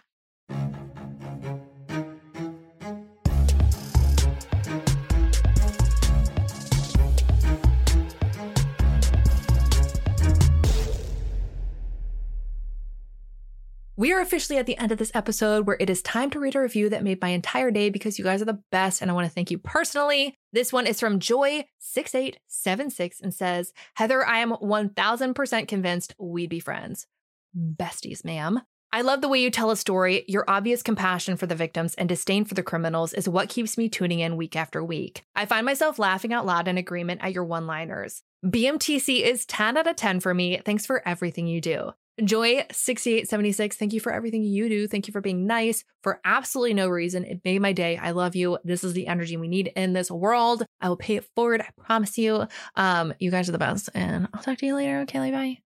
We 13.99 14.13
are 14.13 14.21
officially 14.21 14.57
at 14.57 14.65
the 14.65 14.77
end 14.77 14.93
of 14.93 14.97
this 14.97 15.11
episode 15.13 15.67
where 15.67 15.75
it 15.77 15.89
is 15.89 16.01
time 16.01 16.29
to 16.29 16.39
read 16.39 16.55
a 16.55 16.61
review 16.61 16.87
that 16.87 17.03
made 17.03 17.21
my 17.21 17.31
entire 17.31 17.69
day 17.69 17.89
because 17.89 18.17
you 18.17 18.23
guys 18.23 18.41
are 18.41 18.45
the 18.45 18.63
best 18.71 19.01
and 19.01 19.11
I 19.11 19.13
want 19.13 19.27
to 19.27 19.29
thank 19.29 19.51
you 19.51 19.57
personally. 19.57 20.37
This 20.53 20.71
one 20.71 20.87
is 20.87 21.01
from 21.01 21.19
Joy6876 21.19 23.15
and 23.21 23.33
says, 23.33 23.73
Heather, 23.95 24.25
I 24.25 24.37
am 24.37 24.51
1000% 24.51 25.67
convinced 25.67 26.15
we'd 26.17 26.49
be 26.49 26.61
friends. 26.61 27.07
Besties, 27.53 28.23
ma'am. 28.23 28.61
I 28.93 29.01
love 29.01 29.19
the 29.19 29.27
way 29.27 29.41
you 29.41 29.51
tell 29.51 29.69
a 29.69 29.75
story. 29.75 30.23
Your 30.29 30.45
obvious 30.47 30.81
compassion 30.81 31.35
for 31.35 31.45
the 31.45 31.53
victims 31.53 31.93
and 31.95 32.07
disdain 32.07 32.45
for 32.45 32.53
the 32.53 32.63
criminals 32.63 33.11
is 33.11 33.27
what 33.27 33.49
keeps 33.49 33.77
me 33.77 33.89
tuning 33.89 34.21
in 34.21 34.37
week 34.37 34.55
after 34.55 34.81
week. 34.81 35.25
I 35.35 35.45
find 35.45 35.65
myself 35.65 35.99
laughing 35.99 36.31
out 36.31 36.45
loud 36.45 36.69
in 36.69 36.77
agreement 36.77 37.19
at 37.21 37.33
your 37.33 37.43
one 37.43 37.67
liners. 37.67 38.23
BMTC 38.45 39.23
is 39.23 39.45
10 39.45 39.75
out 39.75 39.87
of 39.87 39.97
10 39.97 40.21
for 40.21 40.33
me. 40.33 40.61
Thanks 40.63 40.85
for 40.85 41.05
everything 41.05 41.47
you 41.47 41.59
do. 41.59 41.91
Joy6876, 42.19 43.73
thank 43.73 43.93
you 43.93 43.99
for 43.99 44.11
everything 44.11 44.43
you 44.43 44.69
do. 44.69 44.87
Thank 44.87 45.07
you 45.07 45.11
for 45.11 45.21
being 45.21 45.47
nice 45.47 45.83
for 46.03 46.19
absolutely 46.23 46.73
no 46.73 46.87
reason. 46.87 47.25
It 47.25 47.41
made 47.43 47.61
my 47.61 47.73
day. 47.73 47.97
I 47.97 48.11
love 48.11 48.35
you. 48.35 48.57
This 48.63 48.83
is 48.83 48.93
the 48.93 49.07
energy 49.07 49.37
we 49.37 49.47
need 49.47 49.71
in 49.75 49.93
this 49.93 50.11
world. 50.11 50.65
I 50.81 50.89
will 50.89 50.97
pay 50.97 51.15
it 51.15 51.25
forward. 51.35 51.61
I 51.61 51.69
promise 51.81 52.17
you. 52.17 52.47
Um, 52.75 53.13
you 53.19 53.31
guys 53.31 53.49
are 53.49 53.53
the 53.53 53.57
best. 53.57 53.89
And 53.93 54.27
I'll 54.33 54.41
talk 54.41 54.57
to 54.59 54.65
you 54.65 54.75
later. 54.75 54.99
Okay, 55.01 55.31
bye. 55.31 55.68